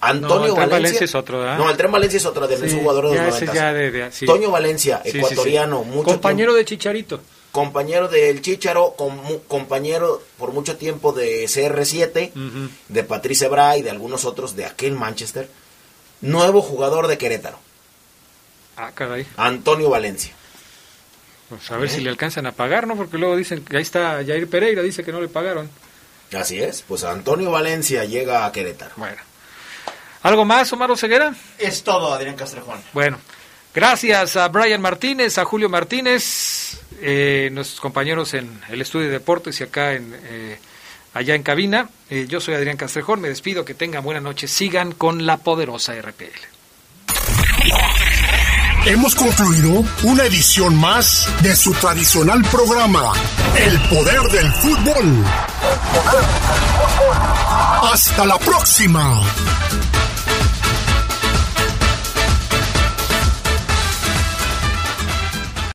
No, 0.00 0.08
Antonio 0.08 0.46
el 0.46 0.54
Tren 0.54 0.56
Valencia, 0.56 0.76
Valencia 0.78 1.04
es 1.04 1.14
otro, 1.14 1.38
¿verdad? 1.38 1.58
No, 1.58 1.70
el 1.70 1.76
Tren 1.76 1.92
Valencia 1.92 2.16
es 2.16 2.26
otro 2.26 2.48
de 2.48 2.56
Sí, 2.68 2.76
jugadores 2.80 3.12
de 3.12 3.18
los 3.18 3.36
ese 3.36 3.44
90. 3.46 3.54
ya 3.54 3.72
de- 3.72 3.90
de- 3.92 4.10
sí. 4.12 4.26
Toño 4.26 4.50
Valencia, 4.50 5.00
Sí, 5.04 5.10
sí, 5.12 5.12
sí. 5.12 5.18
ecuatoriano, 5.18 5.84
mucho 5.84 6.04
Compañero 6.06 6.54
de 6.54 6.64
Chicharito. 6.64 7.20
Compañero 7.52 8.08
del 8.08 8.40
Chicharo, 8.42 8.94
com- 8.96 9.38
compañero 9.46 10.22
por 10.38 10.52
mucho 10.52 10.76
tiempo 10.76 11.12
de 11.12 11.44
CR7, 11.44 12.32
de 12.88 13.04
Patrice 13.04 13.46
Bra 13.48 13.76
y 13.76 13.82
de 13.82 13.90
algunos 13.90 14.24
otros 14.24 14.56
de 14.56 14.64
aquel 14.64 14.92
Manchester. 14.94 15.48
Nuevo 16.22 16.62
jugador 16.62 17.06
de 17.08 17.18
Querétaro, 17.18 17.58
Ah, 18.76 18.90
caray. 18.94 19.26
Antonio 19.36 19.90
Valencia. 19.90 20.32
Pues 21.50 21.70
a 21.70 21.76
ver 21.76 21.88
¿Eh? 21.90 21.92
si 21.92 22.00
le 22.00 22.08
alcanzan 22.10 22.46
a 22.46 22.52
pagar, 22.52 22.86
¿no? 22.86 22.96
Porque 22.96 23.18
luego 23.18 23.36
dicen 23.36 23.62
que 23.64 23.76
ahí 23.76 23.82
está 23.82 24.22
Jair 24.24 24.48
Pereira, 24.48 24.80
dice 24.82 25.04
que 25.04 25.12
no 25.12 25.20
le 25.20 25.28
pagaron. 25.28 25.68
Así 26.34 26.58
es, 26.62 26.80
pues 26.88 27.04
Antonio 27.04 27.50
Valencia 27.50 28.04
llega 28.06 28.46
a 28.46 28.52
Querétaro. 28.52 28.92
Bueno. 28.96 29.20
¿Algo 30.22 30.44
más, 30.46 30.72
Omar 30.72 30.96
Ceguera? 30.96 31.34
Es 31.58 31.82
todo, 31.82 32.14
Adrián 32.14 32.36
Castrejón. 32.36 32.80
Bueno, 32.94 33.18
gracias 33.74 34.36
a 34.36 34.48
Brian 34.48 34.80
Martínez, 34.80 35.38
a 35.38 35.44
Julio 35.44 35.68
Martínez. 35.68 36.78
eh, 37.00 37.50
nuestros 37.52 37.80
compañeros 37.80 38.32
en 38.34 38.60
el 38.68 38.80
estudio 38.80 39.06
de 39.06 39.12
deportes 39.14 39.60
y 39.60 39.64
acá 39.64 39.94
en 39.94 40.14
eh, 40.24 40.58
allá 41.14 41.34
en 41.34 41.42
cabina. 41.42 41.88
Eh, 42.10 42.26
yo 42.28 42.40
soy 42.40 42.54
Adrián 42.54 42.76
Castrejón, 42.76 43.20
me 43.20 43.28
despido, 43.28 43.64
que 43.64 43.74
tengan 43.74 44.04
buena 44.04 44.20
noche, 44.20 44.46
sigan 44.48 44.92
con 44.92 45.26
la 45.26 45.38
poderosa 45.38 45.94
RPL. 46.00 46.26
Hemos 48.84 49.14
concluido 49.14 49.84
una 50.02 50.24
edición 50.24 50.76
más 50.76 51.28
de 51.42 51.54
su 51.54 51.72
tradicional 51.74 52.42
programa, 52.50 53.12
El 53.56 53.80
Poder 53.88 54.22
del 54.22 54.52
Fútbol. 54.54 55.24
Hasta 57.82 58.26
la 58.26 58.38
próxima. 58.38 59.22